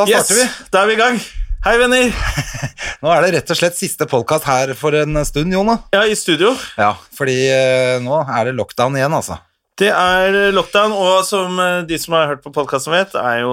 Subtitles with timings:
[0.00, 0.48] Da Yes, starter vi.
[0.72, 1.18] da er vi i gang.
[1.64, 2.12] Hei, venner.
[3.04, 5.74] Nå er det rett og slett siste podkast her for en stund, Jona.
[5.92, 6.54] Ja, i studio.
[6.80, 9.36] Ja, fordi eh, nå er det lockdown igjen, altså.
[9.80, 13.52] Det er lockdown, og som eh, de som har hørt på podkasten vet, er jo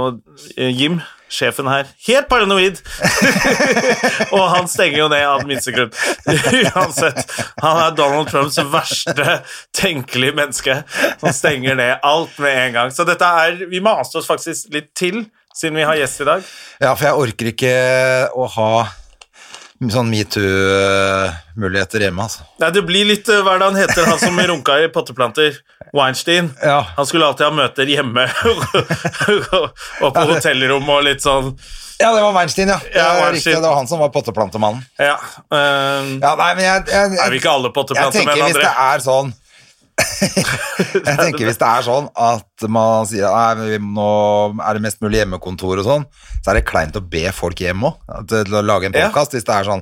[0.55, 2.79] eh, Jim, sjefen her, helt paranoid.
[4.35, 5.91] og han stenger jo ned av den minste grunn.
[6.63, 7.23] Uansett.
[7.63, 9.41] Han er Donald Trumps verste
[9.75, 10.79] tenkelige menneske,
[11.19, 12.95] som stenger ned alt med en gang.
[12.95, 15.25] Så dette er Vi maste oss faktisk litt til,
[15.57, 16.47] siden vi har gjest i dag.
[16.83, 17.75] Ja, for jeg orker ikke
[18.37, 18.71] å ha
[19.93, 22.45] sånn metoo-muligheter hjemme, altså.
[22.61, 25.59] Nei, Det blir litt eh, Hva er det han heter, han som runka i potteplanter?
[25.95, 26.49] Weinstein.
[26.63, 26.79] Ja.
[26.97, 31.53] Han skulle alltid ha møter hjemme og på hotellrom og litt sånn
[32.01, 32.79] Ja, det var Weinstein, ja.
[32.93, 33.37] Ja, Weinstein.
[33.37, 34.83] riktig, det var han som var potteplantemannen.
[35.01, 35.15] Ja.
[35.49, 39.05] um, Ja, nei, men jeg, jeg, er vi ikke alle jeg tenker hvis det er
[39.05, 39.33] sånn
[41.07, 44.09] Jeg tenker hvis det er sånn at man sier nei, nå
[44.61, 46.05] er det mest mulig hjemmekontor og sånn,
[46.43, 47.97] så er det kleint å be folk hjem òg,
[48.29, 49.09] til å lage en Ja.
[49.09, 49.81] Hvis det er sånn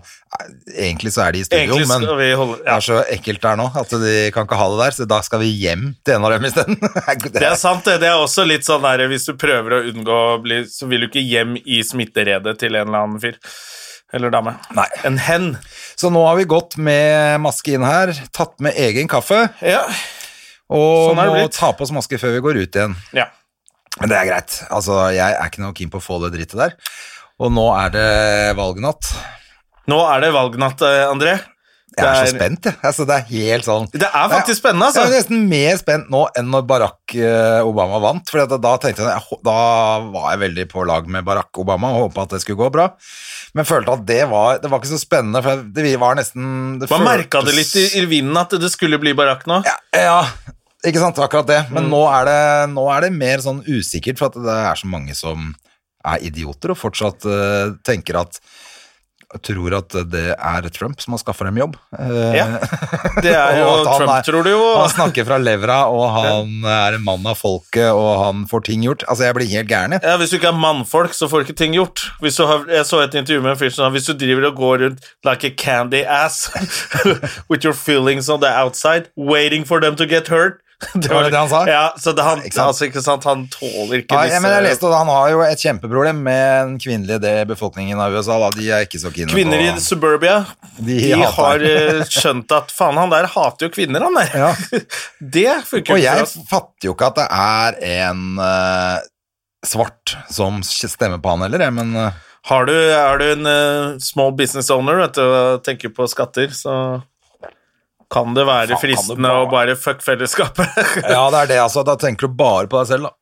[0.76, 2.48] Egentlig så er de i studio, men holde, ja.
[2.66, 5.22] Det er så ekkelt der nå at de kan ikke ha det der, så da
[5.24, 6.80] skal vi hjem til en av dem isteden.
[7.36, 8.02] Det er sant, det.
[8.04, 11.06] Det er også litt sånn der Hvis du prøver å unngå å bli Så vil
[11.06, 13.40] du ikke hjem i smitteredet til en eller annen fyr.
[14.16, 14.56] Eller dame.
[14.78, 14.88] Nei.
[15.08, 15.50] En hen.
[16.00, 19.82] Så nå har vi gått med maske inn her, tatt med egen kaffe, Ja.
[20.70, 21.58] og Sånn er det må blitt.
[21.60, 22.96] ta på oss maske før vi går ut igjen.
[23.14, 23.28] ja.
[24.00, 24.56] Men det er greit.
[24.76, 26.74] Altså, jeg er ikke noe keen på å få det drittet der.
[27.40, 28.10] Og nå er det
[28.58, 29.08] valgnatt.
[29.88, 31.38] Nå er det valgnatt, eh, André.
[31.96, 32.78] Jeg er, er så spent, jeg.
[32.84, 35.20] Altså, det er helt sånn Det er faktisk spennende, Jeg er altså.
[35.20, 38.32] nesten mer spent nå enn når Barack eh, Obama vant.
[38.32, 39.60] For da, tenkte jeg, da
[40.12, 42.90] var jeg veldig på lag med Barack Obama og håpa at det skulle gå bra.
[43.56, 46.92] Men følte at det var, det var ikke så spennende, for det var nesten det
[46.92, 49.62] Man merka det litt i, vinden at det skulle bli Barack nå.
[49.64, 50.20] Ja, ja,
[50.86, 51.62] ikke sant, akkurat det.
[51.70, 51.78] Mm.
[51.78, 52.42] Men nå, er det,
[52.76, 55.54] nå er det mer sånn usikkert, for det er så mange som
[56.06, 58.38] er idioter og fortsatt uh, tenker at
[59.44, 61.76] Tror at det er Trump som har skaffa dem jobb.
[61.98, 62.46] Eh, Ja.
[63.22, 64.62] Det er jo Trump, er- tror du jo.
[64.80, 68.84] Han snakker fra levra, og han er en mann av folket, og han får ting
[68.86, 69.04] gjort.
[69.10, 70.02] Altså, jeg blir helt gæren, jeg.
[70.04, 72.06] Ja, Hvis du ikke er mannfolk, så får du ikke ting gjort.
[72.22, 74.50] Hvis du har, jeg så et intervju med en fyr som sa hvis du driver
[74.52, 76.50] og går rundt like a candy ass
[77.50, 80.62] with your feelings on the outside, waiting for them to get hurt
[80.94, 81.62] det Var det han sa?
[81.70, 83.24] Ja, så det, han, Ikke altså, ikke sant?
[83.24, 86.76] han tåler ikke Nei, disse men jeg leste Han har jo et kjempeproblem med den
[86.84, 88.38] kvinnelige det befolkningen av USA.
[88.44, 88.50] Da.
[88.58, 90.42] De er ikke så kine Kvinner i suburbia
[90.76, 94.36] De de har eh, skjønt at faen, han der hater jo kvinner, han der.
[94.36, 94.52] Ja.
[95.38, 96.36] Det funker Og jo jeg for oss.
[96.52, 99.00] fatter jo ikke at det er en uh,
[99.66, 102.22] svart som stemmer på han heller, jeg, men uh,
[102.52, 106.52] Har du, er du en uh, small business owner vet du, og tenker på skatter,
[106.54, 106.76] så
[108.14, 110.82] kan det være fristende å bare fuck fellesskapet.
[111.16, 111.84] Ja, det er det, altså.
[111.88, 113.16] Da tenker du bare på deg selv, da.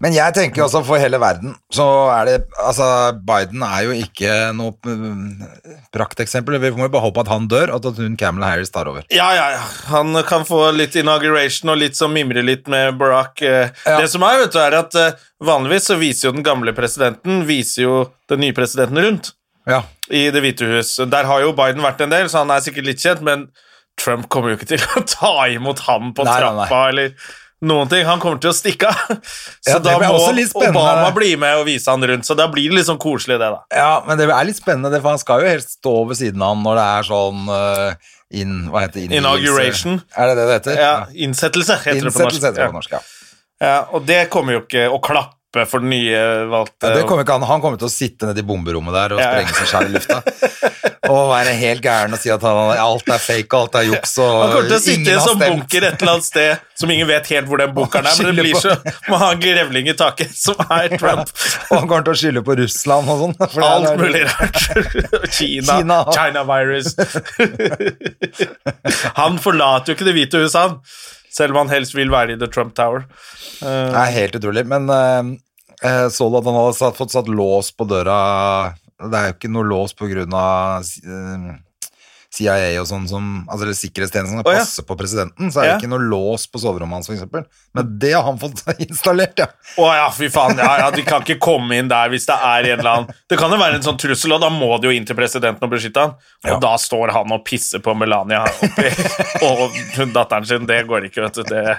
[0.00, 1.84] Men jeg tenker også for hele verden, så
[2.14, 2.86] er det Altså,
[3.26, 5.42] Biden er jo ikke noe mm,
[5.92, 6.56] prakteksempel.
[6.62, 9.04] Vi må jo bare håpe at han dør, og at hun Camelot Harris tar over.
[9.12, 9.66] Ja, ja, ja.
[9.92, 13.42] Han kan få litt inauguration og litt sånn mimre litt med Barack.
[13.42, 13.68] eh.
[13.84, 13.98] Ja.
[14.00, 17.44] Det som er, vet du, er at eh, vanligvis så viser jo den gamle presidenten
[17.48, 17.96] viser jo
[18.32, 19.32] den nye presidenten rundt
[19.68, 19.82] Ja.
[20.10, 20.96] i Det hvite hus.
[21.10, 23.46] Der har jo Biden vært en del, så han er sikkert litt kjent, men
[24.00, 26.66] Trump kommer jo ikke til å ta imot ham på Nei, nei, nei.
[26.66, 27.12] trappa eller
[27.62, 28.02] noen ting.
[28.08, 29.12] Han kommer til å stikke av.
[29.62, 30.16] Så Ja, da må.
[30.58, 33.50] Obama bli med og vise han rundt, så da blir det litt sånn koselig, det,
[33.54, 33.60] da.
[33.76, 36.42] ja, men det er litt spennende, det, for han skal jo helst stå ved siden
[36.42, 39.20] av han når det er sånn uh, in, Hva heter det?
[39.20, 40.00] Inauguration.
[40.16, 40.80] Er det det det heter?
[40.80, 40.94] Ja,
[41.28, 42.40] Innsettelse, heter det på norsk.
[42.40, 43.02] Innsettelse heter det på norsk, ja.
[43.62, 47.26] Ja, og det kommer jo ikke å klappe for den nye valgte Ja, det kommer
[47.26, 47.44] ikke an.
[47.44, 49.42] Han kommer til å sitte nede i bomberommet der og Ja, ja.
[49.42, 50.22] sprenge seg selv i lufta.
[51.12, 54.30] Og være helt gæren og si at han, alt er fake, alt er juks, og
[54.32, 57.08] Han kommer til å sitte i en sånn bunker et eller annet sted som ingen
[57.10, 58.76] vet helt hvor den bunkeren er, men det blir så
[59.10, 61.28] må ha en grevling i taket som er Trump.
[61.70, 63.36] Og han kommer til å skylde på Russland og sånn.
[63.66, 64.60] Alt mulig rart.
[65.36, 65.98] Kina, Kina.
[66.14, 66.94] China virus.
[69.18, 70.78] Han forlater jo ikke Det hvite huset, han.
[71.32, 73.06] Selv om han helst vil være i The Trump Tower.
[73.60, 74.66] Det er helt utrolig.
[74.68, 78.16] Men uh, så du at han hadde satt, fått satt lås på døra
[79.02, 81.48] Det er jo ikke noe lås på grunn av eh,
[82.32, 84.62] CIA og sånn som Altså eller sikkerhetstjenesten som Å, ja.
[84.62, 85.78] passer på presidenten, så er det Ja.
[85.82, 87.44] ikke noe lås på soverommet hans, eksempel.
[87.76, 89.46] Men det har han fått installert, ja.
[89.76, 90.56] Å ja, fy faen.
[90.56, 93.36] Ja, ja, de kan ikke komme inn der hvis det er en eller annen Det
[93.40, 95.72] kan jo være en sånn trussel, og da må de jo inn til presidenten og
[95.74, 96.14] beskytte han.
[96.52, 98.88] Og da står han og pisser på Melania oppi,
[99.48, 99.76] og
[100.16, 100.66] datteren sin.
[100.68, 101.42] Det går ikke, vet du.
[101.52, 101.76] Det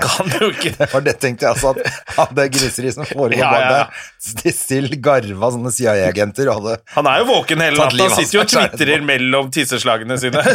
[0.00, 0.72] kan jo ikke.
[0.78, 4.88] Det var det tenkte jeg altså, at at det griseriet som foregår bak der, still
[5.00, 8.04] garva sånne CIA-agenter og hadde Han er jo våken hele natta.
[8.04, 10.44] Han sitter jo og tvitrer mellom tisseslagene sine.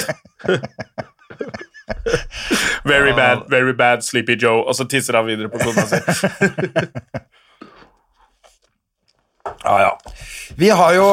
[2.85, 4.63] Very bad, very bad, Sleepy Joe.
[4.65, 5.97] Og så tisser han videre på kona si.
[9.65, 10.15] Ja, ja.
[10.55, 11.05] Vi har jo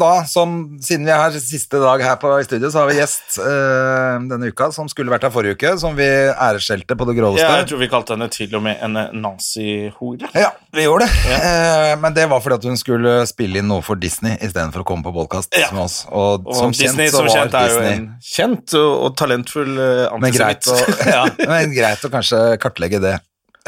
[0.00, 3.36] da, som, siden vi her siste dag her på, i studio, så har vi gjest
[3.42, 7.44] øh, denne uka, som skulle vært her forrige uke, som vi æreskjelte på det groveste.
[7.44, 10.30] Ja, jeg tror vi kalte henne til og med en eh, nazihore.
[10.34, 11.36] Ja, vi gjorde det.
[11.36, 14.88] Eh, men det var fordi at hun skulle spille inn noe for Disney istedenfor å
[14.88, 15.68] komme på podkast Ja.
[15.76, 16.00] med oss.
[16.08, 19.16] Og, Og som Disney kjent så som var kjent er jo en kjent og, og
[19.20, 20.24] talentfull antisemitt.
[20.24, 20.80] men greit, å,
[21.14, 21.22] ja,
[21.52, 23.18] men greit å kanskje kartlegge det.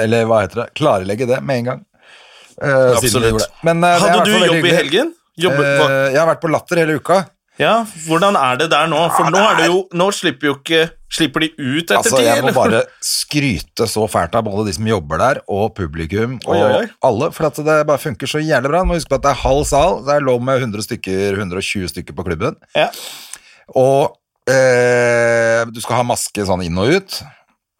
[0.01, 0.69] Eller hva heter det?
[0.81, 1.81] Klarlegge det med en gang.
[2.61, 3.47] Siden Absolutt.
[3.65, 4.73] Men, i Hadde du jobb hyggelig.
[4.73, 5.13] i helgen?
[5.41, 7.27] Jobbe, hva- Eh, jeg har vært på Latter hele uka.
[7.59, 9.09] ja, hvordan er det der nå?
[9.17, 12.27] For nå, er det jo, nå slipper jo ikke Slipper de ut etter Altså, tid,
[12.29, 16.55] jeg må bare skryte så fælt av både de som jobber der, og publikum, og
[16.55, 16.87] oi, oi.
[17.03, 18.79] alle, for at det bare funker så jævlig bra.
[18.85, 21.35] Du må huske på at det er halv sal, det er lov med 100 stykker,
[21.41, 22.91] 120 stykker på klubben, Ja.
[23.75, 24.15] og
[24.47, 27.21] eh, du skal ha maske sånn inn og ut.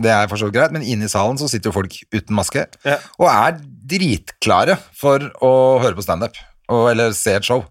[0.01, 2.35] Det er for så vidt greit, men inne i salen så sitter jo folk uten
[2.35, 2.97] maske, Ja.
[3.19, 3.61] og er
[3.91, 5.53] dritklare for å
[5.83, 6.39] høre på standup,
[6.71, 7.65] eller se et show.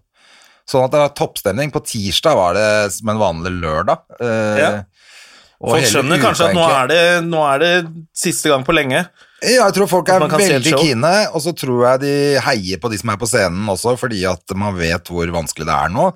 [0.70, 1.72] Sånn at det var toppstemning.
[1.74, 4.04] På tirsdag var det som en vanlig lørdag.
[4.20, 4.70] Eh, Ja.
[5.60, 7.72] Folk skjønner kanskje at nå er, det, nå er det
[8.16, 9.02] siste gang på lenge.
[9.44, 12.12] Ja, jeg tror folk er veldig kine, og så tror jeg de
[12.46, 15.76] heier på de som er på scenen også, fordi at man vet hvor vanskelig det
[15.76, 16.06] er nå.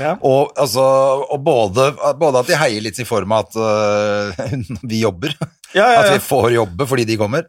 [0.00, 0.16] Ja.
[0.24, 0.82] Og, altså,
[1.30, 4.52] og både, både at de heier litt i form av at uh,
[4.90, 5.34] vi jobber,
[5.76, 7.46] Ja, ja, at vi får jobbe fordi de kommer,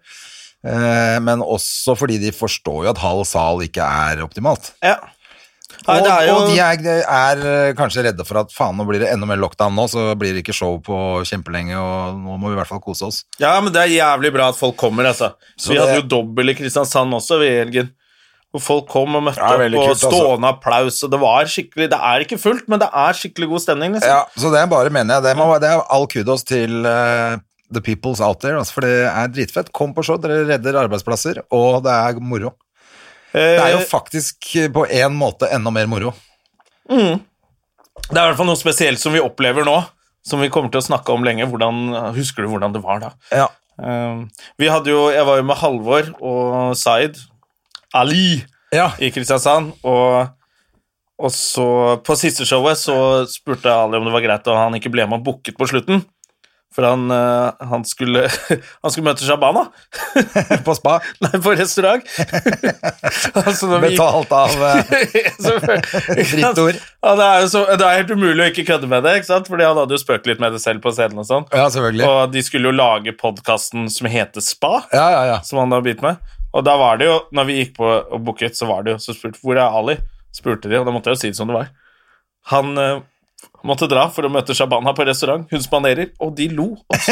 [0.64, 4.72] men også fordi de forstår jo at halv sal ikke er optimalt.
[4.86, 5.00] ja.
[5.84, 8.86] Nei, og, det jo, og de er, er øh, kanskje redde for at faen, nå
[8.88, 12.38] blir det enda mer lockdown nå, så blir det ikke show på kjempelenge, og nå
[12.40, 13.24] må vi i hvert fall kose oss.
[13.42, 15.34] ja, men det er jævlig bra at folk kommer, altså.
[15.60, 17.92] Så vi hadde jo dobbel i Kristiansand også ved helgen.
[18.54, 20.10] Hvor folk kom og møtte opp, veldig og kult, altså.
[20.14, 21.00] stående applaus.
[21.04, 23.96] Og det var skikkelig Det er ikke fullt, men det er skikkelig god stemning.
[23.98, 24.12] Liksom.
[24.14, 27.40] Ja, så det er bare, mener jeg, det, må, det er all kudos til eh,
[27.74, 29.72] the peoples out there, altså, for det er dritfett.
[29.76, 32.54] Kom på show, dere redder arbeidsplasser, og det er moro.
[33.34, 36.12] Det er jo Eh, faktisk eh, på en måte enda mer moro.
[36.88, 39.76] Det er i hvert fall noe spesielt som vi opplever nå,
[40.26, 41.48] som vi kommer til å snakke om lenge.
[41.50, 43.12] Hvordan, husker du hvordan det var da?
[43.34, 43.48] Ja.
[43.74, 44.28] Um,
[44.62, 47.18] vi hadde jo, Jeg var jo med Halvor og Zaid
[47.98, 48.44] Ali
[48.74, 48.92] Ja.
[49.02, 49.72] i Kristiansand.
[49.82, 50.28] Og,
[51.18, 51.66] og så
[52.06, 52.98] på siste showet så
[53.32, 56.04] spurte Ali om det var greit og han ikke ble med og booket på slutten.
[56.74, 58.26] For han, eh, han, skulle,
[58.84, 59.68] han skulle møte Shabana.
[60.68, 60.96] På spa.
[61.24, 62.06] Nei, på restaurant.
[63.38, 64.94] altså, Betalt av eh,
[66.32, 66.80] Drittord.
[67.04, 69.30] Ja, det, er jo så, det er helt umulig å ikke kødde med det, ikke
[69.30, 69.50] sant?
[69.52, 71.48] Fordi han hadde jo spøkt litt med det selv på scenen og sånn.
[71.54, 72.08] Ja, selvfølgelig.
[72.10, 75.38] Og de skulle jo lage podkasten som heter Spa, Ja, ja, ja.
[75.46, 76.34] som han da begynt med.
[76.54, 79.02] Og da var det jo, når vi gikk på og booket, så var det jo
[79.02, 79.98] så spurte Hvor er Ali?
[80.34, 81.68] spurte de, og da måtte jeg jo si det som det var.
[82.50, 83.02] Han eh,
[83.68, 85.46] måtte dra for å møte Shabana på restaurant.
[85.52, 86.70] Hun spanerer, og de lo.
[86.76, 86.98] Og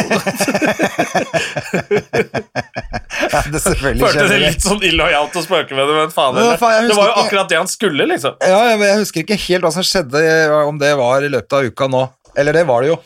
[3.32, 6.58] ja det selvfølgelig følte det litt sånn illojalt å spøke med det, men faen heller.
[6.58, 8.36] Ja, Det var jo akkurat det han skulle, liksom.
[8.44, 10.20] Ja, jeg, jeg husker ikke helt hva som skjedde,
[10.68, 12.04] om det var i løpet av uka nå.
[12.40, 13.00] Eller det var det jo.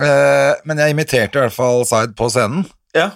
[0.00, 2.64] Eh, men jeg imiterte i hvert fall Zaid på scenen.
[2.96, 3.10] Ja.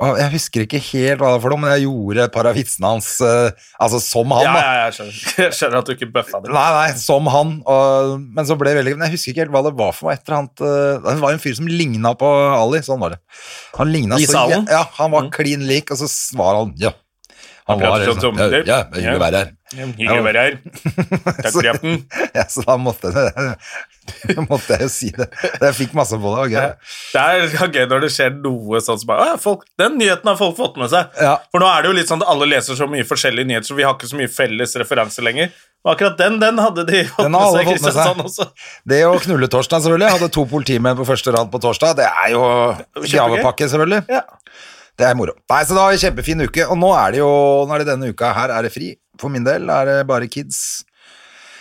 [0.00, 2.56] Jeg husker ikke helt hva det var for noe, men jeg gjorde et par av
[2.56, 4.46] vitsene hans uh, altså som han.
[4.46, 4.62] Ja, da.
[4.62, 5.18] ja, jeg skjønner.
[5.40, 6.52] Jeg skjønner at du ikke bøffa det.
[6.54, 7.52] Nei, nei, som han.
[7.68, 10.08] Og, men så ble det veldig Men jeg husker ikke helt hva det var for
[10.08, 10.16] noe.
[10.16, 12.80] Et eller eh, Det var en fyr som ligna på Ali.
[12.86, 13.20] Sånn var det.
[13.76, 14.46] Han ligna så?
[14.70, 16.94] Ja, han var klin lik, og så var han Ja.
[17.70, 19.50] Han var sånn som- ja, ja, hyggelig å være her.
[19.70, 20.56] Hyggelig å være her.
[21.40, 22.00] Takk for hjelpen.
[22.36, 25.26] Ja, så da måtte, det, måtte jeg jo si det.
[25.60, 26.44] Jeg fikk masse på det.
[26.48, 26.70] Okay.
[27.14, 30.56] Det er gøy når det skjer noe sånn som bare, folk, Den nyheten har folk
[30.58, 31.10] fått med seg.
[31.20, 31.36] Ja.
[31.52, 33.78] For nå er det jo litt sånn at alle leser så mye forskjellige nyheter, så
[33.78, 35.52] vi har ikke så mye felles referanse lenger.
[35.84, 37.70] Og akkurat den den hadde de fått med seg i.
[37.70, 38.48] Kristiansand også.
[38.94, 40.10] Det å knulle torsdag, selvfølgelig.
[40.18, 41.94] Hadde to politimenn på første rad på torsdag.
[42.02, 42.42] Det er jo
[43.14, 44.02] gavepakke, selvfølgelig.
[44.12, 44.24] Ja.
[45.00, 45.32] Det er moro.
[45.48, 46.66] Nei, så det var en kjempefin uke.
[46.68, 47.30] Og nå er det jo
[47.64, 48.92] Nå er det denne uka her er det fri.
[49.20, 50.84] For min del er det bare kids.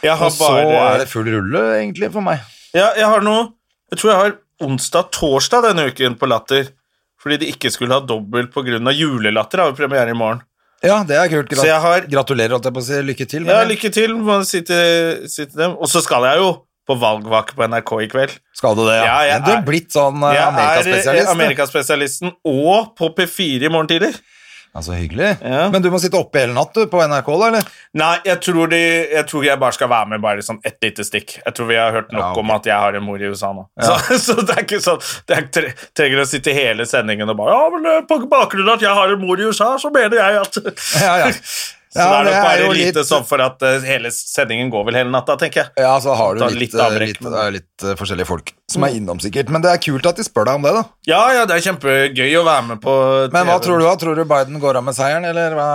[0.03, 2.43] Og så bare er det full rulle, egentlig, for meg.
[2.75, 3.49] ja, Jeg har noe
[3.91, 6.69] Jeg tror jeg har onsdag-torsdag denne uken på Latter.
[7.19, 8.93] Fordi de ikke skulle ha dobbelt pga.
[8.95, 9.59] julelatter.
[9.59, 10.41] Har jo premiere i morgen.
[10.83, 11.49] Ja, det er kult.
[11.49, 13.01] Grat Så jeg har Gratulerer, holdt jeg på å si.
[13.03, 13.45] Lykke til.
[13.49, 14.15] Ja, lykke til.
[14.15, 15.75] Må si til, si til dem.
[15.75, 16.53] Og så skal jeg jo
[16.89, 18.33] på valgvake på NRK i kveld.
[18.57, 18.97] Skal du det?
[18.97, 21.31] Ja, Ja, jeg du er blitt sånn er Amerikaspesialist.
[21.37, 24.15] Amerikaspesialisten og på P4 i morgen tidlig.
[24.69, 25.31] Ja, så hyggelig.
[25.41, 25.63] Ja.
[25.73, 27.69] Men du må sitte oppe hele natt du, på NRK, da, eller?
[27.97, 28.81] Nei, jeg tror, de,
[29.15, 31.39] jeg tror jeg bare skal være med bare sånn ett lite stikk.
[31.41, 32.43] Jeg tror vi har hørt nok Ja, okay.
[32.43, 33.65] om at jeg har en mor i USA nå.
[33.87, 37.39] Så, så det er ikke sånn Det er, tre, trenger å sitte hele sendingen og
[37.41, 39.89] bare Ja, men eh, på bakgrunn av at jeg har en mor i USA, så
[39.93, 40.61] mener jeg at
[41.01, 41.33] Ja, ja.
[41.89, 44.11] Så Ja, det er det er bare er lite litt- sånn for at eh, hele
[44.13, 45.69] sendingen går vel hele natta, tenker jeg.
[45.81, 49.17] Ja, så har du litt, litt eh, litt, det eh, forskjellige folk som er innom,
[49.23, 49.49] sikkert.
[49.49, 50.83] Men det er kult at de spør deg om det, da.
[51.09, 53.33] Ja, ja, det er kjempegøy å være med på TV.
[53.33, 53.95] Men hva tror du, da?
[54.03, 55.69] Tror du Biden går av med seieren, eller hva?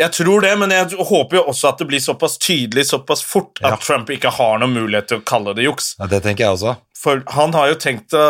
[0.00, 3.60] Jeg tror det, men jeg håper jo også at det blir såpass tydelig såpass fort
[3.60, 3.76] at Ja.
[3.84, 5.92] Trump ikke har noen mulighet til å kalle det juks.
[6.00, 6.78] Ja, det tenker jeg også.
[6.96, 8.24] For han har jo tenkt å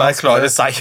[0.00, 0.80] erklære seier.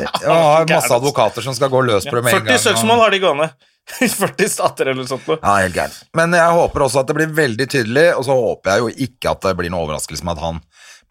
[0.00, 2.56] Ja, han har masse advokater som skal gå løs på det med en gang.
[2.56, 3.50] 40 søksmål har de gående.
[4.00, 5.26] I 40 stater eller noe sånt.
[5.28, 5.38] noe.
[5.42, 5.98] Ja, helt gærent.
[6.16, 9.34] Men jeg håper også at det blir veldig tydelig, og så håper jeg jo ikke
[9.34, 10.62] at det blir noen overraskelse med at han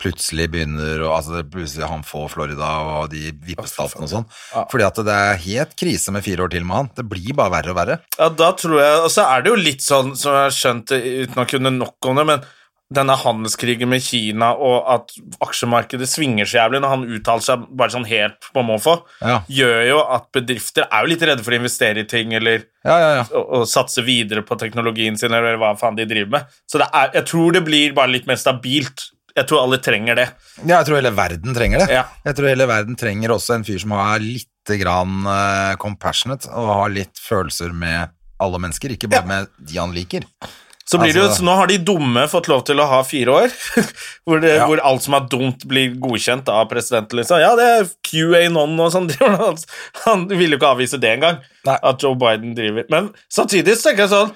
[0.02, 4.26] plutselig begynner og, Altså plutselig han får Florida og de vippestatene og sånn.
[4.72, 6.90] Fordi at det er helt krise med fire år til med han.
[6.98, 8.00] Det blir bare verre og verre.
[8.18, 10.96] Ja, da tror jeg Og så er det jo litt sånn, som jeg har skjønt
[10.98, 12.46] uten å kunne nok om det, men
[12.94, 17.94] denne handelskrigen med Kina og at aksjemarkedet svinger så jævlig når han uttaler seg bare
[17.96, 19.40] sånn helt på måfå, Ja.
[19.50, 22.98] gjør jo at bedrifter er jo litt redde for å investere i ting eller Ja,
[23.00, 26.46] ja, å, å satse videre på teknologien sin eller hva faen de driver med.
[26.70, 29.08] Så det er, jeg tror det blir bare litt mer stabilt.
[29.34, 30.28] Jeg tror alle trenger det.
[30.62, 31.88] Ja, jeg tror hele verden trenger det.
[31.96, 32.04] Ja.
[32.28, 34.50] Jeg tror hele verden trenger også en fyr som er litt
[34.80, 38.12] grann uh, compassionate og har litt følelser med
[38.44, 40.28] alle mennesker, ikke bare med de han liker.
[40.86, 43.02] Så blir det jo, Altså- så nå har de dumme fått lov til å ha
[43.08, 43.54] fire år,
[44.28, 44.66] hvor, det, Ja.
[44.68, 47.18] hvor alt som er dumt, blir godkjent av presidenten.
[47.22, 47.40] Liksom.
[47.40, 49.08] Ja, det er QAnon og sånn.
[50.06, 52.84] Han, ville jo ikke avvise det engang, at Joe Biden driver.
[52.90, 54.34] Men samtidig så tenker jeg sånn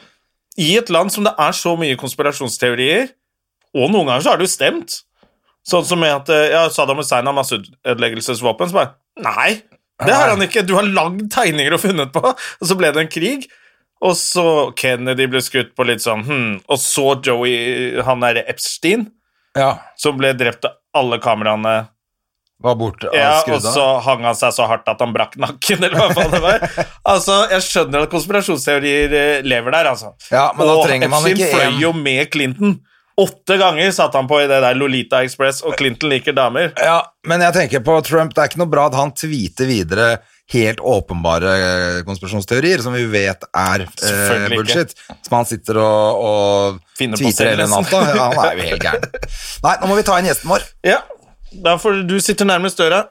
[0.57, 3.11] I et land som det er så mye konspirasjonsteorier,
[3.75, 5.01] og noen ganger så har det jo stemt
[5.67, 8.69] Sånn som med at eh, ja, Saddam Hussein har masseødeleggelsesvåpen.
[8.69, 9.61] Så bare Nei,
[10.05, 10.61] det har han ikke.
[10.63, 13.47] Du har lagd tegninger og funnet på, og så ble det en krig.
[14.05, 16.49] Og så Kennedy ble skutt på litt sånn hmm.
[16.69, 19.07] Og så Joey, han derre Epstein,
[19.57, 21.77] Ja, som ble drept av alle kameraene.
[22.61, 25.83] var borte og Ja, og så hang han seg så hardt at han brakk nakken,
[25.83, 26.67] eller hva faen det var.
[27.13, 30.13] Altså, Jeg skjønner at konspirasjonsteorier eh, lever der, altså.
[30.33, 32.79] Ja, men da trenger man Epstein ikke fløy jo med Clinton.
[33.17, 36.69] Åtte ganger satt han på i det der Lolita Express, og Clinton liker damer.
[36.77, 40.09] Ja, men jeg tenker på Trump, det er ikke noe bra at han tweeter videre
[40.53, 44.93] helt åpenbare eh, konspirasjonsteorier som vi vet er eh, bullshit.
[44.95, 45.17] ikke.
[45.27, 48.01] Som han sitter og, og Finner på tweeter hele natta.
[48.15, 49.19] Ja, han er jo helt gæren.
[49.65, 50.65] Nei, nå må vi ta inn gjesten vår.
[50.87, 51.01] Ja,
[51.67, 53.05] da får du sitter nærmest døra.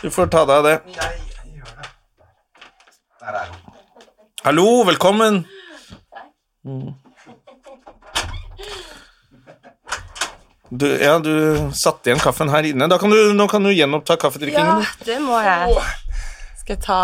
[0.00, 0.76] Du får ta deg av det.
[3.20, 3.62] Der er hun
[4.46, 5.40] Hallo, velkommen.
[6.62, 6.92] Mm.
[10.70, 11.32] Du, ja, du
[11.74, 12.86] satte igjen kaffen her inne.
[12.86, 14.14] Da kan du, nå kan du gjenoppta
[14.54, 15.82] Ja, det må jeg.
[16.66, 17.00] Skal jeg ta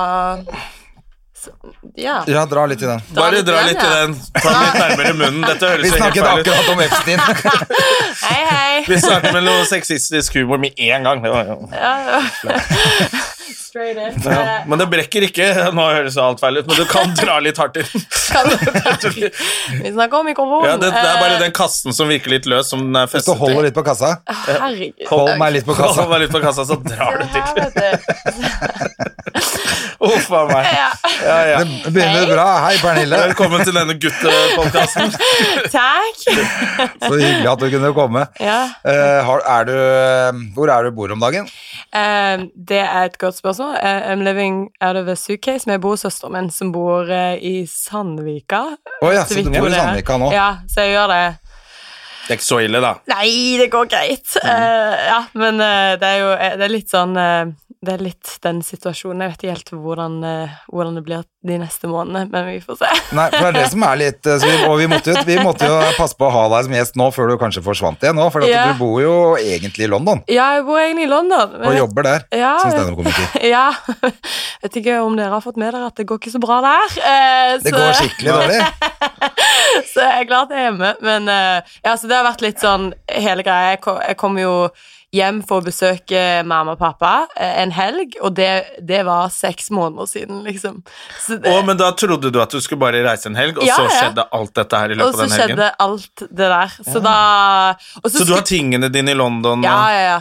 [1.98, 2.16] Ja.
[2.30, 3.00] Ja, dra litt i den.
[3.14, 4.02] Bare litt dra litt i ja.
[4.02, 4.12] den.
[4.36, 5.42] Ta den litt nærmere munnen.
[5.46, 6.46] Dette høres Vi helt snakket feil ut.
[6.46, 7.18] akkurat om Epstein.
[8.22, 8.82] Hei, hei.
[8.86, 11.22] Vi snakket med noe sexistisk humor med en gang.
[11.24, 12.20] Det var, jo- Ja, ja.
[13.72, 14.18] Straight in.
[14.28, 14.60] ja.
[14.68, 15.46] Men det brekker ikke.
[15.74, 18.04] Nå høres det alt feil ut, men du kan dra litt hardt i den.
[19.82, 20.68] Vi snakker om mikrofonen.
[20.70, 23.08] Ja, det, det er bare Eh, den kassen som virker litt løs, som den er
[23.10, 24.18] Hvis du holder litt på kassa.
[24.28, 25.06] Herregud.
[25.10, 26.02] Hold meg litt på kassa.
[26.04, 27.42] Hold meg litt på kassa, så drar du til.
[30.10, 30.66] Uff a meg.
[30.66, 30.88] Ja.
[31.46, 31.58] Ja.
[31.64, 32.46] Det begynner bra.
[32.64, 33.18] Hei, Pernille.
[33.28, 35.12] Velkommen til denne guttepodkasten.
[35.76, 36.24] Takk.
[37.06, 38.24] Så hyggelig at du kunne komme.
[38.42, 38.56] Ja.
[38.82, 41.46] Uh, har, er du, eh, hvor er du bor om dagen?
[41.94, 43.78] Eh, det er et godt spørsmål.
[43.78, 45.70] I'm living out of a suitcase.
[45.70, 45.96] med bor
[46.34, 47.06] min, som bor
[47.38, 48.64] i Sandvika.
[49.02, 49.78] Å ja, så vidt du bor i.
[49.78, 50.32] Sandvika nå?
[50.34, 51.24] Ja, så jeg gjør det.
[52.22, 52.92] Det er ikke så ille, da.
[53.10, 54.36] Nei, det går greit.
[54.38, 56.28] Eh, ja, men uh, det er jo
[56.60, 57.50] det er litt sånn eh,
[57.82, 59.24] Det er litt den situasjonen.
[59.24, 62.76] Jeg vet ikke helt hvordan, eh, hvordan det blir de neste månedene, men vi får
[62.78, 62.90] se.
[63.18, 65.24] Nei, for det er det som er litt eh, så vi, Og vi måtte, jo,
[65.26, 68.06] vi måtte jo passe på å ha deg som gjest nå før du kanskje forsvant
[68.06, 68.68] igjen nå, for Ja.
[68.70, 71.56] du bor jo egentlig i London Ja, jeg bor egentlig i London.
[71.58, 73.34] og jobber der Ja, som standup-komiker.
[73.52, 73.66] Ja.
[74.62, 76.96] Vet ikke om dere har fått med dere at det går ikke så bra der.
[77.02, 78.62] eh, Det så- går skikkelig dårlig.
[79.90, 80.94] Så jeg er glad at jeg er hjemme.
[81.02, 83.74] Men eh, ja, så det har vært litt sånn hele greia.
[83.74, 84.54] Jeg kom jo
[85.12, 88.50] hjem for å besøke mamma og pappa eh, en helg, og det,
[88.80, 90.80] det var seks måneder siden, liksom.
[91.20, 93.68] Så det, oh, men da trodde du at du skulle bare reise en helg, og
[93.68, 93.94] Ja, så ja.
[93.98, 95.36] skjedde alt dette her i løpet av den helgen?
[95.36, 96.76] Og så skjedde alt det der.
[96.88, 97.16] Så da
[98.02, 100.20] og Så du har tingene dine i London Ja, ja, ja.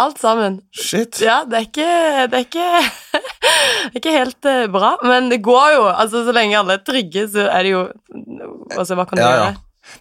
[0.00, 0.60] Alt sammen.
[0.70, 1.18] Shit.
[1.20, 2.68] Ja, det er ikke Det er ikke,
[3.90, 5.88] det er ikke helt eh, bra, men det går jo.
[5.90, 7.82] Altså, Så lenge alle er trygge, så er det jo
[8.76, 9.50] Altså, hva kan du Ja, ja.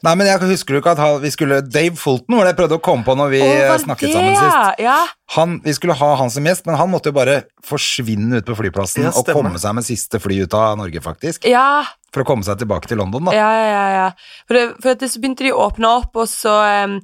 [0.05, 2.79] Nei, men jeg husker jo ikke at vi skulle Dave Fulton var det jeg prøvde
[2.79, 4.83] å komme på når vi oh, snakket det, sammen sist.
[4.85, 4.97] Ja.
[5.35, 8.57] Han, vi skulle ha han som gjest, men han måtte jo bare forsvinne ut på
[8.57, 11.47] flyplassen Ja, og komme seg med siste fly ut av Norge, faktisk.
[11.49, 11.69] ja.
[12.09, 13.35] For å komme seg tilbake til London, da.
[13.37, 13.89] Ja, ja, ja.
[13.93, 14.05] ja.
[14.49, 16.55] For, det, for at det, så begynte de å åpne opp, og så
[16.89, 16.95] um,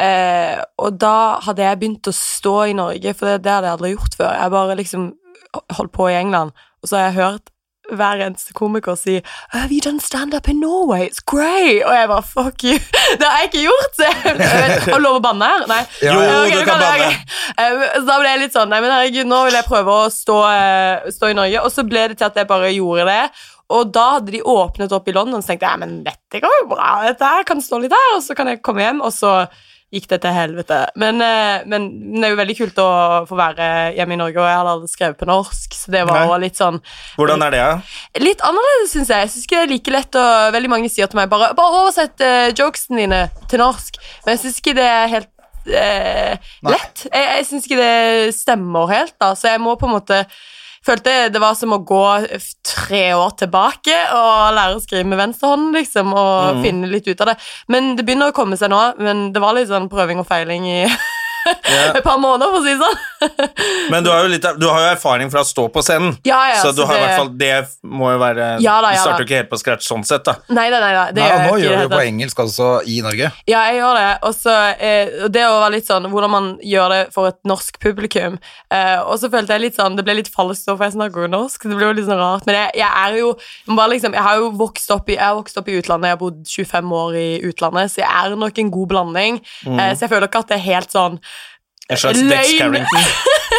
[0.00, 3.76] eh, Og da hadde jeg begynt å stå i Norge, for det, det hadde jeg
[3.76, 4.32] aldri gjort før.
[4.32, 5.10] Jeg bare liksom
[5.76, 7.52] holdt på i England, og så har jeg hørt
[7.96, 9.18] hver eneste komiker si
[9.54, 11.06] Have you done stand-up in Norway?
[11.08, 11.82] It's great!
[11.84, 12.78] Og jeg bare fuck you.
[13.20, 14.02] Det har jeg ikke gjort!
[14.88, 15.66] Har du lov å banne her?
[15.70, 15.80] Nei.
[16.04, 17.12] Jo, okay, du kan banne.
[17.58, 20.08] Eh, Så da ble jeg litt sånn Nei, men herregud, nå vil jeg prøve å
[20.12, 21.62] stå, eh, stå i Norge.
[21.64, 23.22] Og så ble det til at jeg bare gjorde det.
[23.74, 26.68] Og da hadde de åpnet opp i London, så tenkte jeg men dette går jo
[26.70, 26.92] bra.
[27.04, 29.02] Dette her kan stå litt her, og så kan jeg komme hjem.
[29.04, 29.32] Og så
[29.94, 30.78] gikk det til helvete.
[31.00, 32.88] Men, eh, men det er jo veldig kult å
[33.28, 36.26] få være hjemme i Norge, og jeg hadde aldri skrevet på norsk, så det var
[36.28, 36.42] Nei.
[36.44, 36.80] litt sånn
[37.16, 37.62] Hvordan er det?
[37.62, 37.72] Ja?
[38.20, 39.24] Litt annerledes, syns jeg.
[39.24, 41.80] Jeg syns ikke det er like lett og Veldig mange sier til meg bare Bare
[41.82, 43.98] oversett uh, jokesene dine til norsk.
[44.24, 45.30] Men jeg syns ikke det er helt
[45.72, 47.06] uh, lett.
[47.08, 50.22] Jeg, jeg syns ikke det stemmer helt, da, så jeg må på en måte
[50.88, 52.04] Følte det var som å gå
[52.64, 57.34] tre år tilbake og lære å skrive med venstrehånden, liksom, og finne litt ut av
[57.34, 57.36] det.
[57.68, 60.64] Men det begynner å komme seg nå, men det var litt sånn prøving og feiling
[60.64, 60.80] i
[61.98, 62.98] et par måneder, for å si det sånn.
[63.92, 66.38] Men du har, jo litt, du har jo erfaring fra å stå på scenen, Ja,
[66.52, 68.92] ja, så du så har i det- hvert fall Det må jo være Ja da,
[68.94, 70.36] ja Du starter jo ikke helt på scratch sånn sett, da.
[70.54, 72.68] Nei nei, nei nei Det Nei, gjør nå ikke gjør du jo på engelsk også
[72.88, 73.30] i Norge.
[73.50, 74.08] Ja, jeg gjør det.
[74.28, 77.78] Og så eh, det å være litt sånn hvordan man gjør det for et norsk
[77.82, 78.38] publikum.
[78.74, 81.30] Eh, og så følte jeg litt sånn Det ble litt falskt, for jeg snakker jo
[81.32, 81.66] norsk.
[81.68, 82.46] Det ble jo litt sånn rart.
[82.48, 83.32] Men jeg, jeg er jo
[83.74, 86.16] bare liksom, Jeg har jo vokst opp i, jeg har vokst opp i utlandet, jeg
[86.18, 89.40] har bodd 25 år i utlandet, så jeg er nok en god blanding.
[89.66, 91.18] Eh, så jeg føler ikke at det er helt sånn
[91.88, 92.20] En slags.
[92.20, 93.04] Dex Carrington.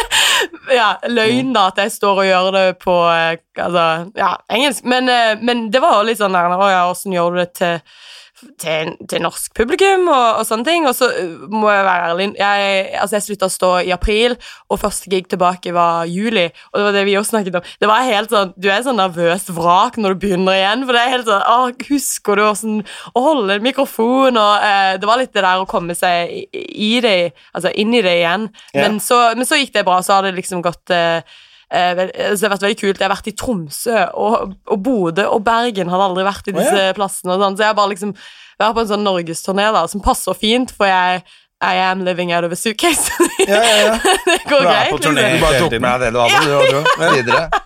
[0.80, 3.86] ja, løgn, da, at jeg står og gjør det på eh, altså,
[4.18, 4.86] ja, engelsk.
[4.88, 7.80] Men, eh, men det var litt sånn der, Å ja, åssen gjør du det til
[8.60, 10.86] til, til norsk publikum og, og sånne ting.
[10.88, 14.36] Og så uh, må jeg være ærlig Jeg, altså jeg slutta å stå i april,
[14.70, 16.46] og første gig tilbake var juli.
[16.70, 17.68] Og det var det vi også snakket om.
[17.80, 20.86] Det var helt sånn Du er sånn nervøst vrak når du begynner igjen.
[20.86, 21.58] For det er helt sånn å,
[21.90, 22.80] Husker du åssen
[23.16, 24.38] å holde en mikrofon?
[24.40, 27.94] Og eh, Det var litt det der å komme seg i, i det, altså inn
[27.94, 28.48] i det igjen.
[28.74, 28.84] Ja.
[28.84, 30.00] Men, så, men så gikk det bra.
[30.04, 31.22] Så har det liksom gått eh,
[31.70, 32.98] Eh, så det har vært veldig kult.
[32.98, 35.92] Jeg har vært i Tromsø og, og Bodø og Bergen.
[35.92, 36.96] Hadde aldri vært i disse disse ja.
[36.96, 37.36] plassene.
[37.36, 37.58] Og sånn.
[37.58, 38.16] Så jeg har bare liksom
[38.60, 41.22] vært på en sånn norgesturné som passer fint, for jeg
[41.60, 43.10] I am living out of a suitcase.
[43.40, 43.94] Ja, ja, ja.
[44.26, 44.90] det går Du er greit.
[44.92, 45.22] på turné.
[45.24, 45.40] Liksom.
[45.40, 47.46] Du bare tok med deg det du hadde, du, òg, videre.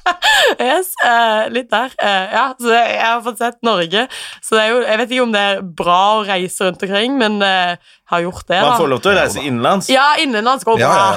[0.60, 1.90] Yes, uh, litt der.
[1.98, 4.04] Uh, ja, så jeg har fått sett Norge.
[4.44, 7.16] Så det er jo, jeg vet ikke om det er bra å reise rundt omkring,
[7.18, 7.74] men uh,
[8.12, 8.60] har gjort det.
[8.60, 9.90] Man får lov til å reise innenlands.
[9.90, 11.08] Ja, innenlands går Ja, bra.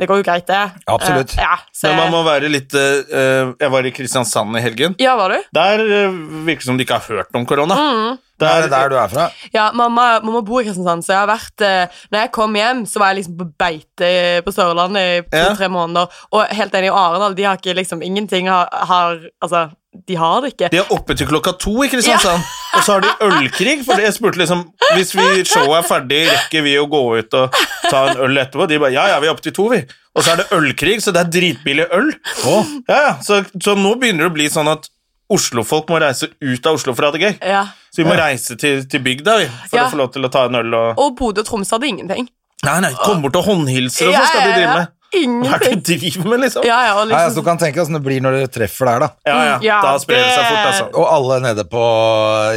[0.00, 0.06] Ja, ja.
[0.06, 0.60] Det går jo greit, det.
[0.88, 1.34] Absolutt.
[1.36, 4.62] Uh, ja, så Men man må være litt eh, eh, Jeg var i Kristiansand i
[4.64, 4.94] helgen.
[4.98, 5.38] ja, var du?
[5.54, 7.76] Der uh, virker det som de ikke har hørt om korona.
[7.76, 8.18] Mm.
[8.40, 9.26] Det er det der du er fra.
[9.52, 12.86] Ja, mamma, mamma bor i Kristiansand, så jeg har vært eh, Når jeg kom hjem,
[12.88, 14.12] så var jeg liksom på beite
[14.46, 15.50] på Sørlandet i Ja.
[15.50, 16.08] to-tre måneder.
[16.32, 19.66] Og helt enig i Arendal, de har ikke liksom Ingenting har, har Altså,
[20.08, 20.70] de har det ikke.
[20.72, 22.40] De er oppe til klokka to i Kristiansand,
[22.78, 23.80] og så har de ølkrig.
[23.84, 27.60] For jeg spurte liksom Hvis vi showet er ferdig, rekker vi å gå ut og
[27.90, 28.66] ta en øl etterpå?
[28.70, 29.82] De bare ja, ja, vi er oppe til to, vi.
[30.16, 32.08] Og så er det ølkrig, så det er dritbillig øl.
[32.44, 34.88] Ja, ja, så, så nå begynner det å bli sånn at
[35.30, 37.34] Oslofolk må reise ut av Oslo for å ha det gøy.
[37.46, 37.60] Ja.
[37.94, 39.84] Så vi må reise til, til bygda vi, for Ja.
[39.86, 42.26] å få lov til å ta en øl og Og Bodø og Tromsø hadde ingenting.
[42.66, 44.96] Nei, nei, kom bort og håndhilser og sånn skal de drive med.
[45.10, 45.46] Ingenting.
[45.50, 46.66] Hva er det du driver med, liksom?
[46.66, 47.14] Ja, ja, liksom.
[47.14, 49.08] Nei, altså, du kan tenke deg åssen det blir når dere treffer der, da.
[49.26, 50.84] Ja, ja, Ja, da sprer det seg fort, altså.
[50.98, 51.82] Og alle nede på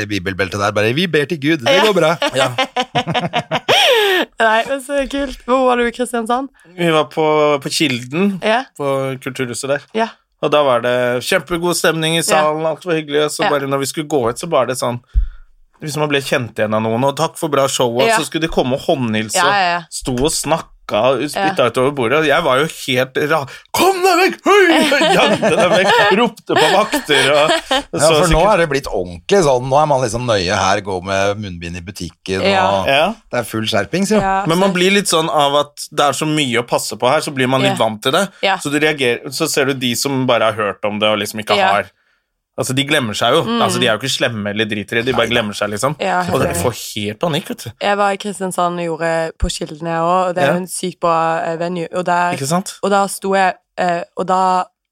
[0.01, 2.17] i bibelbeltet der bare 'Vi ber til Gud, det går bra'.
[2.41, 2.49] Ja.
[4.43, 5.39] Nei, men så kult.
[5.47, 6.49] Hvor var du i Kristiansand?
[6.77, 7.25] Vi var på,
[7.63, 8.63] på Kilden, Ja.
[8.77, 8.87] på
[9.23, 9.85] Kulturhuset der.
[9.97, 10.09] Ja.
[10.43, 13.79] Og da var det kjempegod stemning i salen, alt var hyggelig, og så bare når
[13.85, 14.99] vi skulle gå ut, så var det sånn
[15.83, 18.45] Hvis man ble kjent igjen av noen, og takk for bra show, og så skulle
[18.45, 22.59] de komme og håndhilse, og sto og snakka og spytta utover bordet, og jeg var
[22.59, 23.39] jo helt ra...
[23.71, 24.35] Kom deg vekk!
[24.43, 24.89] Høy!
[25.17, 29.39] Jante deg vekk, ropte på vakter og Ja, for for nå er det blitt ordentlig
[29.47, 29.69] sånn.
[29.71, 32.65] Nå er man liksom nøye her, går med munnbind i butikken, Ja.
[32.81, 33.07] og ja.
[33.31, 34.19] det er full skjerpings, jo.
[34.19, 37.09] Ja, Men man blir litt sånn av at det er så mye å passe på
[37.09, 37.81] her, så blir man litt Ja.
[37.85, 38.27] vant til det.
[38.43, 38.57] Ja.
[38.59, 41.39] Så, du reagerer, så ser du de som bare har hørt om det og liksom
[41.45, 41.71] ikke Ja.
[41.79, 41.91] Har
[42.57, 43.39] Altså, De glemmer seg jo.
[43.61, 45.95] Altså, De er jo ikke slemme eller driter i det, de bare glemmer seg, liksom.
[46.03, 47.69] Ja, og det får helt panikk, vet du.
[47.81, 50.53] Jeg var i Kristiansand og gjorde på Kilden, jeg òg, og det er Ja.
[50.53, 51.87] jo en sykt bra eh, venue.
[51.97, 52.75] Og der, Ikke sant?
[52.83, 54.41] og da sto jeg eh, Og da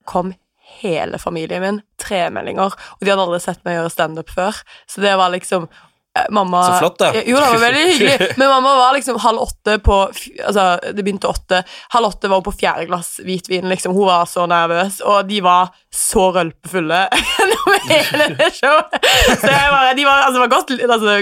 [0.09, 0.33] kom
[0.81, 4.55] hele familien min tremeldinger, og de hadde aldri sett meg gjøre standup før.
[4.89, 5.67] Så det var liksom
[6.15, 7.11] eh, Mamma Så flott, da.
[7.13, 8.29] Jo, det var veldig hyggelig.
[8.39, 9.99] Men mamma var liksom halv åtte på
[10.47, 11.61] Altså, det begynte åtte.
[11.93, 13.93] Halv åtte var hun på fjerde glass hvitvin, liksom.
[13.93, 17.01] Hun var så nervøs, og de var så rølpefulle
[17.35, 18.93] gjennom hele det showet.
[19.41, 21.15] Så bare, de var, altså, var godt, altså,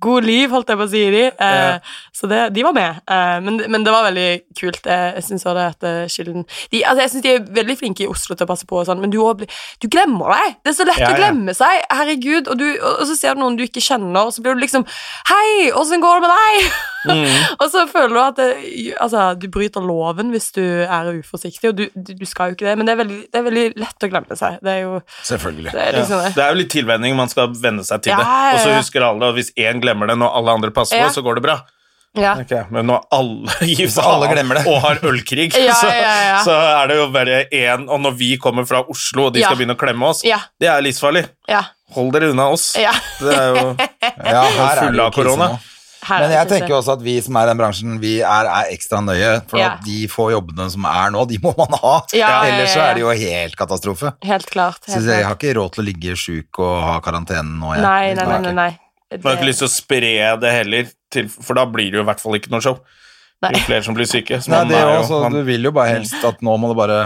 [0.00, 1.24] god liv, holdt jeg på å si de.
[1.36, 3.02] Eh, Så det, de var med.
[3.12, 4.80] Eh, men, men det var veldig kult.
[4.88, 7.76] Jeg, jeg synes òg det at eh, Kilden de, altså, Jeg syns de er veldig
[7.82, 9.52] flinke i Oslo til å passe på, og sånn, men du, blir-
[9.84, 10.56] du glemmer deg.
[10.64, 11.84] Det er så lett Ja, å glemme seg.
[11.92, 12.48] Herregud.
[12.48, 14.64] Og, du, og, og så ser du noen du ikke kjenner, og så blir du
[14.64, 14.88] liksom
[15.28, 16.70] Hei, åssen går det med deg?
[17.06, 17.36] Mm.
[17.62, 18.48] og så føler du at det,
[19.00, 22.66] altså, du bryter loven hvis du er uforsiktig, og du, du, du skal jo ikke
[22.70, 24.58] det, men det er veldig, det er veldig lett å glemme seg.
[24.62, 24.98] Det er jo
[25.30, 25.72] Selvfølgelig.
[25.72, 26.26] det er liksom Ja.
[26.28, 26.34] det.
[26.36, 28.52] Det er jo litt tilvenning, man skal venne seg til Ja, det.
[28.58, 31.06] Og så husker alle, og hvis én glemmer det når alle andre passer Ja.
[31.08, 31.58] på, så går det bra.
[32.16, 32.30] Ja.
[32.40, 34.62] Okay, Men når alle gir seg alle glemmer det.
[34.72, 36.38] og har ølkrig, Ja, så, ja, ja.
[36.46, 39.50] så er det jo bare én Og når vi kommer fra Oslo, og de Ja.
[39.50, 40.38] skal begynne å klemme oss, Ja.
[40.58, 41.26] det er livsfarlig.
[41.46, 41.60] Ja.
[41.92, 42.70] Hold dere unna oss.
[42.80, 42.90] ja.
[43.20, 45.48] Det er jo Ja, her er det fulle jo av krise korona.
[45.52, 45.58] nå.
[46.06, 48.70] Her Men jeg tenker også at vi som er i den bransjen, vi er, er
[48.74, 49.30] ekstra nøye.
[49.50, 49.72] For Ja.
[49.74, 51.94] at de få jobbene som er nå, de må man ha.
[52.14, 52.90] Ja, Ellers så ja, ja.
[52.90, 54.12] er det jo helt katastrofe.
[54.24, 54.82] Helt klart.
[54.86, 57.74] Så jeg har ikke råd til å ligge sjuk og ha karantene nå.
[57.74, 57.82] Jeg.
[57.82, 58.38] Nei, nei, nei.
[58.46, 58.70] nei, nei.
[59.16, 62.02] Man har ikke lyst til å spre det heller, til, for da blir det jo
[62.02, 62.78] i hvert fall ikke noe show.
[63.42, 64.38] Det er jo flere som blir syke.
[64.48, 66.76] Nei, det er jo- også, man- du vil jo bare helst at nå må det
[66.80, 67.00] bare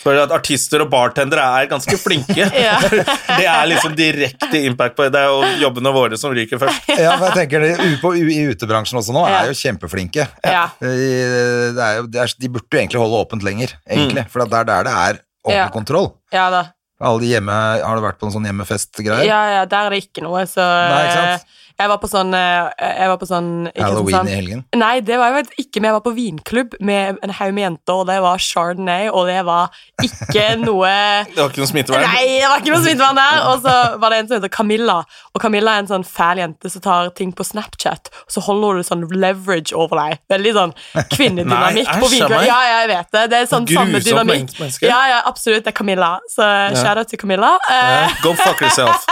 [0.00, 2.46] For at artister og bartendere er ganske flinke.
[2.60, 2.76] Ja.
[3.40, 5.12] det er liksom direkte impact på det.
[5.16, 6.88] Det er jo jobbene våre som ryker først.
[7.04, 10.26] Ja, for jeg tenker det, på, I utebransjen også nå er jo kjempeflinke.
[10.44, 10.66] Ja.
[10.80, 14.26] Er jo, det er, de burde jo egentlig holde åpent lenger, egentlig.
[14.32, 15.68] For det er der det er åpen Ja.
[15.72, 16.12] kontroll.
[16.34, 16.64] Ja da.
[17.00, 19.24] Alle hjemme, Har du vært på en sånn hjemmefest-greier?
[19.24, 21.56] Ja, ja, der er det ikke noe, så Nei, ikke sant?
[21.80, 22.68] Jeg var på sånn eh,
[23.00, 24.64] Jeg var på sånn Halloween sånn, i helgen?
[24.76, 27.64] Nei, det var jeg vet ikke, men jeg var på vinklubb med en haug med
[27.64, 30.90] jenter, og det var Chardonnay, og det var ikke noe
[31.30, 32.04] Det var ikke noe smittevern.
[32.04, 33.40] Nei, det var ikke noe smittevern der!
[33.50, 34.98] Og så var det en som heter Camilla,
[35.32, 38.80] og Camilla er en sånn fæl jente som tar ting på Snapchat, og så holder
[38.82, 40.20] hun sånn leverage over deg.
[40.34, 40.76] Veldig sånn
[41.14, 42.44] kvinnedynamikk Nei, på vinklubb.
[42.50, 43.24] Ja, jeg vet det.
[43.32, 44.52] Det er sånn samme dynamikk.
[44.58, 44.90] menneske.
[44.90, 45.64] Ja, ja, absolutt.
[45.64, 46.12] Det er Camilla.
[46.28, 46.44] Så
[46.76, 47.54] shout out til Camilla.
[47.72, 49.06] Eh, Go fuck yourself.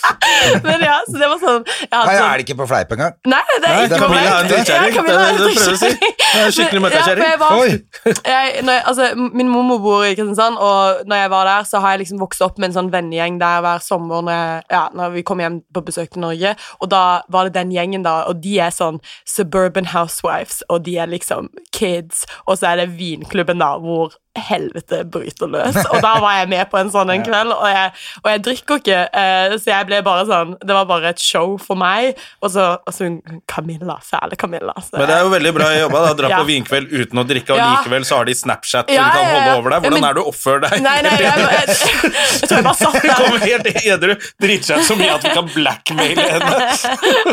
[0.66, 1.64] men ja, så det var sånn
[1.99, 3.14] hadde Nei, sånn- er det ikke på fleip engang?
[3.26, 4.94] Nei, det er Nei, ikke Camilla fleip.
[4.94, 5.98] Camilla Det er det en drittkjerring.
[6.40, 7.24] Er skikkelig møkkakjerring.
[7.24, 7.30] ja,
[7.64, 11.80] jeg jeg, jeg, altså, min mormor bor i Kristiansand, og når jeg var der, så
[11.82, 14.84] har jeg liksom vokst opp med en sånn vennegjeng der hver sommer når, jeg, ja,
[14.94, 16.54] når vi kom hjem på besøk til Norge.
[16.80, 20.96] Og da var det den gjengen, da, og de er sånn suburban housewives, og de
[20.98, 24.14] er liksom kids, og så er det vinklubben, da, hvor
[24.48, 25.76] helvete bryter løs.
[25.90, 27.92] Og da var jeg med på en sånn en kveld, og jeg,
[28.24, 31.56] og jeg drikker ikke, eh, så jeg ble bare sånn Det var bare et show
[31.58, 33.08] for meg, og så, og så
[33.50, 34.74] Camilla, fæle Camilla.
[34.80, 36.02] Så Men det er jo veldig bra jobba.
[36.08, 36.38] da Dra Ja.
[36.42, 37.68] på vinkveld uten å drikke, og Ja.
[37.76, 39.82] likevel så har de Snapchat Ja, du kan holde over deg.
[39.82, 40.82] Hvordan Men- er du oppfører deg?
[40.82, 43.14] Nei, nei, jeg, jeg, jeg, jeg tror jeg bare satt der.
[43.20, 46.56] kommer helt edru, driter seg så mye at vi kan blackmaile henne.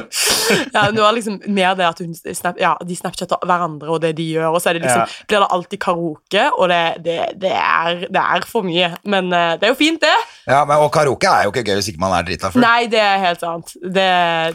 [0.74, 4.13] Ja, det var liksom mer det at hun snap, ja, de snapchatter hverandre og det
[4.17, 7.52] de gjør, og så er det liksom, blir det alltid karaoke, og det, det, det,
[7.54, 8.92] er, det er for mye.
[9.10, 10.14] Men eh, det er jo fint, det.
[10.48, 12.64] Ja, men, Og karaoke er jo ikke gøy hvis ikke man er drita full.
[12.64, 13.74] Nei, det er helt sant.
[13.82, 14.08] Det,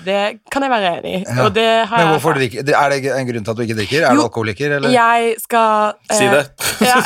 [0.06, 0.20] det
[0.52, 1.22] kan jeg være enig i.
[1.26, 1.38] Ja.
[1.46, 4.06] Og det har Men hvorfor drikker Er det en grunn til at du ikke drikker?
[4.06, 4.28] Er du Jo.
[4.28, 4.94] alkoholiker, eller?
[4.94, 6.44] Jeg skal eh, Si det.
[6.82, 6.98] Ja.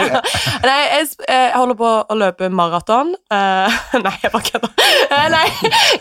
[0.68, 3.14] Nei, jeg, jeg holder på å løpe maraton.
[3.32, 4.74] Uh, nei, jeg bare kødder.
[5.06, 5.46] Eh, nei,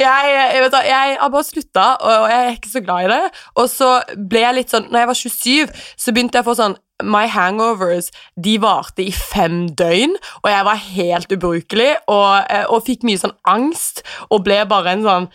[0.01, 3.21] jeg, jeg, vet, jeg har bare slutta, og jeg er ikke så glad i det.
[3.61, 3.89] Og så
[4.29, 7.27] ble jeg litt sånn Når jeg var 27, så begynte jeg å få sånn My
[7.31, 13.05] hangovers de varte i fem døgn, og jeg var helt ubrukelig og, eh, og fikk
[13.07, 15.29] mye sånn angst og ble bare en sånn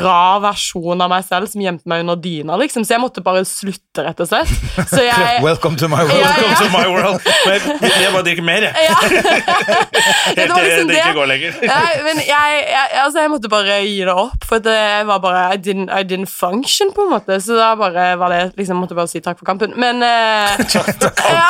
[0.00, 2.84] rar versjon av meg selv som gjemte meg under dyna, liksom.
[2.86, 4.52] Så jeg måtte bare slutte, rett og slett.
[4.90, 6.20] Så jeg, Welcome to my world.
[6.20, 6.54] Ja, ja.
[6.60, 7.24] To my world.
[7.46, 8.86] Men jeg bare drikker mer, jeg.
[8.86, 8.98] Ja.
[9.00, 11.58] Helt det var til liksom det ikke går lenger.
[11.66, 14.78] Ja, men jeg, jeg, altså jeg måtte bare gi det opp, for det
[15.10, 17.40] var bare I didn't, I didn't function, på en måte.
[17.42, 19.74] Så da bare var det liksom måtte bare si takk for kampen.
[19.80, 20.60] Men eh,
[21.36, 21.48] ja.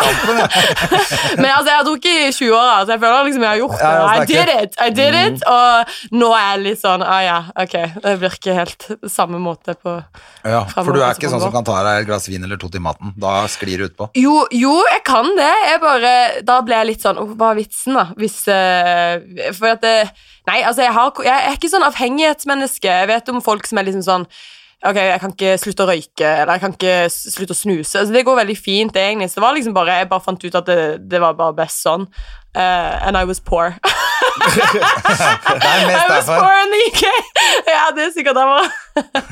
[1.37, 3.79] Men altså, jeg har drukket i 20 år, så jeg føler liksom jeg har gjort
[3.81, 3.95] det.
[4.11, 4.81] I did it!
[4.81, 5.45] I did it!
[5.51, 7.77] Og nå er jeg litt sånn Ah ja, ok.
[8.03, 9.97] Det blir ikke helt samme måte på
[10.47, 12.71] Ja, for du er ikke sånn som kan ta deg et glass vin eller to
[12.73, 13.15] til maten.
[13.21, 14.11] Da sklir det utpå.
[14.21, 15.51] Jo, jo, jeg kan det.
[15.71, 16.13] Jeg bare,
[16.47, 18.07] da ble jeg litt sånn «Åh, Hva er vitsen, da?
[18.21, 19.97] Hvis uh, For at det,
[20.49, 22.97] Nei, altså, jeg, har, jeg er ikke sånn avhengighetsmenneske.
[23.03, 24.27] Jeg vet om folk som er liksom sånn
[24.81, 28.01] Ok, jeg kan ikke slutte å røyke, eller jeg kan ikke slutte å snuse.
[28.01, 29.29] Altså, det går veldig fint, egentlig.
[29.29, 30.79] Så det var liksom bare, jeg bare fant ut at det,
[31.13, 32.09] det var bare best sånn.
[32.57, 33.77] Uh, and I was poor.
[34.31, 36.47] Det er I mest derfor
[37.71, 38.69] ja, det er sikkert derfor.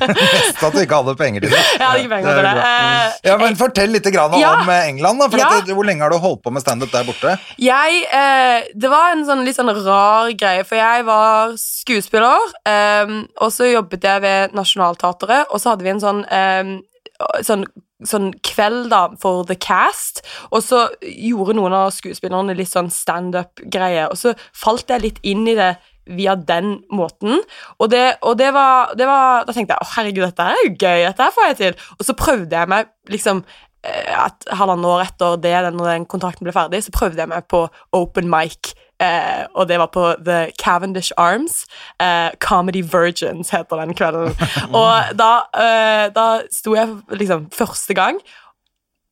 [0.09, 1.61] mest at du ikke hadde penger til det.
[1.79, 2.53] Jeg hadde ikke penger til det.
[2.59, 4.53] det Ja, men Fortell litt grann Ja.
[4.63, 5.21] om eh, England.
[5.23, 5.49] da, for Ja.
[5.59, 7.37] at, Hvor lenge har du holdt på med standup der borte?
[7.59, 13.07] Jeg, eh, det var en sånn litt sånn rar greie, for jeg var skuespiller, eh,
[13.41, 17.65] og så jobbet jeg ved Nationaltheatret, og så hadde vi en sånn, eh, sånn
[18.07, 24.07] sånn kveld da for The Cast, og så gjorde noen av skuespillerne litt sånn standup-greie,
[24.09, 25.75] og så falt jeg litt inn i det
[26.09, 27.43] via den måten,
[27.77, 30.71] og det, og det, var, det var Da tenkte jeg å herregud, dette er jo
[30.73, 33.45] gøy, dette får jeg til, og så prøvde jeg meg liksom
[33.89, 37.45] Et at halvannet år etter det, når den kontrakten ble ferdig, så prøvde jeg meg
[37.49, 37.61] på
[37.95, 38.73] open mic.
[38.99, 41.67] Eh, og det var på The Cavendish Arms.
[42.03, 44.35] Eh, Comedy Virgins heter den kvelden.
[44.81, 48.21] og da, eh, da sto jeg liksom første gang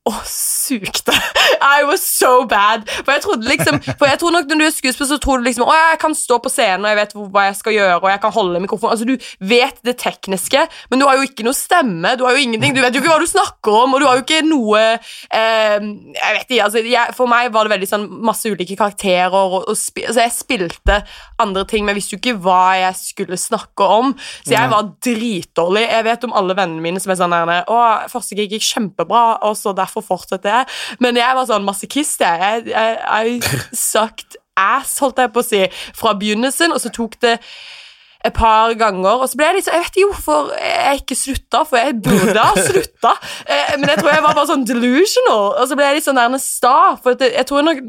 [0.06, 1.14] og sugde.
[1.76, 2.86] I was so bad.
[3.04, 5.46] For jeg trodde liksom For jeg tror nok når du er skuespiller, så tror du
[5.48, 8.08] liksom Å, jeg kan stå på scenen, og jeg vet hva jeg skal gjøre, og
[8.12, 11.56] jeg kan holde mikrofonen Altså, du vet det tekniske, men du har jo ikke noe
[11.56, 14.06] stemme, du har jo ingenting, du vet jo ikke hva du snakker om, og du
[14.08, 17.90] har jo ikke noe eh, Jeg vet ikke, altså jeg, For meg var det veldig
[17.90, 21.00] sånn masse ulike karakterer, og, og spi, altså jeg spilte
[21.42, 24.14] andre ting, men jeg visste jo ikke hva jeg skulle snakke om,
[24.46, 25.82] så jeg var dritdårlig.
[25.84, 29.74] Jeg vet om alle vennene mine som er sånn Å, første gikk kjempebra, og så
[29.76, 30.66] derfor fortsetter jeg.
[31.00, 32.66] Men jeg var sånn masochist, jeg.
[32.70, 33.37] Jeg, jeg.
[33.37, 35.62] I sucked ass, holdt jeg på å si,
[35.96, 37.37] fra begynnelsen, og så tok det
[38.26, 41.18] et par ganger, og så ble jeg litt sånn Jeg vet ikke hvorfor jeg ikke
[41.18, 43.14] slutta, for jeg burde ha slutta.
[43.46, 46.16] Eh, men jeg tror jeg var bare sånn delusional, og så ble jeg litt sånn
[46.18, 46.96] nærmest sta.
[47.02, 47.82] For det, jeg tror nok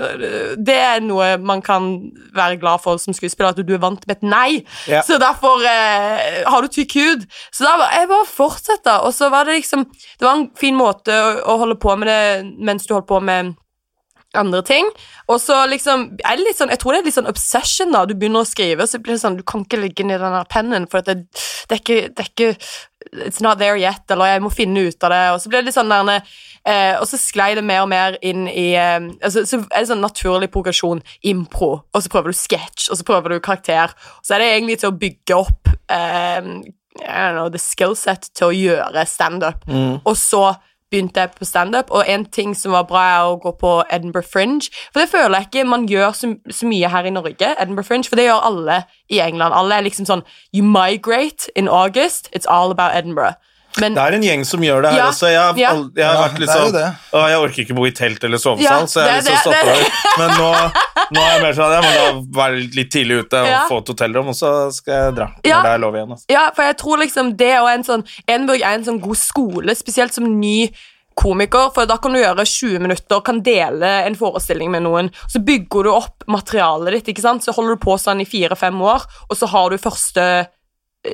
[0.68, 1.88] det er noe man kan
[2.36, 4.50] være glad for som skuespiller, at du er vant med et nei.
[4.90, 5.02] Ja.
[5.06, 7.26] Så derfor eh, har du tykk hud.
[7.50, 10.78] Så da var jeg bare fortsette, og så var det liksom Det var en fin
[10.78, 12.22] måte å, å holde på med det
[12.68, 13.56] mens du holdt på med
[14.40, 14.90] andre ting.
[15.28, 17.92] Og så liksom er det litt sånn, Jeg tror det er litt sånn obsession.
[17.92, 20.38] da, Du begynner å skrive, så blir det sånn Du kan ikke legge ned den
[20.38, 21.28] der pennen, for det,
[21.68, 22.56] det, er ikke, det er ikke
[23.14, 25.22] It's not there yet, eller jeg må finne ut av det.
[25.32, 26.24] Og så blir det litt sånn der,
[26.68, 29.92] eh, Og så sklei det mer og mer inn i eh, altså, Så er det
[29.92, 31.02] sånn naturlig progresjon.
[31.24, 33.94] Impro, og så prøver du sketsj, og så prøver du karakter.
[34.20, 36.52] Og så er det egentlig til å bygge opp eh,
[36.98, 39.68] I don't know, the skill set til å gjøre standup.
[40.04, 40.56] Og så
[40.92, 44.28] begynte jeg på standup, og en ting som var bra, er å gå på Edinburgh
[44.28, 44.70] Fringe.
[44.94, 48.10] For det føler jeg ikke man gjør så, så mye her i Norge, Edinburgh Fringe,
[48.10, 49.56] for det gjør alle i England.
[49.58, 53.36] Alle er liksom sånn You migrate in August, it's all about Edinburgh.
[53.80, 55.28] Men Det er en gjeng som gjør det her Ja, også.
[55.32, 55.72] Jeg har, ja.
[55.96, 56.78] jeg har Ja, vært litt sånn.
[57.14, 59.44] Å, jeg orker ikke bo i telt eller sovesal, Ja, så jeg har det lyst
[59.44, 60.18] til å det- stoppe over.
[60.18, 60.52] Men nå,
[61.14, 63.62] nå er jeg mer sånn Jeg må da være litt tidlig ute og Ja.
[63.70, 65.58] få et hotellrom, og så skal jeg dra Ja.
[65.58, 66.12] når det er lov igjen.
[66.12, 66.26] Altså.
[66.30, 69.76] Ja, for jeg tror liksom det og en sånn Enburg er en sånn god skole,
[69.76, 70.70] spesielt som ny
[71.18, 75.40] komiker, for da kan du gjøre 20 minutter, kan dele en forestilling med noen, så
[75.44, 77.42] bygger du opp materialet ditt, ikke sant?
[77.44, 80.48] Så holder du på sånn i fire-fem år, og så har du første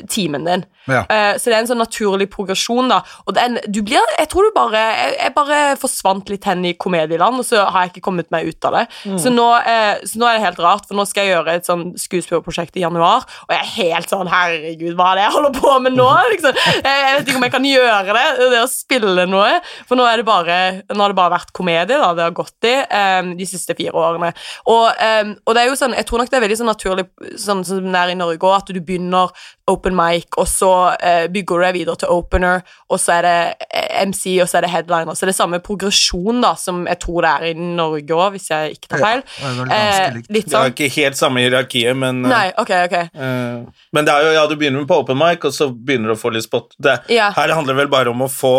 [0.10, 0.66] timen din.
[0.86, 1.04] Ja.
[1.08, 3.02] Eh, så det er en sånn naturlig progresjon, da.
[3.28, 6.74] Og den, du blir, jeg tror du bare jeg, jeg bare forsvant litt hen i
[6.76, 8.84] komedieland, og så har jeg ikke kommet meg ut av det.
[9.22, 11.70] Så, nå, eh, så nå er det helt rart, for nå skal jeg gjøre et
[11.70, 15.56] sånn skuespillerprosjekt i januar, og jeg er helt sånn Herregud, hva er det jeg holder
[15.60, 16.10] på med nå?
[16.34, 16.58] Liksom.
[16.58, 19.60] Jeg, jeg vet ikke om jeg kan gjøre det, det å spille noe.
[19.88, 20.58] For nå, er det bare,
[20.90, 23.94] nå har det bare vært komedie da, det har gått i eh, de siste fire
[23.94, 24.34] årene.
[24.72, 27.06] Og, og det er jo sånn, jeg tror nok det er veldig sånn naturlig,
[27.40, 29.32] sånn som det er i Norge også, at du begynner
[29.72, 33.36] open mic, og så eh, bygger du deg videre til opener, og så er det
[33.72, 35.16] eh, MC, og så er det headliner.
[35.16, 38.50] Så det er samme progresjon da, som jeg tror det er i Norge òg, hvis
[38.52, 39.24] jeg ikke tar feil.
[39.24, 40.74] det er Eh, litt Det er sånn.
[40.76, 42.98] ikke helt samme hierarkiet, men eh, Nei, ok, ok.
[43.16, 46.12] eh, Men det er jo, ja, du begynner med på open mic, og så begynner
[46.12, 46.76] du å få litt spot.
[46.78, 47.32] Det, Ja.
[47.32, 48.56] Her handler det vel bare om å få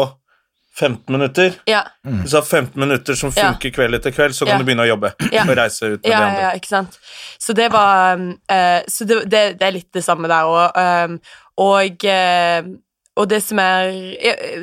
[0.78, 1.52] 15 minutter.
[1.70, 3.52] Ja, Hvis du har 15 minutter som Ja.
[3.52, 4.58] funker kveld etter kveld, så kan Ja.
[4.58, 5.42] du begynne å jobbe Ja.
[5.48, 6.40] og reise ut med ja, de ja, andre.
[6.42, 6.98] ja, ikke sant.
[7.38, 10.76] Så det var eh, Så det, det, det er litt det samme der òg.
[11.08, 11.20] Um,
[11.58, 12.62] og eh,
[13.14, 13.92] og det som er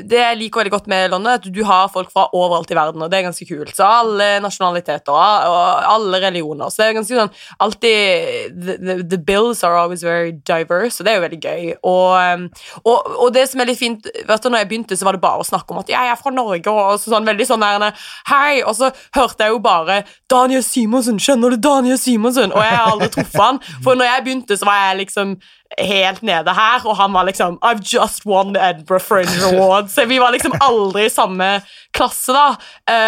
[0.08, 2.76] Det jeg liker veldig godt med London, er at du har folk fra overalt i
[2.76, 3.72] verden, og det er ganske kult.
[3.76, 6.70] Så alle nasjonaliteter og alle religioner.
[6.70, 7.32] Så det er ganske sånn
[7.64, 11.72] alltid The, the, the bills are always very diverse, og det er jo veldig gøy.
[11.88, 12.44] Og, um,
[12.84, 15.24] og, og det som er litt fint vet du, når jeg begynte, så var det
[15.24, 17.88] bare å snakke om at jeg er fra Norge, og så sånn veldig sånn der
[18.28, 18.62] Hei!
[18.68, 22.52] Og så hørte jeg jo bare Daniel Simonsen, skjønner du Daniel Simonsen?
[22.52, 23.62] Og jeg har aldri truffet han.
[23.86, 25.36] For når jeg begynte, så var jeg liksom
[25.78, 29.94] helt nede her, og han var liksom I've just won the Edinburgh Fringe Awards.
[29.94, 31.62] Så vi var liksom aldri i samme
[31.96, 32.56] klasse, da.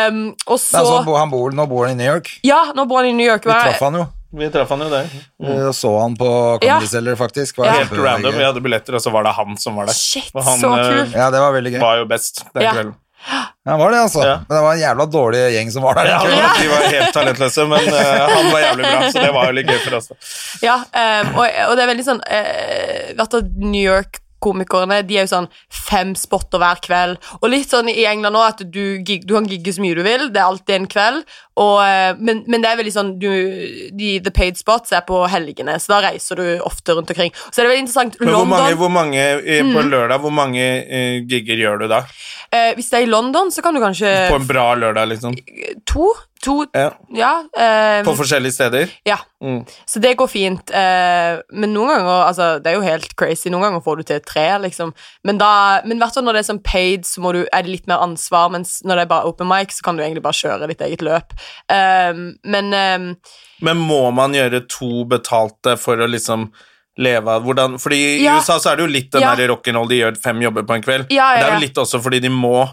[0.09, 0.83] Um, og så
[1.17, 2.39] han bor, nå bor han i New York.
[2.43, 3.45] Ja, nå bor han i New York.
[3.45, 4.05] Vi traff han jo.
[4.33, 5.09] Vi traff han jo der.
[5.43, 5.73] Mm.
[5.77, 6.29] Så han på
[6.63, 7.57] Comedy Cellar, faktisk.
[7.57, 7.71] Var Ja.
[7.83, 8.33] Helt random.
[8.33, 9.93] Vi hadde billetter, og så var det han som var der.
[9.93, 11.13] Shit, Og han så kul kult.
[11.13, 11.79] Ja, det var veldig gøy.
[11.83, 12.71] var jo best den Ja.
[12.73, 12.95] kvelden.
[13.63, 14.23] Ja, var det, altså.
[14.25, 14.35] Ja.
[14.47, 16.09] Men det var en jævla dårlig gjeng som var der.
[16.11, 16.49] Ja, Ja.
[16.59, 17.99] De var helt talentløse, men uh,
[18.33, 20.09] han var jævlig bra, så det var jo litt gøy for oss.
[20.11, 20.17] da.
[20.65, 25.31] Ja, um, og, og det er veldig sånn uh, New York komikerne de er jo
[25.33, 27.21] sånn fem spotter hver kveld.
[27.41, 30.03] Og litt sånn i England òg, at du, gig, du kan gigge så mye du
[30.05, 30.27] vil.
[30.33, 31.23] Det er alltid en kveld.
[31.61, 33.29] Og, eh, men, men det er veldig sånn du,
[33.93, 37.29] de, The paid spots er på helgene, så da reiser du ofte rundt omkring.
[37.49, 40.33] Så det er veldig interessant London, hvor mange, hvor mange eh, på en lørdag, hvor
[40.33, 42.01] mange eh, gigger gjør du da?
[42.49, 45.37] eh, Hvis det er i London, så kan du kanskje På en bra lørdag, liksom?
[45.93, 46.09] To?
[46.43, 46.89] To Ja.
[47.15, 47.31] Ja.
[47.55, 48.89] eh, På forskjellige steder?
[49.07, 49.65] Ja, Mm.
[49.87, 50.71] så det går fint.
[50.71, 53.49] Eh, men noen ganger altså, Det er jo helt crazy.
[53.49, 54.93] Noen ganger får du til tre, liksom.
[55.23, 57.71] Men da, men hvert fall når det er sånn paid, så må du, er det
[57.71, 58.49] litt mer ansvar.
[58.51, 61.01] Mens når det er bare open mic, så kan du egentlig bare kjøre ditt eget
[61.01, 61.33] løp.
[61.69, 63.15] Eh, men eh,
[63.61, 66.51] Men må man gjøre to betalte for å liksom
[66.97, 68.35] leve av hvordan Fordi i Ja.
[68.37, 69.35] USA så er det jo litt den Ja.
[69.35, 71.07] der rock'n'roll, de gjør fem jobber på en kveld.
[71.09, 72.67] Ja, ja, Det er jo litt også fordi de må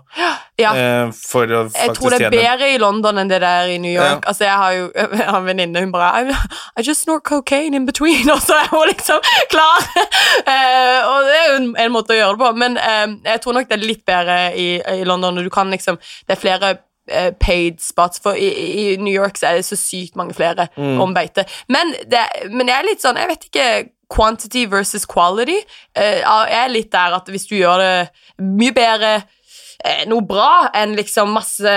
[0.60, 3.92] eh, for å Jeg tror det er bedre i London enn det der i New
[3.92, 4.26] York.
[4.28, 6.34] Altså, jeg har jo jeg har en venninne, hun bare I,
[6.76, 9.88] I just snort cocaine in between, og så er hun liksom klar.
[10.46, 13.40] Eh, og det er jo en, en måte å gjøre det på, men eh, jeg
[13.44, 14.68] tror nok det er litt bedre i,
[15.00, 15.96] i London, og du kan liksom
[16.28, 16.70] Det er flere
[17.08, 20.68] eh, paid spots, for i, i New York så er det så sykt mange flere
[20.76, 21.00] Mm.
[21.00, 21.46] om beite.
[21.68, 23.66] Men, det, men jeg er litt sånn Jeg vet ikke
[24.10, 25.58] quantity versus quality.
[25.94, 27.94] Eh, jeg er litt der at hvis du gjør det
[28.42, 29.12] mye bedre
[29.84, 31.76] eh, noe bra enn liksom masse,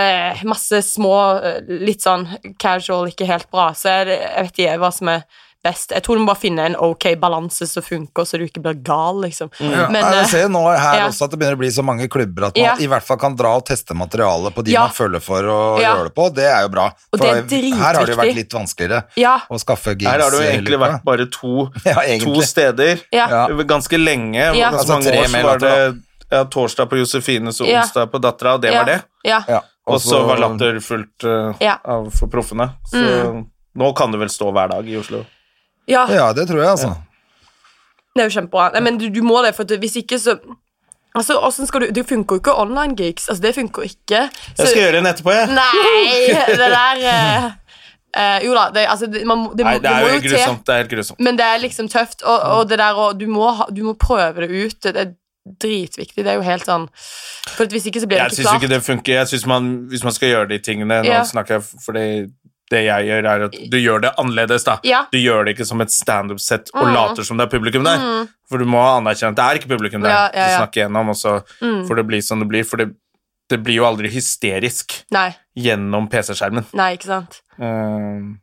[0.50, 2.26] masse små, eh, litt sånn
[2.62, 5.28] casual, ikke helt bra, så jeg vet ikke hva som er
[5.63, 5.91] best.
[5.95, 8.78] Jeg tror du må bare finne en ok balanse som funker, så du ikke blir
[8.86, 9.49] gal, liksom.
[9.60, 11.08] Ja, Men, jeg eh, ser nå her ja.
[11.08, 12.76] også at det begynner å bli så mange klubber at man Ja.
[12.80, 14.86] i hvert fall kan dra og teste materialet på de Ja.
[14.88, 15.95] man føler for å Ja.
[15.95, 16.30] gjøre det på.
[16.34, 16.86] Det er jo bra.
[17.12, 20.12] Og det er For her har det jo vært litt vanskeligere ja, å skaffe gigs.
[20.12, 22.99] Her har det jo egentlig vært bare to, Ja, to steder
[23.63, 24.56] ganske lenge.
[24.56, 24.71] Ja.
[24.71, 27.82] Ganske Altså mange tre år så var det ja, torsdag på Josefines og Ja.
[27.84, 29.04] onsdag på Dattera, og det ja, var det.
[29.23, 29.62] Ja, Ja.
[29.86, 31.78] Og så var Latter fullt uh, Ja.
[31.84, 32.69] av for proffene.
[32.88, 33.45] Så
[33.76, 35.26] nå kan det vel stå hver dag i Oslo.
[35.88, 36.93] Ja, Ja, det tror jeg, altså.
[38.15, 38.69] det er jo kjempebra.
[38.74, 40.38] Nei, men du, du må det, for at hvis ikke så
[41.15, 43.28] Altså, hvordan skal du Det funker jo ikke online gigs.
[43.30, 44.30] Altså, det funker ikke.
[44.56, 45.48] Så- Jeg skal gjøre en etterpå, jeg.
[45.48, 47.52] Nei, det der uh,
[48.17, 50.32] eh, Jo da, det, altså, det, man, det, Nei, det er må jo jo til.
[50.32, 50.63] grusomt.
[50.65, 51.19] Det er helt grusomt.
[51.19, 53.93] Men det er liksom tøft, og, og det der og du må, ha, du må
[53.93, 54.80] prøve det ut.
[54.84, 55.12] Det er
[55.62, 56.24] dritviktig.
[56.24, 56.88] Det er jo helt sånn
[57.58, 59.13] For hvis ikke så blir det Jeg ikke syns ikke det funker.
[59.13, 61.24] Jeg synes man, Hvis man skal gjøre de tingene Nå Ja.
[61.28, 62.06] snakker jeg fordi
[62.73, 64.63] det jeg gjør, er at du gjør det annerledes.
[64.67, 65.03] da Ja.
[65.13, 66.93] Du gjør det ikke som et standup-sett og Mm.
[66.97, 68.27] later som det er publikum der.
[68.49, 70.09] For du må anerkjenne at det er ikke publikum der.
[70.09, 70.47] Ja, ja.
[70.47, 71.88] Du snakker gjennom, og så Mm.
[71.88, 72.65] får det bli som det blir.
[72.65, 72.89] For det,
[73.49, 76.65] det blir jo aldri hysterisk Nei, gjennom PC-skjermen.
[76.73, 77.41] nei, ikke sant.
[77.59, 78.39] Um,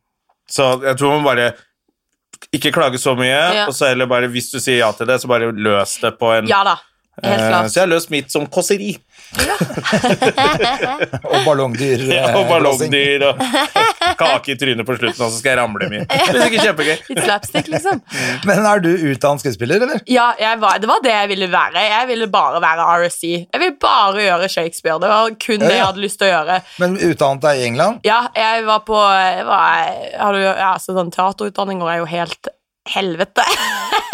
[0.48, 1.54] så jeg tror man bare
[2.54, 3.66] ikke klage så mye, Ja.
[3.66, 6.32] og så heller bare, hvis du sier ja til det, så bare løs det på
[6.38, 6.76] en Ja da.
[7.22, 7.50] Helt klart.
[7.50, 7.70] klart.
[7.70, 8.98] Så jeg har løst mitt som kåseri.
[11.30, 12.02] Og ballongdyr.
[12.10, 13.42] Ja, eh, og ballongdyr og
[14.20, 16.06] kake i trynet på slutten, og så skal jeg ramle mye.
[16.10, 16.96] Det er sikkert kjempegøy.
[17.12, 18.02] Litt slapstick, liksom.
[18.48, 20.02] Men er du utdannet skuespiller, eller?
[20.10, 21.84] Ja, jeg var, det var det jeg ville være.
[21.86, 23.22] Jeg ville bare være RSC.
[23.30, 24.98] Jeg ville bare gjøre Shakespeare.
[25.02, 26.60] Det var kun det jeg hadde lyst til å gjøre.
[26.82, 28.00] Men utdannet deg i England?
[28.08, 32.50] Ja, jeg var på jeg var, jeg hadde, ja, så sånn Teaterutdanninger er jo helt
[32.88, 33.44] helvete.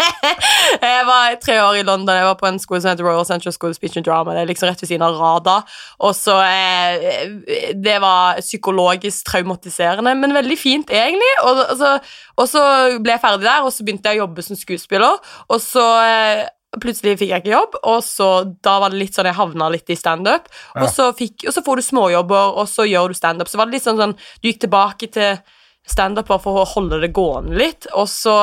[0.83, 2.15] jeg var tre år i London.
[2.15, 4.35] Jeg var på en skole som heter Royal Central School of Speech and Drama.
[4.35, 5.55] Det er liksom rett ved siden av Rada.
[6.03, 11.31] Og så eh, Det var psykologisk traumatiserende, men veldig fint, egentlig.
[11.45, 11.95] Og, og, så,
[12.35, 12.65] og så
[12.99, 15.33] ble jeg ferdig der, og så begynte jeg å jobbe som skuespiller.
[15.47, 16.45] Og så eh,
[16.83, 18.25] Plutselig fikk jeg ikke jobb, og så
[18.61, 20.49] da var det litt sånn jeg havna litt i standup.
[20.75, 23.49] Og, så fikk- og så får du småjobber, og så gjør du standup.
[23.49, 25.39] Så var det litt sånn, sånn Du gikk tilbake til
[25.87, 28.37] standup bare for å holde det gående litt, og så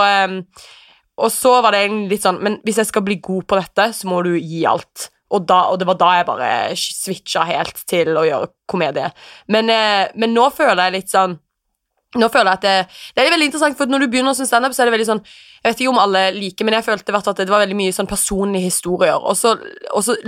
[1.15, 3.85] Og så var det egentlig litt sånn Men hvis jeg skal bli god på dette,
[3.95, 5.11] så må du gi alt.
[5.31, 9.13] Og, da, og det var da jeg bare switcha helt til å gjøre komedie.
[9.47, 11.39] Men, eh, men nå føler jeg litt sånn
[12.15, 14.53] nå føler jeg at det, det er veldig interessant, for når du begynner å synes
[14.53, 15.23] standup, så er det veldig sånn
[15.65, 18.09] Jeg vet ikke om alle liker, men jeg følte at det var veldig mye sånn
[18.09, 19.17] personlige historier.
[19.17, 19.55] Og så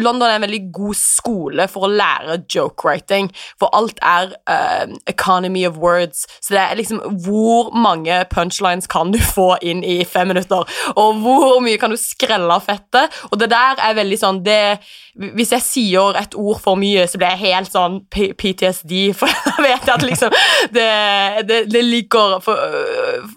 [0.00, 3.28] London er en veldig god skole for å lære joke writing,
[3.60, 6.24] for alt er eh, economy of words.
[6.40, 10.64] Så det er liksom Hvor mange punchlines kan du få inn i fem minutter?
[10.96, 13.12] Og hvor mye kan du skrelle av fettet?
[13.28, 14.78] Og det der er veldig sånn det,
[15.36, 19.56] Hvis jeg sier et ord for mye, så blir jeg helt sånn PTSD, for da
[19.60, 20.40] vet jeg at liksom
[20.72, 20.88] det,
[21.48, 22.56] det, det ligger for,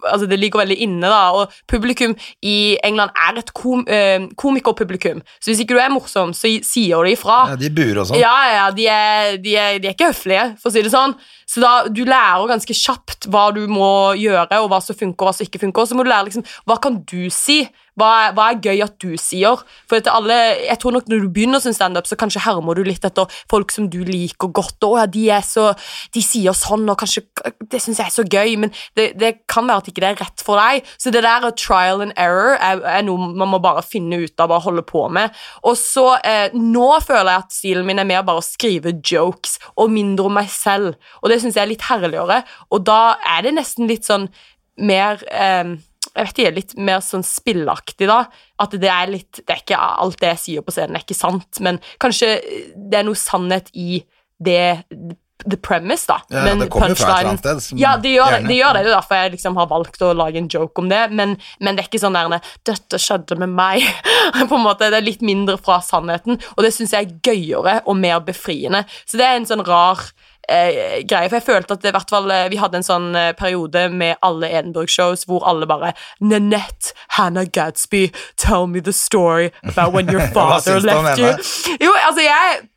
[0.03, 1.21] Altså, det ligger veldig inne, da.
[1.35, 5.23] Og publikum i England er et kom, eh, komikerpublikum.
[5.39, 7.41] Så hvis ikke du er morsom, så sier de ifra.
[7.53, 8.21] Ja, de buer og sånn.
[8.21, 11.15] Ja, ja, de er, de, er, de er ikke høflige, for å si det sånn.
[11.49, 15.31] Så da, du lærer ganske kjapt hva du må gjøre, og hva som funker og
[15.31, 15.89] hva som ikke funker.
[15.89, 17.63] Så må du lære liksom, hva kan du si?
[17.99, 19.61] Hva er, hva er gøy at du sier?
[19.89, 23.05] For alle, jeg tror nok Når du begynner som standup, så kanskje hermer du litt
[23.05, 24.77] etter folk som du liker godt.
[24.87, 25.69] Og, ja, de, så,
[26.15, 27.25] de sier sånn, og kanskje
[27.59, 30.21] Det syns jeg er så gøy, men det, det kan være at ikke det er
[30.23, 30.87] rett for deg.
[31.01, 34.53] Så det der trial and error er, er noe man må bare finne ut av
[34.55, 35.35] og holde på med.
[35.67, 39.57] Og så eh, Nå føler jeg at stilen min er mer bare å skrive jokes
[39.79, 42.41] og mindre om meg selv, og det syns jeg er litt herligere.
[42.73, 44.29] Og da er det nesten litt sånn
[44.79, 45.75] mer eh,
[46.15, 48.23] jeg vet ikke, litt mer sånn spillaktig, da.
[48.59, 51.17] At det er litt Det er ikke alt det jeg sier på scenen, er ikke
[51.17, 52.35] sant, men kanskje
[52.75, 54.03] det er noe sannhet i
[54.39, 54.61] det
[55.45, 56.19] the premise, da.
[56.27, 58.83] Ja, men det kommer fra et eller annet sted, Ja, det gjør, det gjør det.
[58.83, 61.77] Det er derfor jeg liksom har valgt å lage en joke om det, men, men
[61.77, 63.85] det er ikke sånn der 'Dette skjedde med meg'.
[64.49, 67.79] på en måte, Det er litt mindre fra sannheten, og det syns jeg er gøyere
[67.85, 68.83] og mer befriende.
[69.05, 70.11] Så det er en sånn rar
[70.47, 73.11] eh, greie, for jeg følte at det, i hvert fall, eh, vi hadde en sånn
[73.15, 79.51] eh, periode med alle Edinburgh-shows hvor alle bare Nanette, Hannah Gadsby, tell me the story
[79.63, 81.33] about when your father left you.
[81.79, 82.69] Jo, altså jeg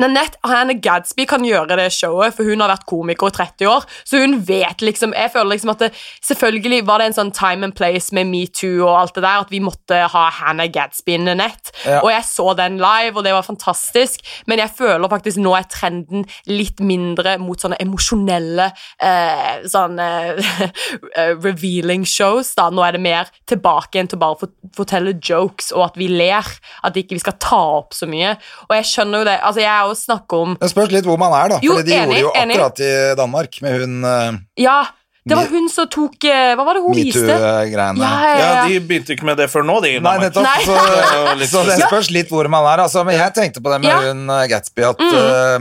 [0.00, 3.86] Nanette Hannah Gadsby kan gjøre det showet, for hun har vært komiker i 30 år.
[4.08, 5.90] Så hun vet liksom Jeg føler liksom at det,
[6.24, 9.52] Selvfølgelig var det en sånn time and place med metoo og alt det der, at
[9.52, 11.74] vi måtte ha Hannah Gadsby i Nanette.
[11.84, 12.00] Ja.
[12.00, 15.68] Og jeg så den live, og det var fantastisk, men jeg føler faktisk nå er
[15.70, 18.70] trenden litt mindre mot sånne emosjonelle
[19.02, 22.54] eh, sånn eh, revealing shows.
[22.58, 22.70] da.
[22.72, 26.46] Nå er det mer tilbake igjen til bare å fortelle jokes, og at vi ler.
[26.86, 28.34] At ikke vi skal ta opp så mye.
[28.68, 29.38] Og jeg skjønner jo det.
[29.46, 31.58] altså Jeg er jo snakker om Det spørs litt hvor man er, da.
[31.62, 32.56] Jo, For de gjorde enig, det jo enig.
[32.60, 34.80] akkurat i Danmark med hun uh, Ja,
[35.28, 37.20] det var hun som tok eh, Hva var det hun viste?
[37.28, 38.00] metoo-greiene.
[38.00, 38.62] Ja, ja, Ja, ja.
[38.66, 39.90] De begynte ikke med det før nå, de.
[40.00, 40.46] Nei, nettopp.
[40.48, 40.62] Nei.
[40.64, 42.80] Så, så det spørs litt hvor man er.
[42.86, 43.98] Altså, men jeg tenkte på det med Ja.
[44.08, 45.60] hun uh, Gatsby, at uh,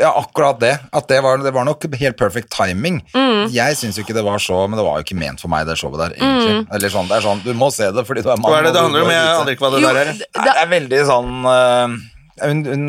[0.00, 0.70] Ja, akkurat det.
[0.94, 3.02] At det var, det var nok helt perfect timing.
[3.12, 3.50] Mm.
[3.52, 5.66] Jeg syns jo ikke det var så Men det var jo ikke ment for meg,
[5.66, 6.54] det showet der, egentlig.
[6.62, 6.66] Mm.
[6.78, 8.52] Eller sånn, det er sånn, Du må se det fordi du er mann.
[8.54, 9.10] Hva er det det handler om?
[9.12, 10.12] Jeg aner ikke hva det Jo, der er.
[10.14, 11.96] det- Nei, Det er veldig sånn uh,
[12.46, 12.86] hun, hun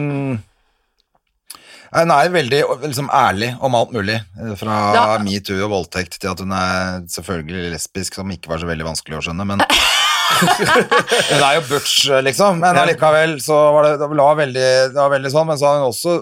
[1.94, 4.18] hun er veldig liksom, ærlig om alt mulig.
[4.42, 8.60] eh, Fra Da- metoo og voldtekt til at hun er selvfølgelig lesbisk, som ikke var
[8.64, 9.46] så veldig vanskelig å skjønne.
[9.48, 9.62] Men
[11.32, 12.60] hun er jo butch, liksom.
[12.64, 15.48] Men allikevel så var det, det, var veldig, det var veldig sånn.
[15.52, 16.18] Men så har hun også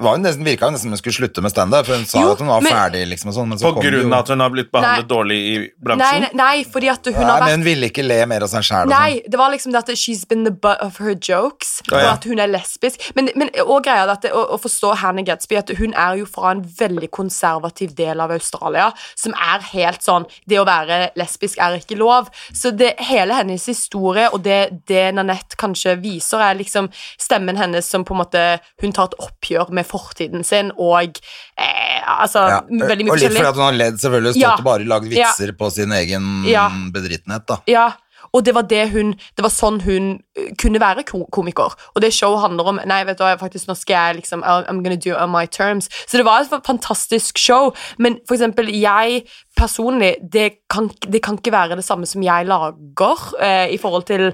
[0.00, 2.20] var hun nesten, Virka jo nesten som hun skulle slutte med standup, for hun sa
[2.20, 3.02] Jo, at hun var men- ferdig.
[3.08, 5.16] liksom og sånn, men så På kom grunn av at hun har blitt behandlet Nei.
[5.16, 6.20] dårlig i bransjen?
[6.20, 8.48] nei, nei, fordi at hun Nei, har vært men hun ville ikke le mer av
[8.48, 8.88] seg sjæl.
[8.88, 12.02] Nei, det var liksom det at she's been the butt of her jokes, Å, og
[12.14, 13.00] at hun er lesbisk.
[13.14, 16.26] Men, men og greia at det, å, å forstå Hannah Gadsby, at hun er jo
[16.26, 21.58] fra en veldig konservativ del av Australia, som er helt sånn Det å være lesbisk
[21.58, 22.28] er ikke lov.
[22.52, 27.86] Så det, hele hennes historie, og det, det Nanette kanskje viser, er liksom stemmen hennes
[27.88, 31.18] som på en måte Hun tar et oppgjør med fortiden sin, og
[31.58, 34.32] eh, altså Ja, Veldig mye og litt fordi at hun har ledd, selvfølgelig.
[34.34, 34.54] Stått Ja.
[34.58, 35.28] og bare lagd Ja.
[35.32, 36.68] vitser på sin egen Ja.
[36.92, 37.58] bedrittenhet, da.
[37.66, 37.92] Ja,
[38.34, 41.74] og det var det hun Det var sånn hun uh, kunne være komiker.
[41.94, 44.96] Og det showet handler om Nei, vet du faktisk nå skal jeg liksom I'm gonna
[44.96, 45.88] do it on my terms.
[46.08, 49.22] Så det var et fantastisk show, men for eksempel jeg
[49.56, 54.06] personlig Det kan, det kan ikke være det samme som jeg lager eh, i forhold
[54.06, 54.32] til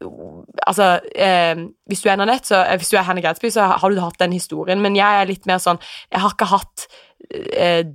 [0.00, 1.58] Altså, eh,
[1.90, 4.20] hvis du er Nanette, så, eh, hvis du er Hannah Gadsby, så har du hatt
[4.20, 5.80] den historien, men jeg er litt mer sånn
[6.12, 6.86] Jeg har ikke hatt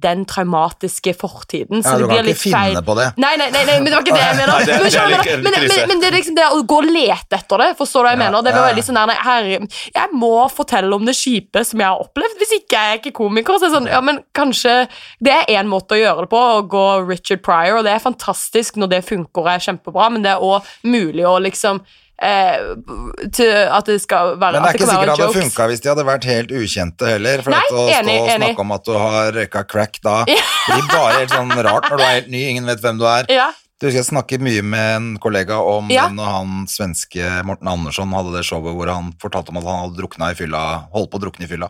[0.03, 1.81] den traumatiske fortiden.
[1.81, 3.05] Ja, du kan ikke finne på det.
[3.17, 4.51] Nei, nei, nei, nei, men det var ikke det jeg mener.
[4.53, 5.47] Nei, det- men, det du?
[5.47, 8.09] men, men, men det er liksom det å gå og lete etter det, forstår du
[8.09, 8.45] hva jeg Ja, mener?
[8.45, 9.65] Det var veldig sånn der,
[9.95, 13.15] Jeg må fortelle om det kjipe som jeg har opplevd, hvis ikke jeg er ikke
[13.23, 13.57] komiker.
[13.63, 14.75] Så er sånn, ja, men kanskje
[15.23, 18.03] Det er én måte å gjøre det på, å gå Richard Pryor, og det er
[18.05, 21.99] fantastisk når det funker og er kjempebra, men det er òg mulig å liksom eh,
[22.21, 26.05] at det skal være Men det er ikke sikkert det hadde funka hvis de hadde
[26.07, 27.41] vært helt ukjente heller.
[27.45, 28.47] For Nei, å enig, stå og enig.
[28.53, 32.03] snakke om at du har røyka crack da blir bare helt sånn rart når du
[32.05, 33.25] er helt ny, ingen vet hvem du er.
[33.33, 33.49] Ja,
[33.81, 36.05] Du husker jeg snakket mye med en kollega om Ja.
[36.07, 39.81] den når han svenske Morten Andersson hadde det showet hvor han fortalte om at han
[39.89, 40.61] hadde drukna i fylla,
[40.93, 41.67] holdt på å drukne i fylla.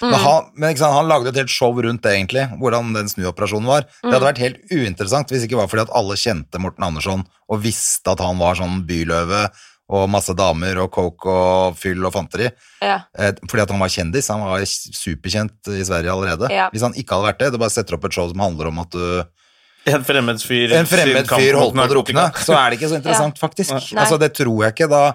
[0.00, 0.06] Mm.
[0.10, 3.66] Men, han, men sant, han lagde et helt show rundt det, egentlig, hvordan den snuoperasjonen
[3.68, 3.82] var.
[3.82, 4.12] Det Mm.
[4.14, 7.60] hadde vært helt uinteressant hvis det ikke var fordi at alle kjente Morten Andersson og
[7.60, 9.50] visste at han var sånn byløve
[9.90, 12.46] og masse damer og coke og fyll og fanteri.
[12.84, 13.00] ja.
[13.18, 14.28] Eh, Fordi at han var kjendis.
[14.30, 16.50] Han var superkjent i Sverige allerede.
[16.54, 16.68] Ja.
[16.70, 18.78] Hvis han ikke hadde vært det, du bare setter opp et show som handler om
[18.84, 19.04] at du
[19.90, 22.98] En fremmed fyr en fremmed fyr holdt på å drukne, så er det ikke så
[23.00, 23.72] interessant, faktisk.
[23.72, 24.00] Nei.
[24.02, 24.90] Altså, det tror jeg ikke.
[24.92, 25.14] Da,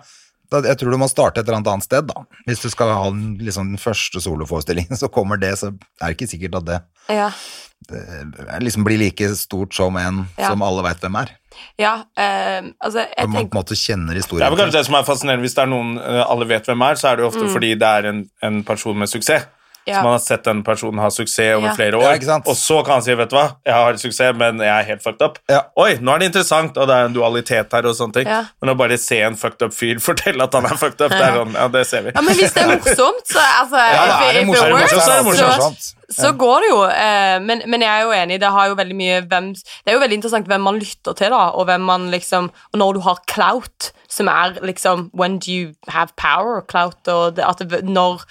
[0.51, 2.23] da, jeg tror du må starte et eller annet annet sted, da.
[2.49, 6.17] Hvis du skal ha den, liksom, den første soloforestillingen, så kommer det, så er det
[6.17, 6.82] ikke sikkert at det
[7.13, 7.30] ja.
[8.61, 10.49] Liksom blir like stort som en Ja.
[10.49, 11.30] som alle veit hvem er.
[11.80, 14.86] ja eh, altså, jeg man tenker på en måte kjenner Det er vel kanskje det
[14.86, 17.23] som er fascinerende Hvis det er noen eh, alle vet hvem er, så er det
[17.23, 17.36] jo Mm.
[17.36, 19.45] ofte fordi det er en, en person med suksess.
[19.86, 19.99] Ja.
[19.99, 21.73] Så man har sett den personen ha suksess over Ja.
[21.77, 24.57] flere år, ja, og så kan han si, vet du hva, jeg har suksess, men
[24.63, 25.38] jeg er helt fucked up.
[25.49, 25.61] Ja.
[25.77, 28.27] Oi, nå er det interessant, og det er en dualitet her og sånne ting.
[28.27, 28.43] Ja.
[28.61, 31.21] Men å bare se en fucked up fyr fortelle at han er fucked up, det
[31.21, 32.15] er sånn, ja, det ser vi.
[32.15, 34.47] Ja, men hvis det er morsomt, så altså, Ja, da if, er det if it
[34.47, 34.73] morsomt.
[34.73, 35.79] works, så er det morsomt.
[35.86, 36.79] så, så går det jo.
[36.89, 39.95] Eh, men, men jeg er jo enig, det har jo veldig mye hvem Det er
[39.97, 42.99] jo veldig interessant hvem man lytter til, da, og hvem man liksom Og når du
[43.07, 46.61] har clout, som er liksom When do you have power?
[46.70, 48.24] Clout, og det, at det, når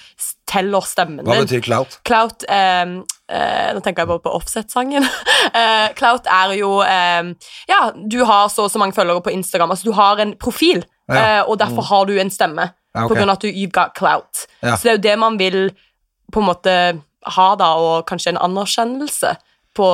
[0.49, 1.28] teller stemmen din.
[1.28, 1.99] Hva betyr clout?
[2.09, 2.97] Clout um,
[3.32, 5.05] uh, Nå tenker jeg bare på Offset-sangen.
[5.05, 7.32] uh, Clout er jo um,
[7.70, 9.74] Ja, du har så og så mange følgere på Instagram.
[9.74, 11.43] Altså, du har en profil, Ja.
[11.43, 12.70] uh, og derfor har du en stemme.
[12.95, 13.09] Ja, okay.
[13.09, 14.47] På grunn av at du, you've got clout.
[14.62, 14.76] Ja.
[14.76, 15.59] Så det er jo det man vil
[16.32, 16.76] på en måte
[17.37, 19.35] ha, da, og kanskje en anerkjennelse
[19.76, 19.89] på,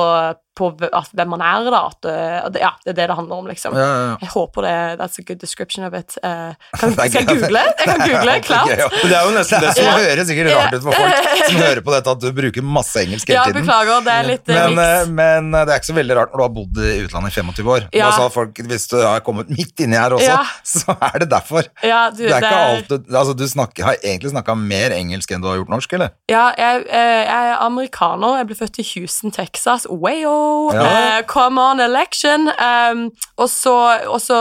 [0.57, 1.79] på hvem man er, da.
[1.91, 3.75] At, eh, det, ja, det er det det handler om, liksom.
[3.77, 4.15] Ja, ja, ja.
[4.21, 6.17] Jeg håper det That's a good description of it.
[6.23, 7.61] Uh, kan, skal jeg google?
[7.79, 8.67] Jeg kan google klart.
[8.69, 8.87] Ja.
[8.91, 9.93] Men det er jo nesten det som Ja.
[10.01, 13.29] høres sikkert rart ut for folk som hører på dette, at du bruker masse engelsk
[13.31, 13.65] Ja, hele tiden.
[13.65, 16.41] beklager, det er litt eh, Men, uh, men det er ikke så veldig rart når
[16.41, 17.87] du har bodd i utlandet i 25 år.
[17.95, 18.11] Ja.
[18.11, 20.43] sa så at folk, hvis du har kommet midt inni her også, Ja.
[20.67, 21.71] så er det derfor.
[21.83, 24.91] Ja, du, Det er ikke det alt du, altså, du snakker, har egentlig snakka mer
[24.99, 26.11] engelsk enn du har gjort norsk, eller?
[26.31, 28.37] Ja, jeg, jeg er amerikaner.
[28.41, 29.87] Jeg ble født i Houston, Texas.
[29.89, 30.40] Wayo!
[30.75, 30.85] Ja.
[30.87, 32.49] Eh, come on election!
[32.55, 33.75] Um, og, så,
[34.07, 34.39] og så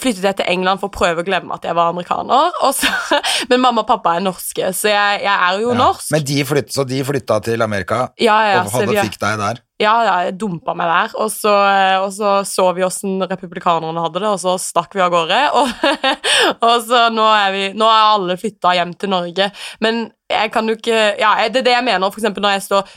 [0.00, 2.54] flyttet jeg til England for å prøve å glemme at jeg var amerikaner.
[2.76, 2.90] Så,
[3.50, 6.10] men mamma og pappa er norske, så jeg, jeg er jo norsk.
[6.14, 9.40] Men de flytt, så de flytta til Amerika ja, ja, og hadde, vi, fikk deg
[9.42, 9.62] der?
[9.82, 11.16] ja, ja, jeg dumpa meg der.
[11.20, 11.52] Og så,
[12.00, 15.40] og så så vi åssen republikanerne hadde det, og så stakk vi av gårde.
[15.58, 15.70] Og,
[16.64, 19.48] og så nå er, vi, nå er alle flytta hjem til Norge.
[19.84, 22.64] Men jeg kan jo ikke Ja, det er det jeg mener, for eksempel når jeg
[22.66, 22.94] står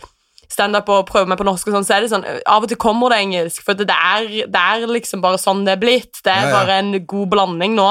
[0.52, 2.78] standup og prøver meg på norsk, og sånn, så er det sånn Av og til
[2.82, 6.22] kommer det engelsk, for det er, det er liksom bare sånn det er blitt.
[6.24, 6.56] Det er Ja, ja.
[6.62, 7.90] bare en god blanding nå.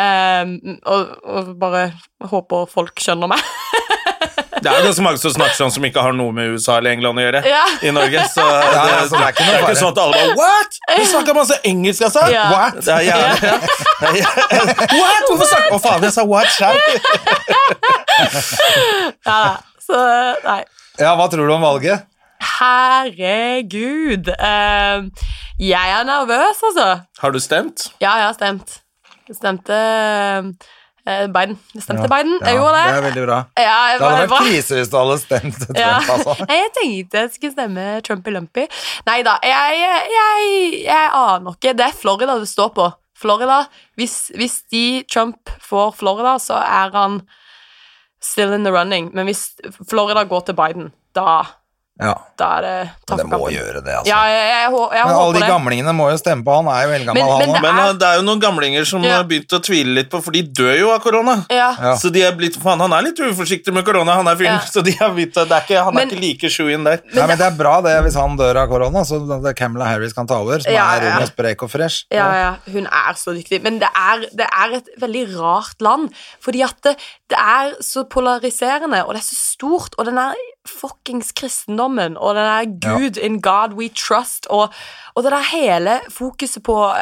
[0.00, 0.52] Um,
[0.86, 1.88] og, og bare
[2.30, 3.40] håper folk skjønner meg.
[4.60, 6.92] Det er jo ganske mange som snakker sånn som ikke har noe med USA eller
[6.92, 7.62] England å gjøre Ja.
[7.80, 8.24] i Norge.
[8.28, 10.76] Så det, det er det er ikke sånn at alle bare What?!
[11.00, 12.26] Du snakker masse engelsk, altså!
[12.28, 12.76] What?
[12.84, 13.30] Det er jævlig.
[14.20, 14.30] Ja.
[15.00, 15.22] What?!
[15.30, 16.76] Hvorfor snakker Å, faen, jeg sa what sjøl!
[19.24, 19.98] Ja, så
[20.44, 20.60] nei.
[21.00, 22.06] Ja, hva tror du om valget?
[22.40, 24.28] Herregud.
[24.36, 25.08] Uh,
[25.60, 26.88] jeg er nervøs, altså.
[27.20, 27.88] Har du stemt?
[28.00, 28.78] Ja, jeg har stemt.
[29.28, 31.56] Jeg stemte uh, Biden.
[31.74, 32.36] Jeg stemte Biden.
[32.44, 32.84] Ja, gjorde det.
[32.90, 33.38] Det er veldig bra.
[33.56, 35.92] Ja, jeg Det hadde var vært krise hvis du hadde stemt Trump, Ja.
[36.14, 36.36] altså.
[36.60, 38.64] Jeg tenkte jeg skulle stemme Trumpy-lumpy.
[39.08, 39.84] Nei da, jeg,
[40.16, 40.48] jeg,
[40.86, 41.76] jeg aner ikke.
[41.80, 42.88] Det er Florida det står på.
[43.20, 43.62] Florida.
[44.00, 47.20] Hvis, hvis de Trump får Florida, så er han
[48.22, 49.10] still in the running.
[49.14, 49.56] Men hvis
[49.90, 51.42] Florida går til Biden, da,
[52.00, 52.14] Ja.
[52.40, 53.54] Der, eh, det Men det må kampen.
[53.54, 54.08] gjøre det, altså.
[54.08, 55.48] Ja, jeg, jeg, jeg, jeg Men alle de det.
[55.50, 57.54] gamlingene må jo stemme på han, er jo eldgammel Men- han men òg.
[57.54, 59.16] det Men er- uh, det er jo noen gamlinger som Ja.
[59.16, 61.34] har begynt å tvile litt på For de dør jo av korona.
[61.50, 61.70] Ja.
[61.78, 61.94] Ja.
[62.00, 64.56] Så de er blitt Faen, han er litt uforsiktig med korona, han er fyren.
[64.56, 64.66] Ja.
[64.72, 67.00] Så de har begynt det er ikke, Han er ikke like sju-in der.
[67.14, 70.12] Nei, men det er bra det hvis han dør av korona, så Camelot Camilla Harris
[70.16, 71.16] kan ta over, som Ja, er ja.
[71.16, 72.04] ung og sprek og fresh.
[72.10, 73.62] Ja, ja, hun er så dyktig.
[73.62, 76.08] Men det er, det er et veldig rart land.
[76.40, 76.96] Fordi at det,
[77.28, 79.94] det er så polariserende, og det er så stort.
[79.98, 80.34] Og den er
[80.66, 81.32] fuckings
[81.90, 84.72] kristendommen, og den er Gud in God we trust, og,
[85.14, 86.94] og det der hele fokuset på uh,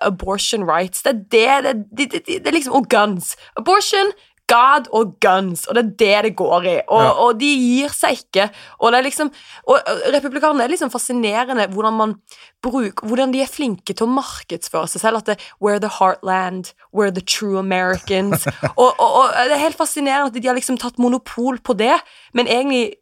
[0.00, 3.36] abortion rights, det er det, det, det, det, det er liksom Og guns.
[3.56, 4.12] Abortion
[4.50, 6.80] God og guns, og det er det det går i.
[6.88, 7.10] Og, Ja.
[7.10, 8.50] og de gir seg ikke.
[8.80, 9.30] Og det liksom
[9.68, 9.78] Og
[10.12, 12.14] republikanerne er liksom fascinerende hvordan man
[12.62, 15.16] bruker Hvordan de er flinke til å markedsføre seg selv.
[15.16, 16.74] At det We're the heartland.
[16.92, 18.46] We're the true Americans.
[18.76, 22.00] og, og det er helt fascinerende at de har liksom tatt monopol på det,
[22.34, 22.94] men egentlig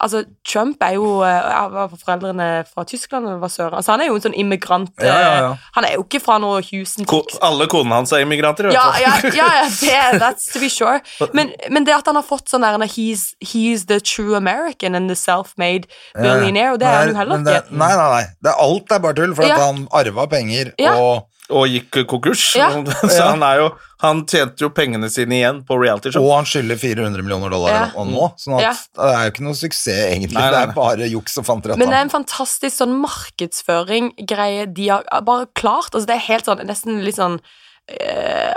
[0.00, 3.74] Altså, Trump er jo eh, ja, Var foreldrene fra Tyskland eller hva søren?
[3.76, 5.50] Altså, han er jo en sånn immigrant Ja, ja, ja.
[5.52, 8.72] eh, Han er jo ikke fra noe Houston, Ko alle konene hans er immigranter, i
[8.72, 9.36] hvert Ja, fall.
[9.36, 11.02] ja, ja, ja det, that's to be sure.
[11.36, 15.10] Men, men det at han har fått sånn der he's, he's the true American and
[15.12, 15.86] the self-made
[16.16, 17.76] billionaire, og det er han jo heller ikke.
[17.76, 18.24] Nei, nei, nei.
[18.42, 20.96] Det alt er bare tull, for at han arva penger, Ja.
[20.96, 22.54] og, Og gikk konkurs.
[22.56, 22.68] Ja.
[23.14, 23.70] Så han er jo
[24.00, 26.22] Han tjente jo pengene sine igjen på realityshow.
[26.24, 27.82] og han skylder 400 millioner dollar Ja.
[28.00, 28.72] og nå, sånn at Ja.
[28.96, 30.38] det er jo ikke noe suksess, egentlig.
[30.38, 31.76] Nei, nei, Det er bare juks og fanteri.
[31.76, 35.92] Men det er en fantastisk sånn markedsføring-greie de har bare klart.
[35.92, 37.40] Altså, det er helt sånn, nesten litt sånn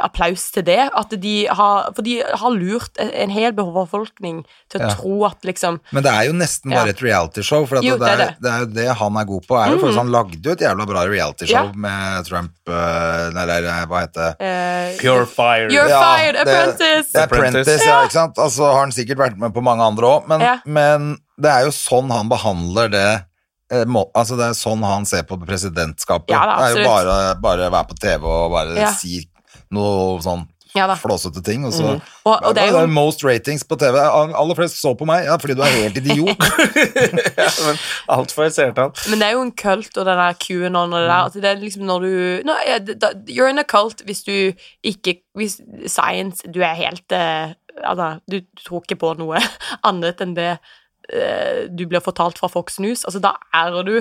[0.04, 0.90] applaus til det.
[0.96, 4.94] At de har, for de har lurt en hel befolkning til å Ja.
[4.96, 6.82] tro at liksom Men det er jo nesten Ja.
[6.84, 8.42] bare et realityshow, for at Jo, det, er, det er det.
[8.42, 9.58] det er jo det han er god på.
[9.60, 9.96] Er jo, mm.
[9.98, 11.72] Han lagde jo et jævla bra realityshow Ja.
[11.76, 14.36] med Trump eh, eller eh, hva heter det?
[14.40, 15.70] eh, Pure fire.
[15.70, 17.12] You're Ja, fired, det- apprentice!
[17.12, 18.36] Det er Apprentice, ja, ikke sant?
[18.38, 20.58] Altså har han sikkert vært med på mange andre òg, men, Ja.
[20.66, 23.20] men det er jo sånn han behandler det eh,
[23.90, 26.30] må, altså Det er sånn han ser på presidentskapet.
[26.34, 28.92] Ja, da, det er jo bare, bare være på TV og bare Ja.
[28.94, 29.24] si
[29.74, 31.66] noe sånn Ja flåsete ting.
[31.68, 33.96] Og så Og- og det er jo- most ratings på TV.
[33.96, 36.38] Aller flest så på meg, ja, fordi du er helt idiot.
[37.38, 37.78] Ja, men
[38.10, 38.88] altfor seerte.
[39.10, 41.24] Men det er jo en kult og den der QAnon og det der.
[41.28, 42.54] Altså det er liksom når du no,
[43.30, 44.54] You're in a cult hvis du
[44.84, 47.54] ikke Hvis science Du er helt uh,
[47.84, 49.38] Altså, du, tror ikke på noe
[49.84, 50.58] annet enn det eh,
[51.74, 53.04] du blir fortalt fra Fox News.
[53.06, 53.98] Altså, da er du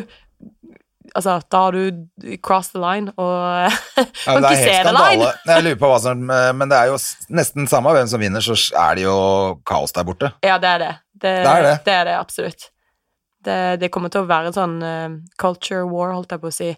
[1.17, 3.33] Altså, da har du crossed the line og
[3.67, 5.31] Ja, kan det ikke se the line.
[5.49, 6.99] Jeg lurer på hva som Men det er jo
[7.35, 9.17] nesten samme hvem som vinner, så er det jo
[9.69, 10.31] kaos der borte.
[10.47, 10.93] Ja, det er det.
[11.13, 11.75] Det, Det er det.
[11.85, 12.69] det, er det absolutt.
[13.45, 16.55] Det, det kommer til å være en sånn uh, culture war, holdt jeg på å
[16.55, 16.71] si.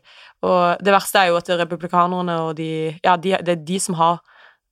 [0.45, 2.71] Og det verste er jo at republikanerne og de
[3.05, 4.23] Ja, de, det er de som har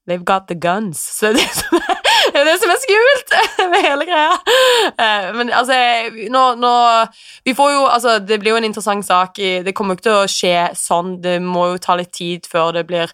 [0.09, 0.99] They've got the guns.
[0.99, 2.01] Så det som er,
[2.43, 3.35] er, det som er skummelt
[3.73, 4.33] med hele greia.
[4.93, 5.77] Eh, men altså,
[6.33, 6.73] nå, nå
[7.47, 9.39] Vi får jo Altså, det blir jo en interessant sak.
[9.39, 11.15] Det kommer jo ikke til å skje sånn.
[11.23, 13.11] Det må jo ta litt tid før det blir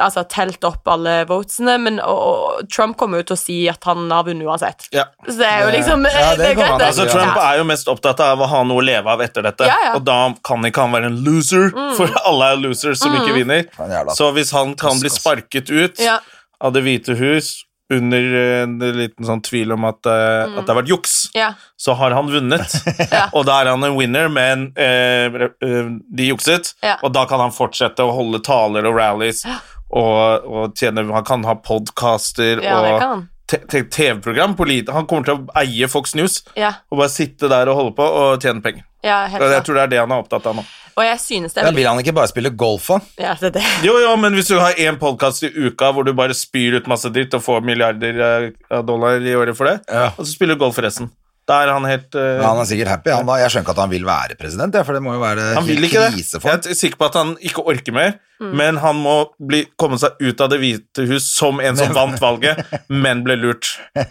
[0.00, 2.20] altså, telt opp alle votesene, men og,
[2.62, 4.86] og Trump kommer jo til å si at han har vunnet uansett.
[4.94, 5.06] Ja.
[5.26, 7.06] Så det er jo liksom Ja, det er greit, Altså.
[7.10, 9.78] Trump er jo mest opptatt av å ha noe å leve av etter dette, Ja,
[9.88, 9.96] ja.
[9.98, 13.68] og da kan ikke han være en loser, for alle er losers som ikke vinner.
[14.16, 16.20] Så hvis han kan bli sparket ut Ja.
[16.62, 17.54] av Det hvite hus
[17.92, 20.56] under eh, en liten sånn tvil om at, mm.
[20.58, 21.52] at det har vært juks, Ja.
[21.76, 22.78] så har han vunnet.
[23.12, 23.26] Ja.
[23.36, 26.96] Og da er han en winner, men eh, eh, de jukset, Ja.
[27.02, 29.44] og da kan han fortsette å holde taler og rallies.
[29.92, 34.54] Og, og tjene, han kan ha podcaster Ja, og TV-program.
[34.88, 38.40] Han kommer til å eie Fox News og bare sitte der og holde på og
[38.40, 38.86] tjene penger.
[39.02, 39.52] Ja, helt klart.
[39.58, 40.64] jeg tror det er det han er opptatt av nå.
[40.92, 42.98] Og jeg synes det er Ja, vil han ikke bare spille golf, da?
[43.22, 43.62] Ja, det er det.
[43.86, 46.86] Jo, jo, men hvis du har én podkast i uka hvor du bare spyr ut
[46.90, 50.10] masse dritt og får milliarder eh, av dollar i året for det, Ja.
[50.16, 51.08] og så spiller du golf forresten
[51.48, 53.10] Da er han helt uh, Ja, han er sikkert happy.
[53.10, 53.38] Han, da.
[53.42, 55.88] Jeg skjønner ikke at han vil være president, for det må jo være Han vil
[55.88, 58.56] ikke krise for Jeg er sikker på at han ikke orker mer, Mm.
[58.58, 62.18] men han må bli, komme seg ut av Det hvite hus som en som vant
[62.18, 62.58] valget,
[62.90, 63.76] men ble lurt.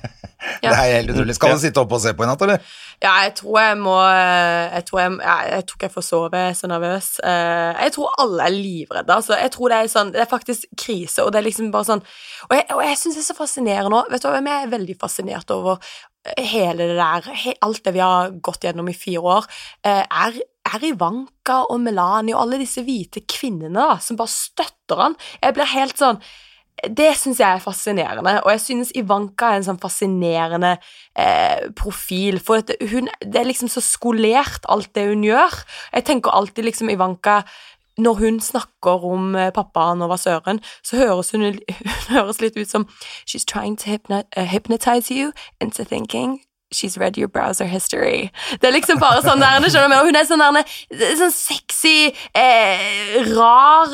[0.61, 1.35] Det er helt utrolig.
[1.37, 2.63] Skal han sitte oppe og se på i natt, eller?
[3.01, 6.53] Ja, jeg tror jeg må Jeg tror, jeg, jeg, jeg tror jeg får sove, jeg
[6.53, 7.09] er så nervøs.
[7.29, 9.17] Eh, jeg tror alle er livredde.
[9.19, 9.35] Altså.
[9.37, 12.01] Jeg tror det er sånn Det er faktisk krise, og det er liksom bare sånn
[12.49, 14.09] Og jeg, og jeg syns det er så fascinerende òg.
[14.15, 15.93] Vet du hva, jeg er veldig fascinert over
[16.37, 17.29] hele det der
[17.65, 19.49] Alt det vi har gått gjennom i fire år,
[19.83, 25.01] eh, er er Ivanka og Melania og alle disse hvite kvinnene da, som bare støtter
[25.01, 25.15] han.
[25.41, 26.21] Jeg blir helt sånn
[26.81, 30.71] det syns jeg er fascinerende, og jeg synes Ivanka er en sånn fascinerende
[31.13, 32.39] eh, profil.
[32.41, 35.59] For hun, det er liksom så skolert, alt det hun gjør.
[35.93, 37.41] Jeg tenker alltid liksom Ivanka
[37.97, 40.39] Når hun snakker om eh, pappaen og hva så
[40.93, 41.59] høres hun, hun
[42.15, 42.87] høres litt ut som
[43.25, 46.39] She's trying to uh, hypnotize you into thinking
[46.73, 48.31] She's read your browser history.
[48.61, 49.95] Det er liksom bare sånn der, skjønner du?
[49.97, 50.75] Og Hun er sånn der,
[51.19, 53.91] sånn sexy, eh, rar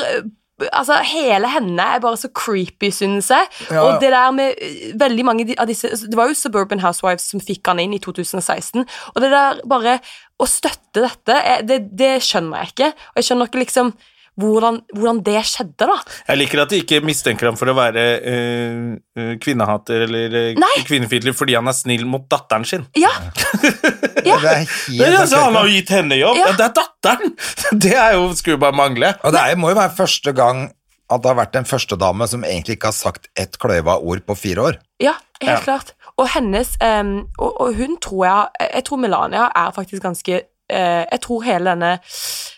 [0.72, 3.50] Altså, hele henne er bare så creepy, synes jeg.
[3.70, 3.84] Ja.
[3.84, 7.44] Og det der med eh, veldig mange av disse Det var jo Suburban Housewives som
[7.44, 8.88] fikk han inn i 2016.
[9.14, 10.00] Og det der bare
[10.38, 12.92] Å støtte dette, eh, det, det skjønner jeg ikke.
[13.12, 13.94] Og jeg skjønner ikke liksom
[14.38, 15.98] hvordan, hvordan det skjedde, da.
[16.30, 20.80] Jeg liker at de ikke mistenker ham for å være eh, eh, kvinnehater eller uh,
[20.88, 22.86] kvinnefiendtlig fordi han er snill mot datteren sin.
[22.98, 26.38] Ja, Det er helt Det er, altså, han har jo gitt henne jobb!
[26.40, 26.48] Ja.
[26.52, 26.56] Ja.
[26.60, 27.38] Det er datteren!
[27.88, 29.14] Det er jo, skulle bare mangle.
[29.26, 30.68] Og det er, må jo være første gang
[31.08, 34.36] at det har vært en førstedame som egentlig ikke har sagt ett kløyva ord på
[34.36, 34.80] fire år.
[35.02, 35.62] ja helt Ja.
[35.64, 35.94] klart.
[36.18, 41.22] Og hennes um, og, og hun tror jeg Jeg tror Melania er faktisk ganske Jeg
[41.24, 41.94] tror hele denne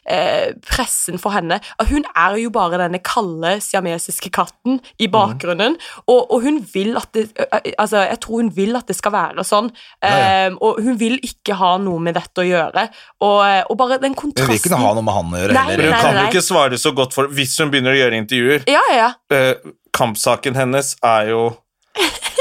[0.09, 1.59] eh, pressen for henne
[1.91, 5.75] Hun er jo bare denne kalde siamesiske katten i bakgrunnen, bakgrunnen,
[6.07, 9.13] og, og hun vil at det eh, Altså, jeg tror hun vil at det skal
[9.13, 9.69] være sånn,
[10.03, 10.09] ja.
[10.09, 10.49] ja.
[10.57, 12.87] og hun vil ikke ha noe med dette å gjøre.
[13.21, 15.65] Og, eh, og bare den Hun vil ikke ha noe med han å gjøre Nei,
[15.69, 15.83] Men heller.
[15.85, 18.65] hun nei, kan jo ikke svare så godt for Hvis hun begynner å gjøre intervjuer
[18.69, 19.53] Ja, eh,
[19.95, 21.43] Kampsaken hennes er jo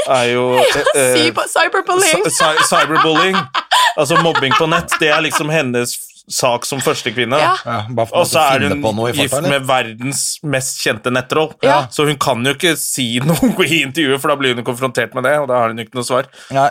[0.09, 2.23] Er jo eh, eh, Cyber, cyberbullying.
[2.25, 3.37] cy- cy- Cyberbullying.
[3.99, 4.95] Altså mobbing på nett.
[5.01, 5.95] Det er liksom hennes
[6.29, 7.37] sak som førstekvinne.
[7.41, 7.53] Ja.
[7.65, 7.77] Ja,
[8.13, 8.83] Og så er hun
[9.15, 9.49] gift eller?
[9.49, 11.53] med verdens mest kjente nettroll.
[11.65, 11.81] Ja.
[11.91, 15.25] Så hun kan jo ikke si noe i intervjuet, for da blir hun konfrontert med
[15.27, 16.29] det, og da har hun ikke noe svar.
[16.55, 16.69] Nei,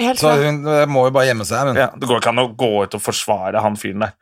[0.00, 1.70] Helt så hun eh, må jo bare gjemme seg.
[1.70, 4.16] Men Ja, det går ikke an å gå ut og forsvare han fyren der.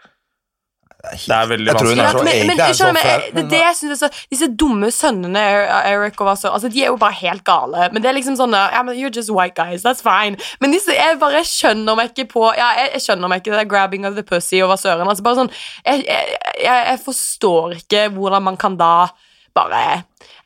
[1.12, 2.04] Det er veldig Jeg tror hun vanskelig.
[2.04, 3.18] er så men, men, er så flau.
[3.34, 5.42] men, det, er det jeg synes er så Disse dumme sønnene
[5.90, 7.88] Eric og så Altså, de er jo bare helt gale.
[7.92, 9.84] Men det er liksom sånn yeah, men you're just white guys.
[9.84, 10.40] That's fine.
[10.60, 13.60] Men disse Jeg bare skjønner meg ikke på Ja, jeg, jeg skjønner meg ikke det
[13.62, 15.08] der grabbing of the pussy og hva søren.
[15.08, 15.52] Altså, bare sånn
[15.84, 18.94] Jeg, jeg, jeg, jeg forstår ikke hvordan man kan da
[19.54, 20.02] bare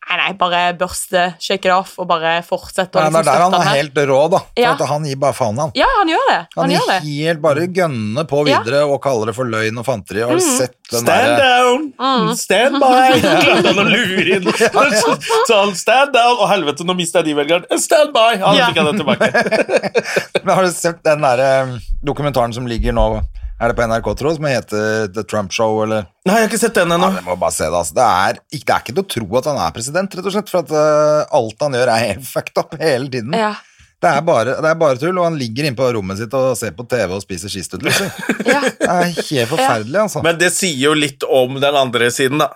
[0.09, 3.25] Nei, nei, bare børste, shake it off, og bare fortsette å Ja, det liksom er
[3.29, 4.39] der han er helt rå, da.
[4.39, 4.71] For Ja.
[4.73, 5.71] at han gir bare faen, han.
[5.77, 6.39] Ja, han gjør det.
[6.57, 6.97] Han, Han gjør det.
[7.05, 8.63] helt bare gønne på Ja.
[8.63, 10.23] videre og kaller det for løgn og fanteri.
[10.25, 10.57] Har du Mm.
[10.57, 11.93] sett den Stand derre down!
[12.01, 12.35] Mm.
[12.37, 13.21] Stand by!
[13.21, 14.45] Klarte han å lure inn.
[15.03, 17.79] Så, så han stand down, og helvete, nå mista jeg de velgerne.
[17.79, 18.39] Stand by!
[18.41, 18.67] Han Ja.
[18.71, 20.43] fikk jeg det tilbake.
[20.45, 23.21] Men har du sett den derre dokumentaren som ligger nå
[23.59, 26.51] Er det på NRK, tror jeg, som heter The Trump Show, eller Nei, jeg har
[26.51, 27.09] ikke sett den Ja, ennå.
[27.17, 27.97] det må bare se det, altså.
[27.97, 30.35] Det er, ikke, det er ikke til å tro at han er president, rett og
[30.37, 30.53] slett.
[30.53, 33.35] For at uh, alt han gjør, er helt fucked up hele tiden.
[33.35, 33.57] Ja.
[33.99, 36.53] Det, er bare, det er bare tull, og han ligger inne på rommet sitt og
[36.61, 37.99] ser på TV og spiser skistudler.
[38.47, 38.61] Ja.
[38.63, 40.23] Det er helt forferdelig, altså.
[40.23, 42.53] Men det sier jo litt om den andre siden, da.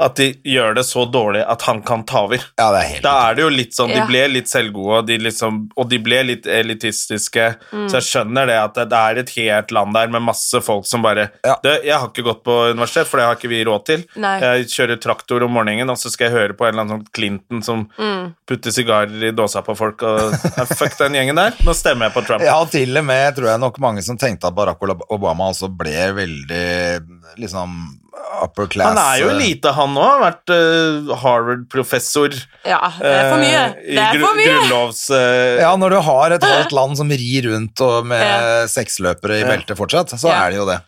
[0.00, 2.38] At de gjør det så dårlig at han kan ta over.
[2.58, 5.06] ja, det er helt Da er det jo litt sånn, De ble litt selvgode, og
[5.08, 7.46] de, liksom, og de ble litt elitistiske.
[7.72, 7.88] Mm.
[7.90, 10.86] Så jeg skjønner det at det, det er et helt land der med masse folk
[10.86, 11.56] som bare Ja.
[11.62, 14.38] «Du, 'Jeg har ikke gått på universitet, for det har ikke vi råd til.' Nei.
[14.40, 17.12] Jeg kjører traktor om morgenen, og så skal jeg høre på en eller annen sånn
[17.12, 18.34] Clinton som Mm.
[18.46, 20.02] putter sigarer i dåsa på folk.
[20.02, 20.32] Og,
[20.78, 21.52] fuck den gjengen der.
[21.64, 22.42] Nå stemmer jeg på Trump.
[22.42, 24.78] Ja, til og med tror jeg nok mange som tenkte at Barack
[25.10, 27.02] Obama også ble veldig
[27.38, 27.98] liksom
[28.42, 28.88] upper class.
[28.88, 30.08] Han er jo elite, han òg.
[30.08, 32.34] Har vært uh, Harvard-professor.
[32.64, 33.62] ja, det er for mye.
[33.78, 34.52] eh, Det er gru- for mye.
[34.52, 35.02] Grunnlovs...
[35.10, 38.66] Uh, Ja, når du har et halvt land som rir rundt og med Ja.
[38.66, 39.50] seksløpere i Ja.
[39.54, 40.46] beltet fortsatt, så Ja.
[40.46, 40.80] er det jo det.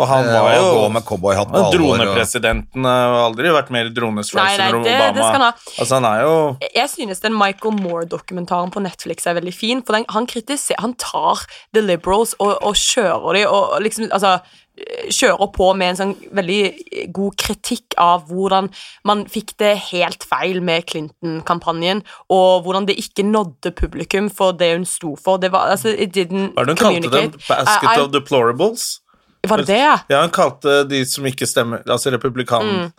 [0.00, 1.74] Og han Eh, var jo gå med cowboyhatt på alvor.
[1.76, 5.12] Dronepresidenten har aldri vært mer nei, enn Obama.
[5.12, 5.52] det skal han ha.
[5.78, 9.92] Altså, han er jo Jeg synes den Michael Moore-dokumentaren på Netflix er veldig fin, for
[9.98, 11.44] den, han kritiserer Han tar
[11.74, 14.40] The Liberals og, og kjører de og og liksom Altså
[15.10, 18.70] kjører på med en sånn veldig god kritikk av hvordan
[19.04, 24.72] man fikk det helt feil med Clinton-kampanjen, og hvordan det ikke nådde publikum for det
[24.76, 25.38] hun sto for.
[25.38, 27.30] Det var, altså, it didn't Hva er det hun kalte dem?
[27.48, 29.00] Basket I- I- of deplorables?
[29.48, 29.78] Var det det,
[30.10, 30.20] ja?
[30.20, 32.92] Hun kalte de som ikke stemmer Altså republikanen Mm.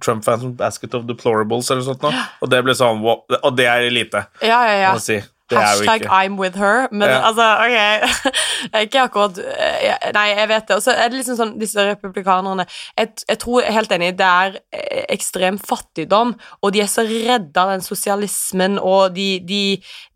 [0.00, 2.10] Trump-fans som Basket of deplorables eller noe sånt nå.
[2.42, 4.92] Og det ble sånn Og det er elite, Ja, ja, ja.
[4.94, 5.20] må si.
[5.56, 6.88] Hashtag I'm with her.
[6.92, 7.22] Men Ja.
[7.28, 8.34] altså, ok
[8.84, 10.76] Ikke akkurat eh, Nei, jeg vet det.
[10.76, 12.66] Og så er det liksom sånn disse republikanerne
[12.98, 16.90] Jeg, jeg tror jeg er helt enig, det er eh, ekstrem fattigdom, og de er
[16.90, 19.62] så redde av den sosialismen, og de, de,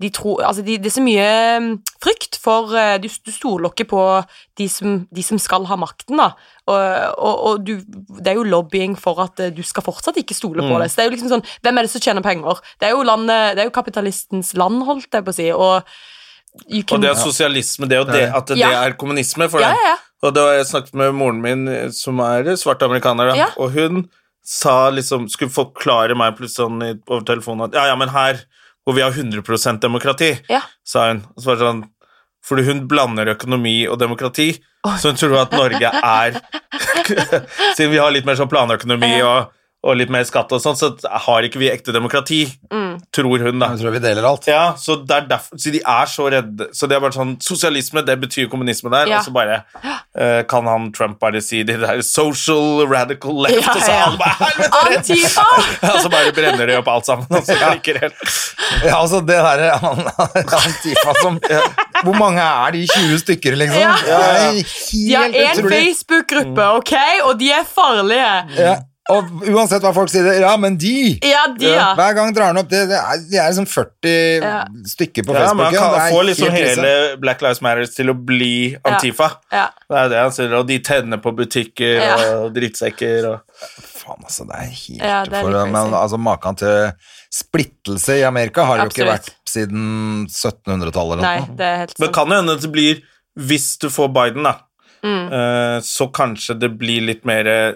[0.03, 1.28] de tror Altså, de, det er så mye
[1.64, 1.72] mm,
[2.03, 4.03] frykt for eh, Du, du stoler ikke på
[4.59, 6.30] de som, de som skal ha makten, da.
[6.68, 6.78] Og,
[7.18, 7.74] og, og du,
[8.20, 10.80] det er jo lobbying for at eh, du skal fortsatt ikke stole på Mm.
[10.84, 10.90] det.
[10.92, 12.61] Så det er jo liksom sånn Hvem er det som tjener penger?
[12.80, 15.48] Det er jo, landet, det er jo kapitalistens land, holdt jeg på å si.
[15.53, 15.82] Og,
[16.84, 18.70] can, Og det er sosialisme, det jo det at det Ja.
[18.84, 19.72] er kommunisme for deg.
[19.72, 19.96] ja, ja.
[20.22, 24.05] Og da har jeg snakket med moren min, som er svart amerikaner, da, og hun
[24.44, 28.44] sa liksom, skulle forklare meg plutselig sånn over telefonen at ja, ja, men her
[28.84, 30.28] hvor vi har 100% demokrati,
[30.84, 31.24] sa hun.
[31.36, 31.82] Og så var det sånn,
[32.47, 34.51] fordi hun blander økonomi og demokrati,
[34.99, 36.38] så hun tror at Norge er
[37.76, 39.53] Siden vi har litt mer sånn planøkonomi og,
[39.83, 40.93] og litt mer skatt og sånn, så
[41.26, 43.01] har ikke vi ekte demokrati, Mm.
[43.12, 43.68] tror hun, da.
[43.72, 44.47] Jeg tror vi deler alt.
[44.47, 47.33] Ja, så, det er derfor, så de er så redde Så det er bare sånn
[47.43, 49.18] Sosialisme, det betyr kommunisme der, Ja.
[49.18, 53.72] og så bare uh, kan han Trump bare si det der social radical left, Ja,
[53.74, 54.97] og så alle bare helvete!
[54.97, 55.47] Antifa!
[55.93, 58.39] Og så bare brenner de opp alt sammen, og så klikker det helt.
[58.87, 59.74] Ja, altså det derre
[60.62, 61.41] Antifa som
[62.05, 62.87] Hvor mange er de?
[62.87, 63.80] 20 stykker, liksom?
[63.83, 63.97] Ja.
[64.07, 64.20] Ja,
[64.53, 64.62] ja.
[64.93, 65.68] De har én.
[65.74, 66.95] Facebook-gruppe, ok?
[67.28, 68.33] Og de er farlige.
[68.59, 68.76] Ja.
[69.11, 71.88] Og uansett hva folk sier, ja, men de Ja, de, ja.
[71.98, 74.12] Hver gang drar han opp det, det er, de er liksom 40
[74.44, 74.64] Ja.
[74.86, 75.72] stykker på Ja, Facebook.
[75.72, 79.32] ja, kan det er få liksom hele Black Lives Matter til å bli Antifa.
[79.50, 79.66] ja.
[79.90, 82.14] Det er det han sier, og de tenner på butikker Ja.
[82.44, 83.40] og drittsekker og
[84.03, 85.72] Faen, altså, det er helt Ja, det er for, crazy.
[85.72, 86.92] Men altså, maken til
[87.32, 91.18] splittelse i Amerika har det jo ikke vært siden 1700-tallet.
[91.18, 91.57] eller Nei, noe.
[91.57, 93.03] det er helt Men kan det hende det blir
[93.38, 94.59] Hvis du får Biden, da,
[95.03, 95.32] Mm.
[95.32, 97.72] eh, så kanskje det blir litt mer eh,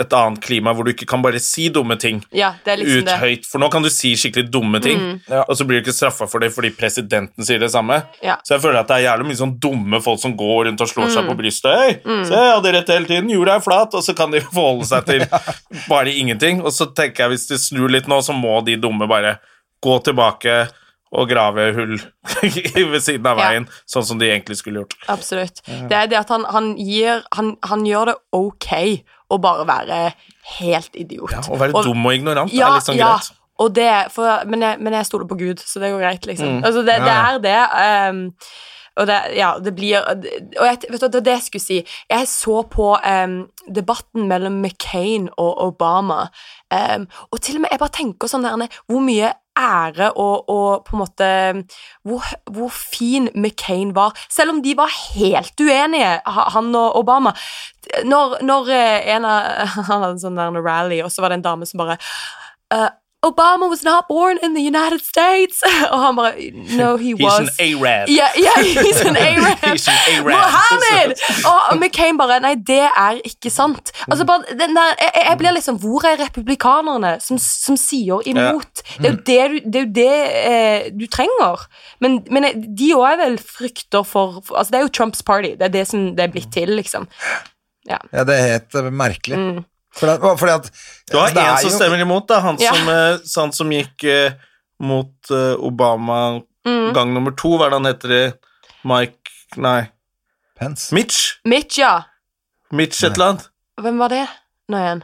[0.00, 3.04] et annet klima hvor du ikke kan bare si dumme ting Ja, det er liksom
[3.06, 3.44] ut høyt.
[3.46, 5.20] For nå kan du si skikkelig dumme ting, Mm.
[5.30, 5.44] Ja.
[5.48, 8.00] og så blir du ikke straffa for det fordi presidenten sier det samme.
[8.22, 8.36] Ja.
[8.44, 10.88] Så jeg føler at det er jævlig mye sånn dumme folk som går rundt og
[10.90, 11.30] slår seg Mm.
[11.30, 11.78] på brystet.
[11.78, 14.84] Hei, se, jeg hadde rett hele tiden, jorda er flat, og så kan de forholde
[14.86, 15.26] seg til
[15.88, 16.60] bare ingenting.
[16.62, 19.38] Og så tenker jeg hvis de snur litt nå, så må de dumme bare
[19.84, 20.68] gå tilbake
[21.14, 21.94] og grave hull
[22.92, 23.48] ved siden av Ja.
[23.52, 24.96] veien, sånn som de egentlig skulle gjort.
[25.12, 25.62] Absolutt.
[25.66, 28.68] Det er det at han, han gir han, han gjør det ok
[29.30, 30.00] å bare være
[30.58, 31.32] helt idiot.
[31.32, 33.14] Ja, Å være Og- dum og ignorant ja, er litt sånn ja.
[33.16, 33.32] greit.
[33.74, 36.56] Det, for, men, jeg, men jeg stoler på Gud, så det går greit, liksom.
[36.56, 36.64] Mm.
[36.66, 37.58] Altså, det, det er det.
[37.84, 38.22] ehm,
[39.00, 41.78] Og det, ja, det blir Og jeg, vet du, det er det jeg skulle si.
[42.10, 46.28] Jeg så på um, debatten mellom McCain og Obama,
[46.70, 50.84] um, og til og med jeg bare tenker sånn der Hvor mye ære og, og
[50.86, 51.26] på en måte
[52.02, 57.34] hvor, hvor fin McCain var, selv om de var helt uenige, han og Obama.
[58.04, 59.42] Når, når eh, en av
[59.90, 61.98] Han hadde en sånn rally, og så var det en dame som bare
[62.74, 62.90] eh,
[63.24, 65.62] Obama was not born in the United States.
[65.92, 66.32] Og han bare
[66.78, 67.40] No, he He's was.
[67.58, 68.08] an arab.
[68.08, 69.64] Yeah, Ja, ja, he's an A-rap.
[69.64, 70.36] He's an A-rap.
[70.38, 71.14] Mohammed!
[71.50, 73.92] Og McCain bare Nei, det er ikke sant.
[74.08, 78.84] Altså bare, den der, jeg, jeg blir liksom Hvor er republikanerne som, som sier imot?
[78.98, 80.12] Det er jo det, du, det, er jo det
[80.52, 81.66] eh, du trenger.
[82.04, 85.54] Men, men de òg er vel frykter for, for Altså, det er jo Trumps party.
[85.58, 87.08] Det er det som det er blitt til, liksom.
[87.88, 89.38] Ja, det er helt eh, merkelig.
[89.38, 89.62] Mm.
[89.94, 90.70] For det, for det at
[91.10, 92.40] Du har én en som jo- stemmer imot, da.
[92.40, 92.72] Han, Ja.
[92.74, 94.32] som, eh, han som gikk eh,
[94.80, 96.92] mot eh, Obama Mm.
[96.94, 97.58] gang nummer to.
[97.58, 98.32] Hva er det han heter?
[98.84, 99.88] Mike Nei,
[100.58, 100.92] Pence.
[100.94, 101.36] Mitch?
[101.44, 102.02] Mitch, ja.
[102.72, 103.48] Mitch et eller annet.
[103.80, 104.28] Hvem var det
[104.70, 105.02] nå igjen?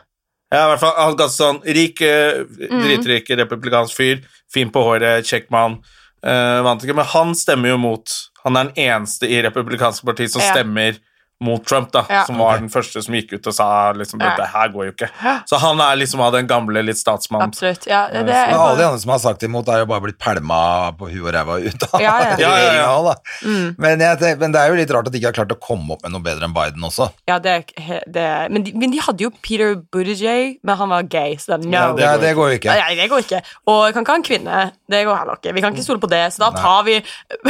[0.53, 3.36] Ja, i hvert fall han ganske sånn rik, dritrik Mm.
[3.45, 4.24] republikansk fyr.
[4.53, 5.78] Fin på håret, kjekk mann.
[6.24, 8.07] Uh, vant ikke, men han stemmer jo mot
[8.45, 10.55] Han er den eneste i republikanske parti som Ja.
[10.55, 10.99] stemmer
[11.41, 12.05] mot Trump, da.
[12.11, 12.24] Ja.
[12.28, 14.30] Som var den første som gikk ut og sa liksom Ja.
[14.36, 15.09] dette her går jo ikke.
[15.49, 17.43] Så han er liksom av den gamle, litt statsmann.
[17.47, 17.86] Absolutt.
[17.88, 20.01] Ja, det, det Men er alle de andre som har sagt imot, er jo bare
[20.05, 22.51] blitt pælma på huet og ræva ut av Ja, ja.
[22.76, 23.14] Ja.
[23.45, 23.74] Mm.
[23.78, 25.95] Men, jeg, men det er jo litt rart at de ikke har klart å komme
[25.97, 27.11] opp med noe bedre enn Biden også.
[27.28, 30.88] ja, det, er det er- men, de, men de hadde jo Peter Buttigieg, men han
[30.93, 31.72] var gay, så det, no.
[31.72, 32.76] Ja, Ja, det går jo ikke.
[32.76, 33.41] Nei, det går ikke.
[33.66, 34.61] Og jeg kan ikke ha en kvinne.
[34.91, 35.55] Det går heller ikke.
[35.55, 37.01] Vi kan ikke stole på det, så da tar vi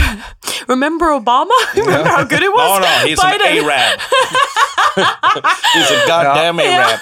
[0.68, 1.54] Remember Obama?
[1.74, 2.80] Remember how good it was?
[2.80, 3.32] no, he's an
[3.80, 4.70] A-rab.
[5.74, 7.00] he's a goddamn A-rab.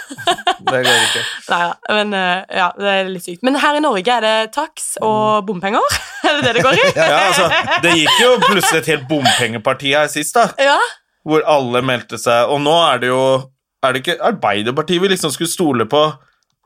[0.68, 1.22] Det går ikke.
[1.48, 3.42] Nei da, men eh, ja, det er litt sykt.
[3.46, 5.84] Men her i Norge er det taks og bompenger?
[6.28, 6.86] Er det det det går i?
[6.98, 7.44] Ja, altså,
[7.80, 10.48] det gikk jo plutselig et helt bompengeparti her sist, da.
[10.60, 10.74] Ja.
[11.24, 12.50] Hvor alle meldte seg.
[12.52, 13.20] Og nå er det jo
[13.86, 16.02] Er det ikke Arbeiderpartiet vi liksom skulle stole på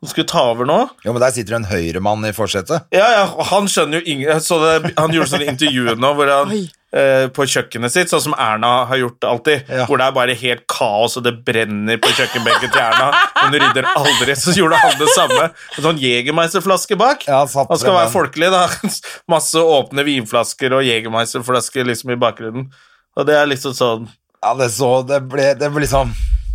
[0.03, 0.79] som skulle ta over nå?
[1.05, 2.89] Jo, men der sitter det en høyremann i forsetet.
[2.91, 6.51] Ja, ja, han skjønner jo ingen så det, Han gjorde sånne intervjuer nå hvor han
[6.57, 6.65] Oi.
[6.97, 9.69] Eh, på kjøkkenet sitt, sånn som Erna har gjort alltid.
[9.69, 9.87] Ja.
[9.89, 13.11] Hvor det er bare helt kaos, og det brenner på kjøkkenbenken til Erna.
[13.41, 14.37] Hun rydder aldri.
[14.39, 15.49] Så gjorde han det samme.
[15.79, 17.27] En sånn Jegermeister-flaske bak.
[17.31, 18.67] Ja, satt Han skal være folkelig, da.
[19.33, 22.69] Masse åpne vinflasker og Jegermeister-flasker liksom i bakgrunnen.
[23.17, 24.07] Og det er liksom sånn
[24.41, 26.15] Ja, det så Det ble, det ble liksom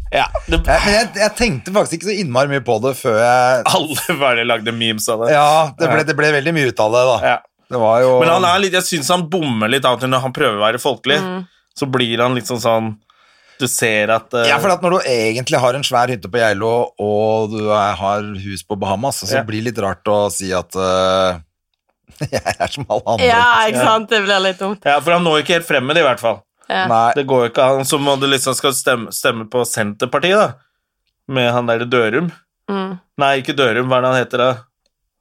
[0.09, 3.19] Ja, det, jeg, Men jeg, jeg tenkte faktisk ikke så innmari mye på det før
[3.21, 5.35] jeg alle bare lagde memes av det.
[5.35, 7.17] Ja, det ble, det ble veldig mye ut av det, da.
[7.35, 7.38] Ja.
[7.68, 10.11] Det var jo Men han er litt, jeg syns han bommer litt av og til
[10.13, 11.18] når han prøver å være folkelig.
[11.78, 12.93] Så blir han litt sånn sånn
[13.59, 14.45] Du ser at uh...
[14.47, 17.95] Ja, for at når du egentlig har en svær hytte på Geilo, og du er,
[17.97, 19.43] har hus på Bahamas, så Ja.
[19.43, 21.39] blir det litt rart å si at uh,
[22.34, 23.26] jeg er som alle andre.
[23.28, 24.09] ja, ikke sant?
[24.13, 24.86] Det blir litt dumt.
[24.86, 26.39] Ja, For han når ikke helt frem med det, i hvert fall.
[26.70, 26.86] Ja.
[26.91, 27.11] Nei.
[27.18, 27.86] Det går ikke an.
[27.88, 30.95] Så må du liksom skal stemme, stemme på Senterpartiet, da.
[31.28, 32.30] Med han derre Dørum.
[32.72, 32.97] Mm.
[33.20, 34.49] Nei, ikke Dørum, hva er det han heter, da?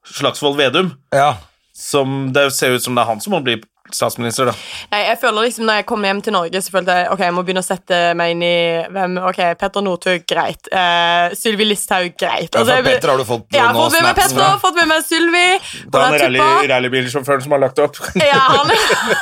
[0.07, 0.93] Slagsvold Vedum.
[1.15, 1.33] Ja.
[1.77, 3.59] Som det ser ut som det er han som må bli
[3.95, 4.55] statsminister, da.
[4.93, 7.34] Nei, jeg føler liksom Når jeg kom hjem til Norge, så følte jeg ok, jeg
[7.37, 8.57] må begynne å sette meg inn i
[8.95, 10.68] hvem Ok, Petter Northug, greit.
[10.72, 12.51] Uh, Sylvi Listhaug, greit.
[12.55, 14.59] Ja, Altså, for jeg- Petter har du fått ja, nå fått med meg Petter, har
[14.62, 15.45] fått med meg Sylvi.
[15.93, 16.41] Det rally,
[16.72, 17.97] rallybilsjåføren som har lagt opp.
[18.26, 18.70] Ja, han,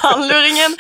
[0.03, 0.75] han luringen.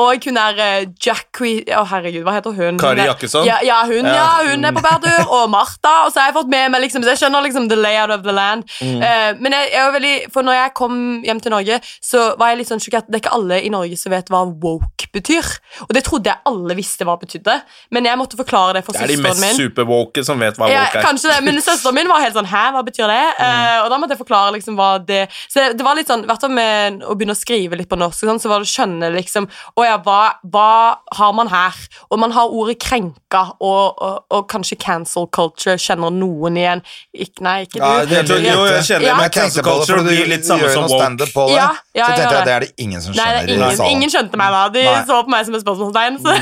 [0.00, 2.78] Og hun er uh, Jackie Å, herregud, hva heter hun?
[2.80, 3.44] Kari Jakkesson?
[3.46, 4.14] Ja, ja, hun, ja.
[4.14, 4.28] Ja.
[4.52, 5.18] hun er på bærtur.
[5.28, 5.94] Og Martha.
[6.06, 8.22] Og så har jeg fått med meg liksom Så jeg skjønner liksom the layout of
[8.24, 8.64] the land.
[8.80, 9.02] Mm.
[9.02, 12.52] Uh, men jeg, jeg er veldig For når jeg kom hjem til Norge, så var
[12.52, 13.10] jeg litt sånn sjokkert.
[13.18, 15.46] Det er ikke alle i Norge som vet hva woke betyr.
[15.88, 17.54] Og det trodde jeg alle visste hva betydde,
[17.94, 19.24] men jeg måtte forklare det for søsteren min.
[19.24, 21.06] Det er de mest superwoke som vet hva Ja, woke er.
[21.08, 23.24] kanskje det, men søsteren min var helt sånn Hæ, hva betyr det?
[23.42, 26.22] Eh, og da måtte jeg forklare liksom hva det Så det, det var litt sånn,
[26.24, 28.68] i hvert fall med å begynne å skrive litt på norsk, sånn, så var det
[28.68, 30.70] å skjønne liksom Å ja, hva, hva
[31.18, 31.76] har man her?
[32.12, 36.82] Og man har ordet krenka, og, og, og kanskje cancel culture kjenner noen igjen.
[37.12, 37.84] Ikke, nei, ikke du.
[37.84, 39.14] Ja, det Jeg tror, jo, jeg kjenner Ja.
[39.18, 41.48] Men med cancel culture, det, blir litt samme som woke.
[41.54, 42.54] Ja, ja, så tenkte jeg at det det.
[42.56, 43.90] er det ingen som Nei, skjønner er ingen, salen.
[43.96, 44.62] ingen skjønte meg da.
[44.74, 45.02] De Nei.
[45.08, 46.18] så på meg som et spørsmålstegn.
[46.22, 46.38] Så,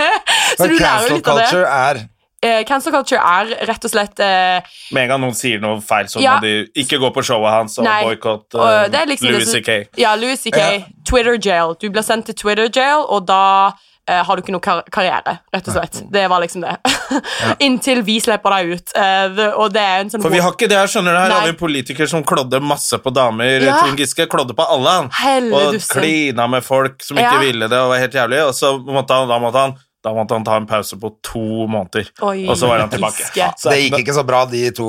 [0.60, 1.50] så du lærer litt av det.
[1.66, 2.06] er
[2.40, 4.64] Uh, cancel culture er rett og slett uh,
[4.96, 6.38] Med en gang noen sier noe feil, så Ja.
[6.38, 7.98] må de ikke gå på showet hans og Nei.
[8.06, 9.76] boikotte uh, liksom Louis C.K.
[10.00, 10.56] Ja, Louis C.K.
[10.56, 10.78] Ja.
[11.04, 11.74] Twitter jail.
[11.76, 13.42] Du blir sendt til Twitter jail, og da
[14.10, 16.00] eh, har du ikke noe kar karriere, rett og slett.
[16.12, 16.74] Det var liksom det.
[17.66, 18.94] Inntil vi slipper deg ut.
[18.98, 21.20] Eh, og det er en sånn For vi har ikke det her, skjønner du.
[21.22, 23.66] Her har vi en politiker som klodde masse på damer.
[23.66, 23.78] Ja.
[23.84, 25.12] Trond Giske klodde på alle, han.
[25.20, 27.44] Helle Og klina med folk som ikke Ja.
[27.44, 28.42] ville det, og var helt jævlig.
[28.48, 31.66] Og så måtte han, da måtte han da måtte han ta en pause på to
[31.68, 33.20] måneder, Oi, og så var han tilbake.
[33.20, 33.50] Giske.
[33.60, 34.86] Så Det gikk ikke så bra, de to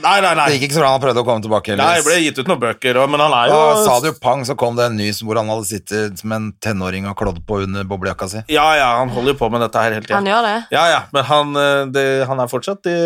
[0.00, 0.46] Nei, nei, nei.
[0.48, 1.76] Det gikk ikke så bra, han prøvde å komme tilbake.
[1.78, 4.16] Nei, det ble gitt ut noen bøker, men han er jo Da sa det jo
[4.22, 7.42] pang, så kom det en nys hvor han hadde sittet med en tenåring og klådd
[7.46, 8.42] på under boblejakka si.
[8.52, 10.56] Ja, ja, han holder jo på med dette her hele Han gjør det.
[10.74, 12.96] Ja, ja, men han, eh, det, han er fortsatt i,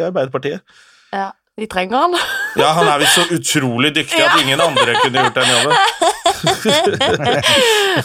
[0.00, 0.66] i Arbeiderpartiet.
[1.14, 1.30] Ja.
[1.60, 2.14] De trenger han.
[2.58, 5.76] Ja, han er visst så utrolig dyktig at ingen andre kunne gjort den jobben.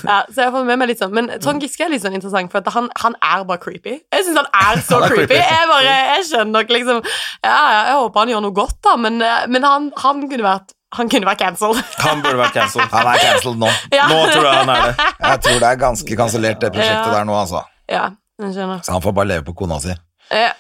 [0.05, 2.15] Ja, så jeg har fått med meg litt sånn Men Trond Giske er litt sånn
[2.17, 3.93] interessant, for at han, han er bare creepy.
[4.11, 5.27] Jeg syns han er så Han er creepy.
[5.33, 5.41] creepy.
[5.55, 8.95] Jeg bare, jeg skjønner nok liksom Ja, ja, jeg håper han gjør noe godt, da,
[9.05, 11.79] men, eh, men han, han kunne vært han kunne vært cancelled.
[12.05, 12.87] Han burde vært cancelled.
[12.93, 13.67] Han er cancelled nå.
[13.91, 14.05] Ja.
[14.07, 15.07] Nå tror jeg han er det.
[15.25, 17.15] Jeg tror det er ganske kansellert, det prosjektet Ja.
[17.17, 17.63] der nå, altså.
[17.91, 18.03] Ja,
[18.39, 18.79] jeg skjønner.
[18.85, 19.91] Så han får bare leve på kona si.
[20.32, 20.51] Eh,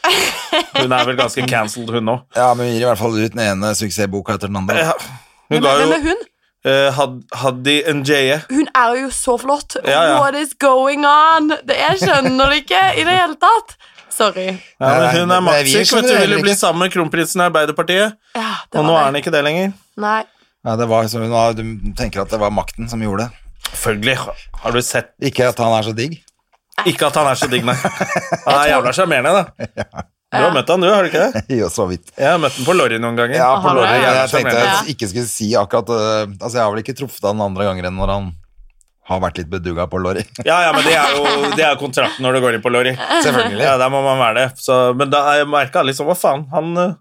[0.77, 2.21] Hun er vel ganske cancelled, hun òg.
[2.37, 4.77] Ja, men vi gir i hvert fall ut den ene suksessboka etter den andre.
[4.77, 4.93] Ja.
[5.49, 6.21] Hun Hvem ga jo hvem er hun?
[6.65, 8.37] eh, Had, Haddy Njaye.
[8.51, 9.77] Hun er jo så flott.
[9.85, 10.19] Ja, ja.
[10.21, 11.49] What is going on?
[11.65, 13.75] Det, jeg skjønner det ikke i det hele tatt.
[14.15, 14.45] Sorry.
[14.79, 15.89] Ja, men hun er Nei, vi maktsyk.
[15.89, 16.59] skjønner Vet du, det ville bli ikke.
[16.61, 19.23] sammen med kronprinsen i Arbeiderpartiet, Ja, det og nå var er han det.
[19.25, 19.73] ikke det lenger.
[19.99, 20.21] Nei.
[20.65, 21.63] Ja, det var så hun var, Du
[21.99, 23.41] tenker at det var makten som gjorde det.
[23.73, 24.15] Selvfølgelig.
[24.63, 26.15] Har du sett Ikke at han er så digg.
[26.83, 27.75] Ikke at han er så digg, nei.
[28.45, 30.03] Han er jævla sjarmerende, da.
[30.35, 31.43] Du har møtt han, du, har du ikke det?
[31.61, 32.09] Jo, så vidt.
[32.19, 33.37] Jeg har møtt han på Lorry noen ganger.
[33.39, 33.93] Ja, på Lorry.
[34.03, 37.43] Jeg tenkte jeg ikke skulle si akkurat øh, Altså, jeg har vel ikke truffet han
[37.45, 38.27] andre ganger enn når han
[39.05, 40.23] har vært litt bedugga på lorry.
[40.49, 42.95] Ja, ja, men det er jo det er kontrakten når du går inn på Lorry.
[42.97, 43.61] Selvfølgelig.
[43.61, 44.47] Ja, der må man være det.
[44.65, 46.47] Så, men da merka jeg liksom Hva faen?
[46.55, 46.95] Han, eh,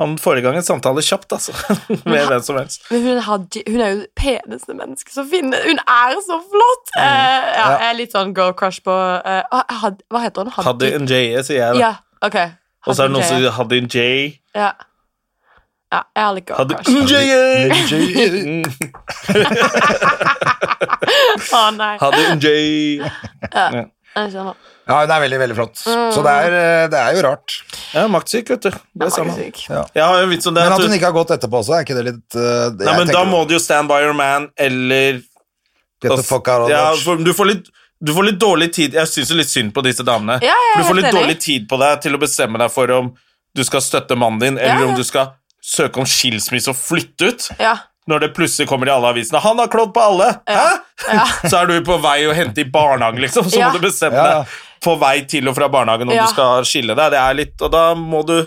[0.00, 1.52] han får i gang en samtale kjapt, altså.
[2.08, 2.86] Med hvem som helst.
[2.90, 5.60] Men hun, hadde, hun er jo det peneste mennesket som finnes.
[5.66, 6.86] Hun er så flott!
[6.94, 7.02] Mm.
[7.02, 10.52] Uh, ja, jeg er litt sånn girl crush på eh, ah, had, Hva heter hun?
[10.56, 11.72] Haddy Njaye, sier jeg.
[11.76, 11.80] da.
[11.84, 11.92] Ja,
[12.24, 12.38] ok.
[12.88, 14.16] Og så er det noen som sier Haddy Njay.
[14.56, 14.70] Ja.
[15.92, 16.96] ja, jeg har litt girl Haddy crush.
[17.04, 17.40] Njaye!
[21.60, 22.68] Å nei, Haddy Njay.
[23.52, 23.84] Ja.
[24.90, 25.80] Ja, hun er veldig, veldig flott.
[25.84, 27.56] Så det er, øh, det er jo rart.
[27.94, 28.70] Ja, maktsyk, vet du.
[28.70, 29.34] Det er samme.
[29.38, 29.84] Ja.
[29.94, 30.08] Ja.
[30.26, 33.12] Men at hun ikke har gått etterpå også, er ikke det litt uh, Nei, men
[33.12, 35.20] Da må du jo stand by your man, eller
[36.00, 37.66] Get the fuck out of ja, for, du, får litt,
[38.00, 40.38] du får litt dårlig tid Jeg syns jo litt synd på disse damene.
[40.42, 42.96] Ja, jeg for du får litt dårlig tid på deg til å bestemme deg for
[42.96, 43.12] om
[43.56, 47.48] du skal støtte mannen din, eller om du skal søke om skilsmisse og flytte ut.
[47.60, 47.76] Ja.
[48.10, 50.68] Når det plutselig kommer i alle avisene 'Han har klådd på alle!' Hæ?!
[51.50, 53.44] Så er du på vei å hente i barnehagen, liksom.
[53.48, 53.70] Så Ja.
[53.70, 54.38] må du bestemme Ja, ja.
[54.42, 54.46] deg
[54.82, 56.26] på vei til og fra barnehagen om Ja.
[56.26, 57.10] du skal skille deg.
[57.12, 58.46] Det er litt, og da må du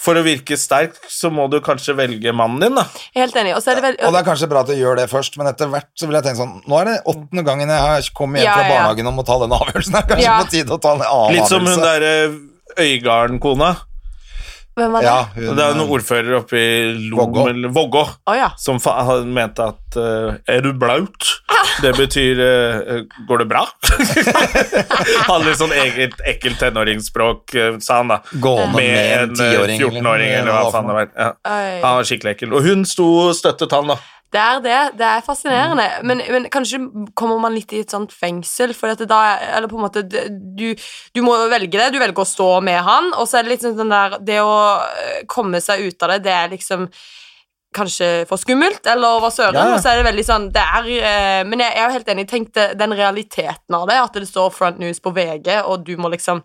[0.00, 2.86] For å virke sterk, så må du kanskje velge mannen din, da.
[3.14, 3.54] Helt enig.
[3.54, 5.36] Og så er det vel Og det er kanskje bra at du gjør det først,
[5.36, 8.00] men etter hvert så vil jeg tenke sånn Nå er det åttende gangen jeg har
[8.16, 9.10] kommet hjem Ja, fra barnehagen ja.
[9.10, 9.92] og må ta den avgjørelsen.
[9.92, 10.38] Det er kanskje Ja.
[10.40, 11.84] på tide å ta en annen Litt som hun avgjørelse.
[11.84, 12.40] derre
[12.80, 13.76] Øygarden-kona.
[14.80, 15.10] Hvem var det?
[15.10, 16.70] Ja, hun, Det er en ordfører oppe i
[17.10, 17.46] Lom, Vågå.
[17.52, 18.50] eller Vågå, Å ja.
[18.60, 18.80] som
[19.30, 21.30] mente at uh, Er du blaut?
[21.84, 23.64] Det betyr uh, Går det bra?
[25.30, 28.18] han litt sånn eget ekkelt tenåringsspråk, eh, sa han da.
[28.42, 31.10] Gående med en en eh, tiåring, 14-åring, eller hva faen det var.
[31.16, 31.28] Ja.
[31.84, 32.54] Han var skikkelig ekkel.
[32.56, 33.98] Og hun sto og støttet han, da.
[34.30, 34.78] Det er det.
[34.98, 35.86] Det er fascinerende.
[36.06, 36.78] Men, men kanskje
[37.18, 39.20] kommer man litt i et sånt fengsel, for da
[39.56, 40.68] Eller på en måte Du,
[41.14, 41.88] du må velge det.
[41.94, 44.38] Du velger å stå med han, og så er det litt sånn den der Det
[44.42, 44.52] å
[44.84, 46.86] øh, komme seg ut av det, det er liksom
[47.70, 49.54] Kanskje for skummelt, eller hva søren.
[49.54, 49.74] Ja, ja.
[49.76, 52.08] Og så er det veldig sånn det er, eh, Men jeg, jeg er jo helt
[52.14, 52.24] enig.
[52.30, 56.10] Tenk den realiteten av det, at det står Front News på VG, og du må
[56.10, 56.42] liksom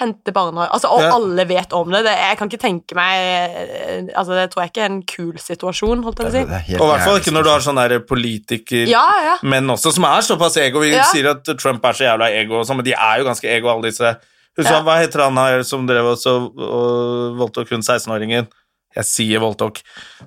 [0.00, 1.10] hente barna Altså, og Ja.
[1.14, 2.02] alle vet om det.
[2.04, 2.12] det.
[2.16, 6.02] Jeg kan ikke tenke meg eh, Altså, det tror jeg ikke er en kul situasjon,
[6.02, 6.44] holdt jeg på å si.
[6.72, 9.36] Det Og i hvert fall ikke når du har sånne der politiker Ja, ja.
[9.42, 10.80] Men også, som er såpass ego.
[10.80, 11.02] Vi Ja.
[11.12, 13.68] sier at Trump er så jævla ego, og sånn, men de er jo ganske ego,
[13.68, 14.16] alle disse.
[14.56, 14.82] Husk, Ja.
[14.82, 18.48] Hva heter han her som drev også og voldtok hun 16-åringen?
[18.96, 19.80] Jeg sier voldtok.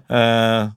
[0.10, 0.70] Uh,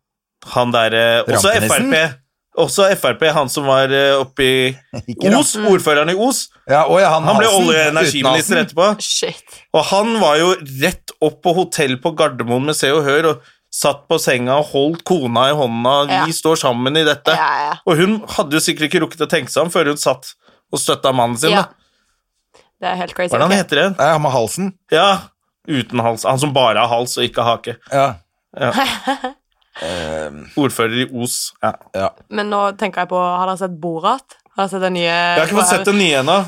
[0.53, 1.93] han derre Også Rampenissen?
[1.93, 2.15] Frp.
[2.59, 4.57] Også Frp, han som var uh, oppe i
[5.39, 6.47] Os, ordføreren i Os.
[6.67, 8.89] Ja, ja, han, Han ble olje- og energiminister etterpå.
[9.05, 9.61] Shit.
[9.77, 10.51] Og han var jo
[10.83, 14.71] rett opp på hotell på Gardermoen med Se og Hør og satt på senga og
[14.73, 15.97] holdt kona i hånda.
[16.11, 16.21] Ja.
[16.27, 17.35] Vi står sammen i dette.
[17.37, 17.75] Ja, ja.
[17.87, 20.33] Og hun hadde jo sikkert ikke rukket å tenke seg om før hun satt
[20.73, 21.55] og støtta mannen sin.
[21.55, 21.67] ja.
[21.69, 21.75] da.
[22.79, 23.33] Det er helt crazy.
[23.35, 23.99] Hvordan heter det han ok.
[23.99, 24.13] heter igjen?
[24.15, 24.69] Ja, med halsen.
[24.95, 25.09] Ja,
[25.67, 26.25] uten hals.
[26.29, 27.75] Han som bare har hals og ikke hake.
[27.91, 28.07] Ja.
[28.55, 28.71] Ja.
[30.59, 31.53] Ordfører i Os.
[31.63, 31.73] Ja.
[31.95, 32.11] ja.
[32.31, 34.37] Men nå tenker jeg på Har dere sett Borat?
[34.57, 36.39] Har dere sett den nye Jeg har ikke fått sett den nye ennå.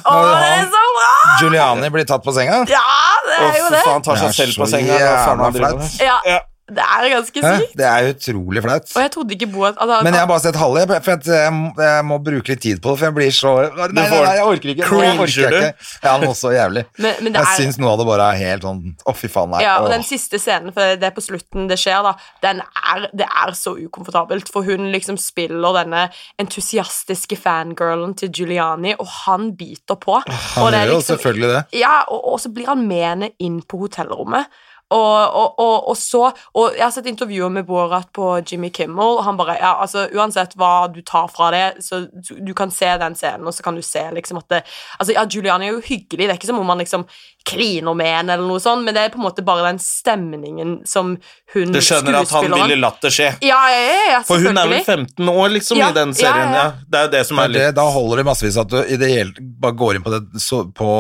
[1.41, 2.63] Giuliani blir tatt på senga.
[2.69, 2.85] Ja,
[3.27, 3.81] det er jo det.
[3.81, 4.99] Og faen, tar seg selv på senga.
[4.99, 6.41] Ja, Ja.
[6.77, 7.53] Det er ganske Hæ?
[7.61, 7.77] sykt.
[7.81, 8.87] Det er utrolig flaut.
[8.97, 11.27] Og jeg trodde ikke Borat altså, Men jeg har bare sett halve, jeg- for jeg,
[11.27, 14.05] jeg, må- jeg må bruke litt tid på det, for jeg blir så Nei, nei,
[14.11, 14.89] nei, jeg orker ikke.
[14.91, 15.59] Nå orker jeg du?
[15.59, 15.89] ikke.
[16.05, 16.85] Ja, noe så jævlig.
[17.03, 19.29] Men, men det Jeg er syns noe av det bare er helt sånn Å, fy
[19.29, 19.63] faen, nei.
[19.65, 19.95] Ja, og Åh.
[19.97, 23.53] den siste scenen, for det er på slutten det skjer, da, den er, det er
[23.59, 24.49] så ukomfortabelt.
[24.53, 26.07] For hun liksom spiller denne
[26.41, 30.19] entusiastiske fangirlen til Giuliani, og han biter på.
[30.21, 30.25] og
[30.57, 31.79] Han det er gjør jo liksom- selvfølgelig det.
[31.81, 34.47] Ja, og, og så blir han med henne inn på hotellrommet.
[34.91, 36.23] Og, og, og, og så
[36.59, 40.09] Og jeg har sett intervjuer med Borat på Jimmy Kimmel, og han bare Ja, altså,
[40.17, 43.63] uansett hva du tar fra det, så du, du kan se den scenen, og så
[43.67, 44.63] kan du se liksom at det
[44.99, 47.07] Altså, ja, Giuliani er jo hyggelig, det er ikke som om han liksom
[47.49, 50.81] kliner med henne eller noe sånt, men det er på en måte bare den stemningen
[50.89, 51.15] som
[51.55, 53.31] hun Du skjønner at han ville latt det skje.
[53.47, 56.53] Ja, ja, ja, ja For hun er vel 15 år, liksom, Ja, i den serien.
[56.53, 56.85] ja, Ja, ja.
[56.91, 58.79] Det er jo det som er er det, litt da holder det massevis at du
[58.83, 60.91] i det hele bare går inn på, det, så, på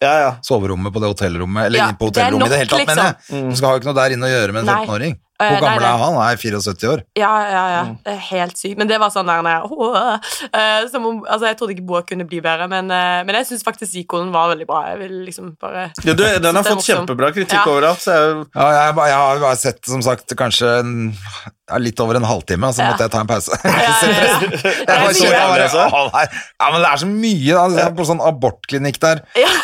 [0.00, 0.32] Ja, ja.
[0.46, 2.86] soverommet på det hotellrommet, eller Ja, inn på det er i det nok, hele tatt,
[2.86, 3.48] mener jeg.
[3.50, 4.84] Du skal ha ikke noe der inne å gjøre med en Nei.
[4.86, 5.16] 15-åring.
[5.38, 6.00] Eh, Hvor gammel er han?
[6.02, 7.02] Han er 74 år.
[7.14, 7.82] Ja, ja, ja.
[7.86, 7.98] Mm.
[8.02, 8.78] Det er helt sykt.
[8.80, 12.00] Men det var sånn der når jeg, eh, som om, altså, Jeg trodde ikke Boa
[12.02, 14.80] kunne bli bedre, men, uh, men jeg syns faktisk Zikoen var veldig bra.
[14.90, 17.04] Jeg vil liksom bare Ja, du, den har fått morsom.
[17.06, 17.62] kjempebra kritikk Ja.
[17.70, 18.02] overalt.
[18.02, 20.92] Så jeg, Ja, jeg, jeg, jeg har bare sett, som sagt, kanskje en,
[21.70, 22.90] ja, litt over en halvtime, så Ja.
[22.90, 23.54] måtte jeg ta en pause.
[23.64, 24.98] ja, ja.
[25.06, 25.28] Altså.
[25.78, 27.52] Ja, men det er så mye.
[27.54, 27.68] Da.
[27.78, 29.22] Jeg er på sånn abortklinikk der.
[29.38, 29.54] Ja.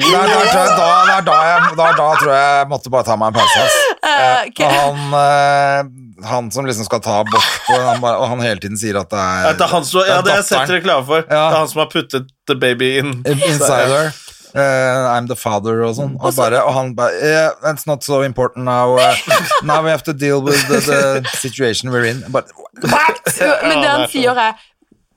[0.00, 3.32] Der, er da, da, da, jeg, da, da tror jeg jeg måtte bare ta meg
[3.32, 3.66] en pause.
[3.66, 3.80] ass.
[4.04, 4.58] Eh, ok.
[4.68, 8.76] Han, eh, han som liksom skal ta abort på, han bare, og han hele tiden
[8.76, 11.06] sier at det er, At det er han som, ja, det har jeg sett reklame
[11.08, 11.24] for.
[11.24, 13.14] Det er han som har puttet the baby in.
[13.24, 14.12] Insider.
[14.54, 16.12] Uh, I'm the father og sånn.
[16.20, 18.94] Og, bare, og han bare yeah, It's not so important now.
[18.94, 19.16] uh,
[19.64, 22.22] now we have to deal with the, the situation we're in.
[22.28, 22.52] But,
[22.84, 23.24] what?
[23.64, 24.60] Men det han sier er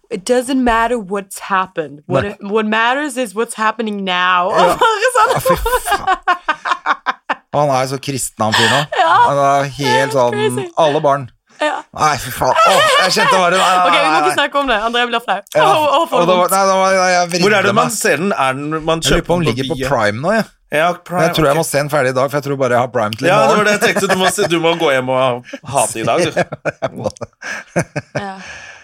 [0.10, 2.02] It doesn't matter what's happened.
[2.06, 4.52] What, it, what matters is what's happening now.
[4.52, 4.78] Ja.
[5.34, 6.18] ja fy faen.
[7.58, 9.02] han er jo så kristen, han fyren òg.
[9.28, 10.66] Han er helt sånn crazy.
[10.80, 11.26] Alle barn.
[11.60, 11.80] Ja.
[11.98, 12.54] Nei, fy faen.
[12.54, 14.78] Åh, jeg kjente bare nei, nei, Ok, vi må ikke snakke om det.
[14.88, 15.40] André blir flau.
[15.58, 15.66] Ja.
[16.12, 17.96] Var- Hvor er det man meg.
[17.98, 18.32] ser den?
[18.32, 19.96] Er den man Jeg lurer på om den kjøper ligger på?
[19.96, 20.46] Prime nå, jeg.
[20.72, 21.22] Ja, Prime.
[21.24, 22.90] jeg tror jeg må se den ferdig i dag, for jeg tror bare jeg har
[22.92, 23.68] Prime til i Ja, det var morgen.
[23.68, 24.08] det jeg tenkte.
[24.12, 26.18] Du må, du må gå hjem og ha det i dag.
[26.28, 26.32] du.
[28.22, 28.34] Ja.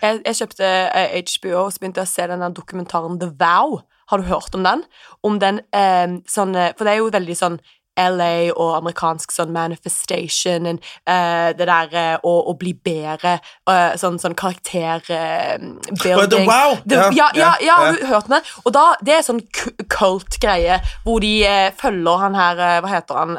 [0.04, 3.80] Jeg, jeg kjøpte eh, HBO og så begynte jeg å se denne dokumentaren The Vow.
[4.12, 4.84] Har du hørt om den?
[5.24, 7.58] Om den eh, sånn eh, For det er jo veldig sånn
[8.00, 13.36] LA og amerikansk sånn manifestation and, uh, Det der eh, å, å bli bedre,
[13.70, 16.78] uh, sånn, sånn karakterbuilding Å, The Wow!
[17.14, 18.48] ja, Ja, ja, har du hørte den?
[18.66, 21.34] Og da, det er sånn ku- cult-greie hvor de
[21.80, 23.38] følger han her Hva heter han?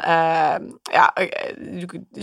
[0.93, 1.07] Ja,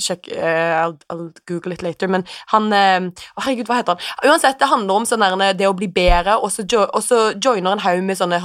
[0.01, 4.31] sjekk I'll, I'll google it later, men han herregud, hva heter han?
[4.33, 7.21] Uansett, det handler om sånn der, det å bli bedre, og så, jo, og så
[7.37, 8.41] joiner en haug med sånne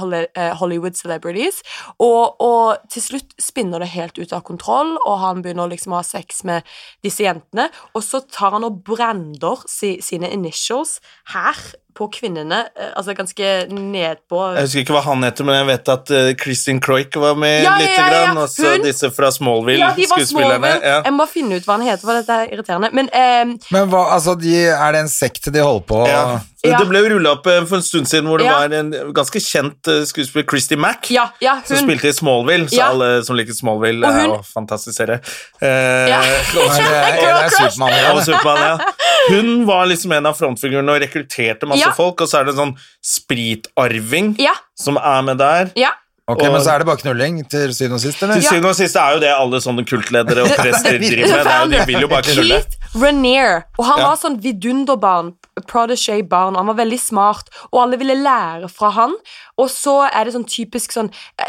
[0.60, 1.62] Hollywood celebrities,
[2.02, 6.00] og, og til slutt spinner det helt ut av kontroll, og han begynner liksom å
[6.00, 6.66] ha sex med
[7.04, 10.98] disse jentene, og så tar han og brander si, sine initials
[11.34, 11.58] her
[11.98, 15.90] på kvinnene, eh, altså ganske nedpå Jeg husker ikke hva han heter, men jeg vet
[15.94, 18.10] at uh, Kristin Kroik var med Ja, lite ja, ja.
[18.12, 18.38] grann.
[18.44, 20.60] Og så disse fra Smallville, Ja, de var skuespillerne.
[20.60, 20.92] Smallville.
[20.92, 21.00] Ja.
[21.08, 22.92] Jeg må finne ut hva han heter, for dette er irriterende.
[22.94, 26.22] Men um, Men hva, altså, de, er det en sekt de holder på Ja.
[26.64, 26.78] Ja.
[26.80, 28.56] Det ble jo rulla opp eh, for en stund siden hvor det Ja.
[28.58, 32.66] var en ganske kjent eh, skuespiller, Christy Mack, ja, ja, som spilte i Smallville.
[32.68, 32.88] Så Ja.
[32.90, 35.20] alle som liker Smallville, Og hun- er jo fantastisk serie.
[35.62, 37.48] Eh, er, er
[38.20, 38.80] Supermann.
[39.30, 41.92] Hun var liksom en av frontfigurene og rekrutterte masse Ja.
[41.92, 45.70] folk, og så er det en sånn spritarving Ja, som er med der.
[45.76, 45.90] ja.
[46.28, 48.34] Ok, Men så er det bare knulling til syvende og sist, eller?
[48.36, 51.72] Til syvende og sist er jo det alle sånne kultledere og prester driver med.
[51.72, 52.58] Det de vil jo bare knulle.
[52.64, 54.06] Keith Renier, Og han Ja.
[54.10, 55.34] var sånn vidunderbarn,
[55.68, 59.14] prodigy-barn, han var veldig smart, og alle ville lære fra han.
[59.58, 61.08] Og så er det sånn typisk sånn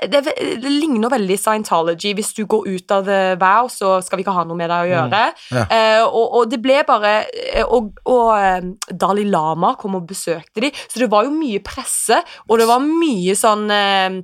[0.10, 2.14] Det, er det ligner veldig Scientology.
[2.18, 4.88] Hvis du går ut av The Vow, så skal vi ikke ha noe med deg
[4.88, 5.22] å gjøre.
[5.54, 5.66] Ja.
[5.70, 10.64] Eh, og, og det ble bare eh, Og, og eh, Dalai Lama kom og besøkte
[10.66, 12.18] de, så det var jo mye presse,
[12.50, 14.20] og det var mye sånn eh,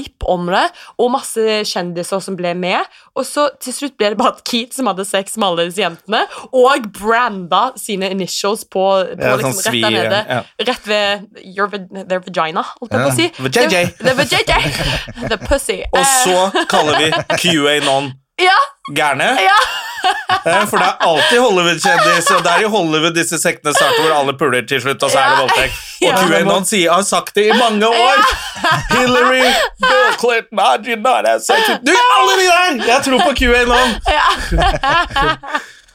[0.00, 0.64] hype om det,
[0.98, 2.80] og masse kjendiser som ble med.
[3.14, 5.82] Og så til slutt ble det bare at Keith som hadde sex med alle disse
[5.84, 6.24] jentene,
[6.56, 10.22] og branda sine initials på, på Ja, liksom, sånn rett der nede.
[10.30, 10.40] ja.
[10.70, 11.68] Rett ved your,
[12.08, 13.28] their vagina, holdt jeg på å si.
[13.36, 14.72] The, the vajayjay.
[15.28, 15.80] The pussy.
[15.92, 17.10] Og Eh, så kaller vi
[17.42, 18.56] QAnon ja,
[18.96, 19.34] gærne.
[19.44, 19.56] ja.
[20.40, 24.14] Eh, For det er alltid Hollywood-kjendis, og det er i Hollywood disse sektene starter hvor
[24.16, 25.74] alle puler til slutt, og så er det voldtekt.
[26.00, 26.30] Og.
[26.30, 28.22] QAnon sier, har sagt det i mange år.
[28.94, 29.42] Hillary,
[29.84, 32.86] Bill Clinton, I did not have sex with Du, alle de der!
[32.88, 33.88] Jeg tror på QAnon.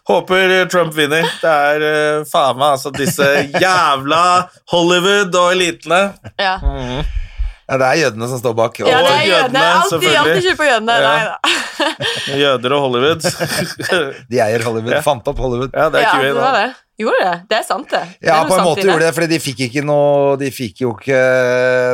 [0.08, 1.26] Håper Trump vinner.
[1.42, 3.26] Det er eh, faen meg altså disse
[3.58, 4.24] jævla
[4.72, 6.04] Hollywood og elitene.
[6.38, 6.60] ja.
[7.66, 8.78] Ja, det er jødene som står bak.
[8.80, 9.62] Ja, det er jødene.
[9.82, 10.96] Alltid, alltid skyld på jødene.
[11.02, 11.14] Ja.
[11.16, 11.38] Nei da.
[12.44, 13.26] Jøder og Hollywood.
[14.32, 14.94] De eier Hollywood.
[14.94, 15.00] Ja.
[15.06, 15.72] Fant opp Hollywood.
[15.74, 16.60] Ja, det er Ja, vi, var QAnon.
[16.62, 16.82] det.
[17.02, 17.32] Gjorde det?
[17.50, 18.04] Det er sant, det.
[18.22, 20.94] Det Ja, på en måte gjorde det, for de fikk ikke noe De fikk jo
[20.96, 21.18] ikke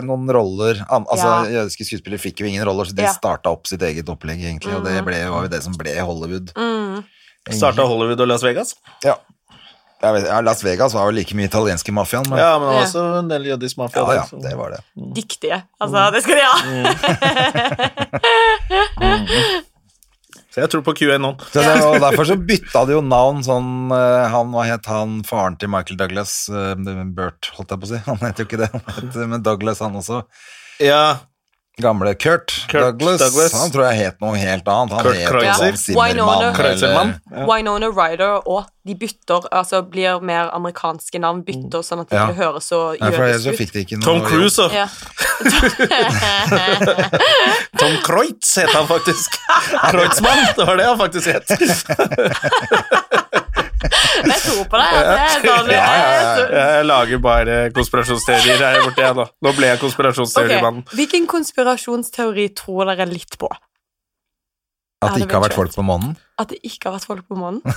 [0.06, 1.62] noen roller an, Altså, Ja.
[1.64, 3.14] Jødiske skuespillere fikk jo ingen roller, så de Ja.
[3.16, 6.52] starta opp sitt eget opplegg, egentlig, og det ble, var jo det som ble Hollywood.
[6.54, 7.02] Mm.
[7.50, 8.76] Starta Hollywood og Las Vegas.
[9.04, 9.16] Ja.
[10.02, 12.80] Jeg vet, ja, Las Vegas var jo like mye italienske mafiaen, men Ja, men Ja.
[12.86, 14.02] også en del jødisk mafia.
[14.02, 14.80] ja, ja, det var det.
[15.16, 15.62] Dyktige.
[15.80, 16.56] Altså, det skal de ha.
[20.52, 21.38] Så jeg tror på QAnon.
[21.54, 25.22] Så det, og derfor så bytta de jo navn sånn eh, Han, hva het han
[25.28, 26.34] faren til Michael Douglas?
[26.52, 26.74] eh,
[27.16, 28.00] Burt, holdt jeg på å si.
[28.10, 29.26] Han heter jo ikke det.
[29.32, 30.24] Men Douglas, han også.
[30.84, 31.20] Ja,
[31.82, 33.52] Gamle Kurt, Kurt Douglas, Douglas.
[33.60, 34.94] Han tror jeg het noe helt annet.
[34.94, 35.74] Han Kurt het Kreuzer.
[37.48, 37.88] Winona.
[37.92, 42.24] Ryder og de bytter, altså blir mer amerikanske navn, bytter sånn at det Ja.
[42.30, 43.58] ikke høres så jødisk ut.
[43.60, 44.88] fikk de ikke noe Tom Cruise Ja.
[47.80, 49.38] Tom Kreutz het han faktisk.
[49.92, 51.50] Kreutzmann, det var det han faktisk het.
[53.82, 54.94] Jeg tror på deg.
[55.00, 56.62] det er sånn, Ja, ja, ja.
[56.78, 59.26] Jeg lager bare konspirasjonsteorier her borte, jeg nå.
[59.48, 60.86] Nå ble jeg konspirasjonsteorimannen.
[60.86, 61.00] Okay.
[61.02, 63.50] Hvilken konspirasjonsteori tror dere litt på?
[65.02, 66.12] At det ikke har vært folk på månen?
[66.38, 67.62] At det ikke har vært folk på månen?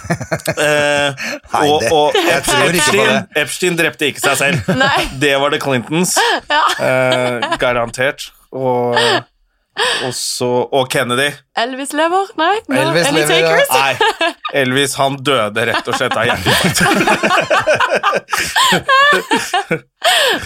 [0.65, 1.25] Eh,
[1.65, 3.41] og og jeg tror ikke på Epstein, det.
[3.43, 4.69] Epstein drepte ikke seg selv.
[4.83, 5.07] Nei.
[5.21, 6.13] Det var det Clintons.
[6.21, 8.27] Eh, garantert.
[8.53, 8.95] Og,
[10.05, 11.31] og så Og Kennedy.
[11.59, 12.29] Elvis lever?
[12.39, 12.53] Nei?
[12.69, 12.77] No.
[12.85, 13.73] Elvis lever, takers?
[13.73, 14.24] Nei,
[14.55, 16.79] Elvis han døde rett og slett av hjerteinfarkt.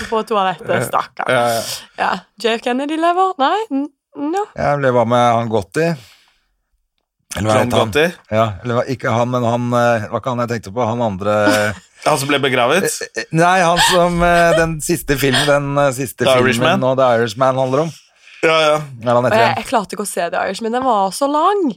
[0.10, 1.28] På toalettet, stakkar.
[1.28, 1.62] Ja, ja.
[1.98, 2.12] Ja.
[2.40, 3.34] JF Kennedy lever?
[3.42, 3.58] Nei?
[4.18, 4.46] No.
[4.56, 5.90] Ja, ble med han Gotti?
[7.36, 7.74] Eller hva het han?
[7.74, 8.06] Gotti.
[8.32, 10.80] Ja, eller ikke han, men han eh, Hva ikke han jeg tenkte på?
[10.88, 11.34] Han andre
[12.06, 12.88] Han som ble begravet.
[13.36, 16.80] Nei, han som eh, Den siste filmen Den eh, siste The filmen Irishman?
[16.80, 17.92] nå The Irishman handler om.
[18.46, 18.74] Ja, ja.
[19.02, 21.74] Jeg, jeg klarte ikke å se The Irishman, den var så lang.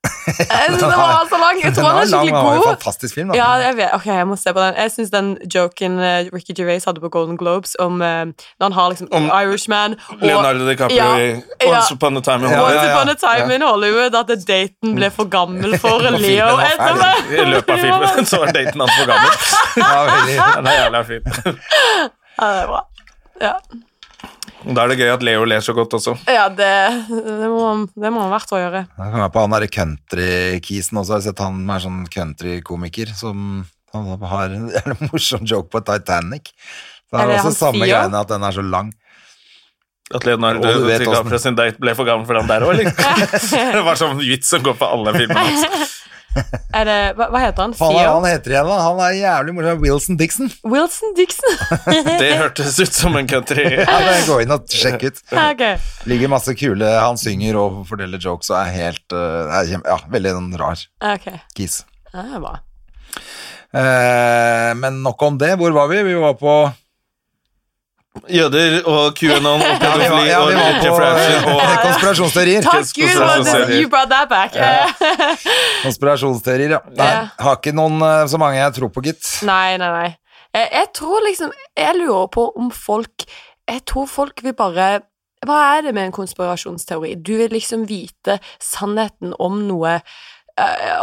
[0.40, 1.58] Jeg den var så lang.
[1.64, 2.66] Jeg tror den var er skikkelig god.
[2.68, 3.32] fantastisk film.
[3.34, 3.90] Ja, jeg vet.
[3.96, 4.74] Ok, jeg må se på den.
[4.78, 8.72] Jeg syns den joken eh, Ricky Gervais hadde på Golden Globes om eh, når han
[8.78, 11.36] har liksom Om Irishman og Leonardo DiCaprio Ja.
[11.68, 12.84] Once Upon a Time in Once Hollywood.
[12.84, 16.48] ja, upon a time in Hollywood at daten ble for gammel for Leo.
[16.70, 17.10] etterpå.
[17.36, 19.30] I løpet av filmen så var daten hans for gammel.
[19.76, 20.40] Ja, veldig.
[20.56, 21.22] Den er jævla fin.
[22.40, 22.82] Ja, det er bra.
[23.40, 23.54] Ja,
[24.60, 26.12] Da er det gøy at Leo ler så godt også.
[26.28, 26.68] ja det,
[27.08, 28.82] det, må, man- det må han hvert år gjøre.
[28.98, 31.12] Jeg kan være på han derre country-kisen også.
[31.14, 33.46] Jeg har sett han er sånn country-komiker som
[33.94, 34.68] han har en
[35.08, 36.52] morsom joke på Titanic.
[37.10, 37.94] Det Er er det også samme sier?
[37.96, 38.92] greiene at den er så lang.
[40.14, 42.72] At Leonardo Og du vet DiCaprio sin date ble for gammel for han der òg,
[42.74, 42.92] eller?
[43.78, 45.96] Det var sånn vits som går på alle filmene hans.
[46.78, 47.72] Er det, hva, hva heter han?
[47.74, 48.12] Faen, Theo?
[48.14, 48.76] han heter igjen, da?
[48.84, 49.80] Han er jævlig morsom.
[49.82, 50.50] Wilson Dixon.
[50.62, 51.56] Wilson Dixon.
[52.22, 53.64] Det hørtes ut som en country.
[53.80, 53.98] Ja,
[54.28, 55.20] Gå inn og sjekk ut.
[55.30, 55.76] Okay.
[56.10, 60.34] Ligger masse kule Han synger og forteller jokes og er helt uh, er Ja, veldig
[60.38, 60.78] en rar
[61.14, 61.40] okay.
[61.58, 61.82] kis.
[62.12, 62.54] ja, det er bra.
[63.70, 65.52] Eh, men nok om det.
[65.60, 66.02] Hvor var vi?
[66.06, 66.54] Vi var på
[68.30, 72.64] Jøder og QAnon og Ja, vi var, ja, vi og Jeffrey eh, og konspirasjonsteorier.
[72.66, 73.80] Takk Gud for at konspirasjonsteorier.
[73.80, 74.56] you brought that back.
[75.84, 76.80] Konspirasjonsteorier, ja.
[76.98, 77.20] Nei, Ja.
[77.44, 79.22] har ikke noen eh, så mange jeg tror på, gitt.
[79.46, 80.10] Nei, nei, nei.
[80.50, 83.22] Jeg, jeg tror liksom Jeg lurer på om folk
[83.70, 84.88] Jeg tror folk vil bare
[85.46, 87.12] Hva er det med en konspirasjonsteori?
[87.22, 90.00] Du vil liksom vite sannheten om noe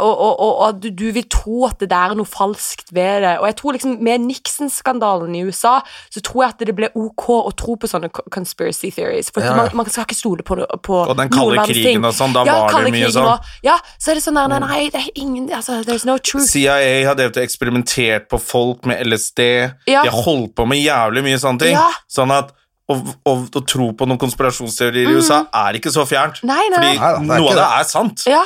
[0.01, 3.33] og, og, og, du, du vil tro at det der er noe falskt ved det.
[3.41, 5.77] Og jeg tror liksom med Nixon-skandalen i USA,
[6.13, 9.31] så tror jeg at det ble ok å tro på sånne conspiracy theories.
[9.33, 9.55] For Ja.
[9.57, 12.05] man, man skal ikke stole på, på Og den kalde krigen ting.
[12.05, 13.49] og sånn, da ja, var det mye sånn.
[13.65, 16.49] Ja, så er det sånn nei, nei, nei, det er ingen altså, There's no truth.
[16.51, 19.43] CIA har drevet og eksperimentert på folk med LSD.
[19.87, 20.03] Ja.
[20.03, 21.75] De har holdt på med jævlig mye sånne ting.
[21.77, 21.89] Ja.
[22.11, 22.53] Sånn at
[22.87, 26.39] å, tro på noen konspirasjonsteorier i USA er ikke så fjernt.
[26.43, 26.51] Mm.
[26.53, 26.95] Nei, nei, Fordi nei.
[27.01, 27.67] Da, noe ikke av det det.
[27.79, 28.23] er sant.
[28.29, 28.43] Ja,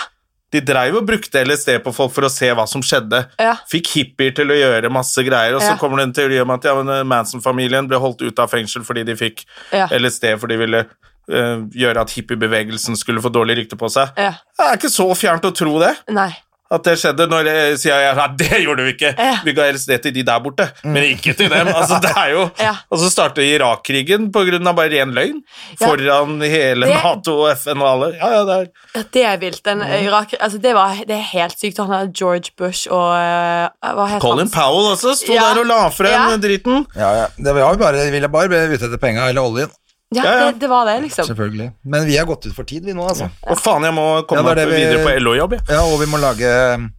[0.52, 3.22] De dreiv og brukte LSD på folk for å se hva som skjedde.
[3.40, 3.54] ja.
[3.72, 5.78] Fikk hippier til å gjøre masse greier, og så Ja.
[5.78, 9.06] kommer det en teori om at ja, eh, Manson-familien ble holdt ute av fengsel fordi
[9.06, 9.88] de fikk Ja.
[9.88, 10.86] LSD for de ville
[11.30, 14.10] eh, gjøre at hippiebevegelsen skulle få dårlig rykte på seg.
[14.18, 14.32] ja.
[14.58, 15.96] Det er ikke så fjernt å tro det.
[16.10, 16.36] Nei.
[16.72, 19.10] At det skjedde når jeg sier jeg, nei, det gjorde vi ikke.
[19.18, 19.34] Ja.
[19.44, 21.68] Vi ga det til de der borte, men ikke til dem.
[21.68, 22.76] Altså, det er jo, Ja.
[22.90, 25.42] Og så startet Irak-krigen av bare ren løgn.
[25.76, 25.88] Ja.
[25.88, 28.10] Foran hele Det- Nato og FN og alle.
[28.16, 29.62] Ja, ja, det er Ja, det er vilt.
[29.66, 31.78] Den Irak altså det, var, det er helt sykt.
[31.84, 34.56] Han hadde George Bush og eh, Hva het Colin hans?
[34.56, 35.50] Powell også sto Ja.
[35.54, 36.38] der og la frem Ja.
[36.38, 36.86] dritten.
[36.96, 37.28] Ja, ja.
[37.38, 39.72] Det var jo bare, ville bare ute etter penga eller oljen.
[40.14, 40.46] Ja, Ja, ja.
[40.52, 41.26] Det, det var det, liksom.
[41.26, 41.72] Selvfølgelig.
[41.86, 43.30] Men vi har gått ut for tid, vi nå, altså.
[43.48, 45.52] Og faen, jeg må komme Ja, meg vi- videre på LO-jobb.
[45.56, 45.62] jeg.
[45.70, 46.90] Ja, og vi må lage um,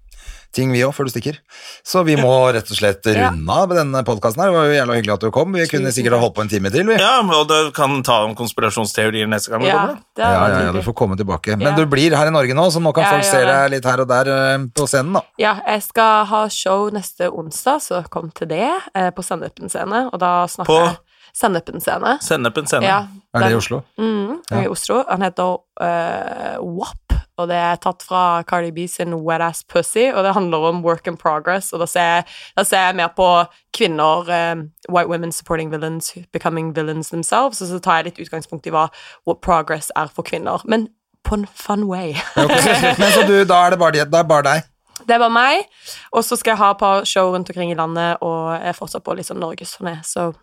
[0.53, 1.37] ting, vi òg, før du stikker.
[1.85, 4.51] Så vi må rett og slett runde av denne podkasten her.
[4.51, 5.53] Det var jo jævla hyggelig at du kom.
[5.53, 6.97] Vi kunne sikkert ha holdt på en time til, vi.
[7.01, 9.61] Ja, og du kan ta om konspirasjonsteorier neste gang.
[9.63, 10.03] vi Ja, kommer.
[10.19, 11.57] Ja, ja, ja, du får komme tilbake.
[11.57, 11.77] Men Ja.
[11.77, 14.01] du blir her i Norge nå, så nå kan Ja, folk se deg litt her
[14.01, 15.23] og der eh, på scenen, da.
[15.39, 20.09] Ja, jeg skal ha show neste onsdag, så kom til det, eh, på Sennepen scene.
[20.13, 20.85] Og da snakker På?
[20.87, 20.97] jeg
[21.35, 22.19] Sennepen scene.
[22.21, 22.85] Sennepen scene.
[22.85, 23.81] Ja, Er det i Oslo?
[23.99, 25.03] Mm, i Oslo.
[25.09, 30.11] Han heter uh, WAP, og det er tatt fra Cardi B sin Wet Ass Pussy,
[30.13, 32.27] og det handler om work in progress, og da ser jeg,
[32.59, 33.29] da ser jeg mer på
[33.73, 34.61] kvinner, eh,
[34.93, 38.91] white women supporting villains, becoming villains themselves, og så tar jeg litt utgangspunkt i hva
[39.27, 40.61] what progress er for kvinner.
[40.69, 40.91] Men
[41.25, 42.13] på en fun way.
[42.37, 44.69] Men så du, da er det bare, de- det er bare deg?
[45.09, 45.65] Det bare meg,
[46.13, 48.77] og så skal jeg ha et par show rundt omkring i landet, og jeg er
[48.77, 50.41] fortsatt på sånn norgesturné, så eh,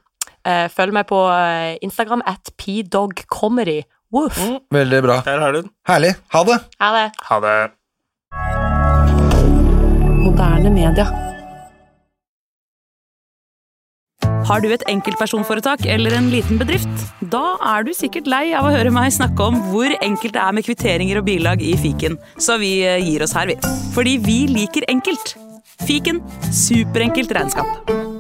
[0.74, 3.82] følg meg på eh, Instagram at pdogcomedy.
[4.14, 4.40] Woof.
[4.74, 5.20] Veldig bra.
[5.28, 5.72] Her har du den.
[5.88, 6.16] Herlig.
[6.34, 6.60] Ha det.
[6.82, 7.08] Ha det.
[7.30, 7.58] Ha det.
[10.24, 11.06] Moderne media.
[14.50, 17.04] Har du et enkeltpersonforetak eller en liten bedrift?
[17.34, 20.56] Da er du sikkert lei av å høre meg snakke om hvor enkelt det er
[20.58, 23.60] med kvitteringer og bilag i fiken, så vi eh, gir oss her, vi.
[23.94, 25.36] Fordi vi liker enkelt.
[25.86, 28.19] Fiken superenkelt regnskap.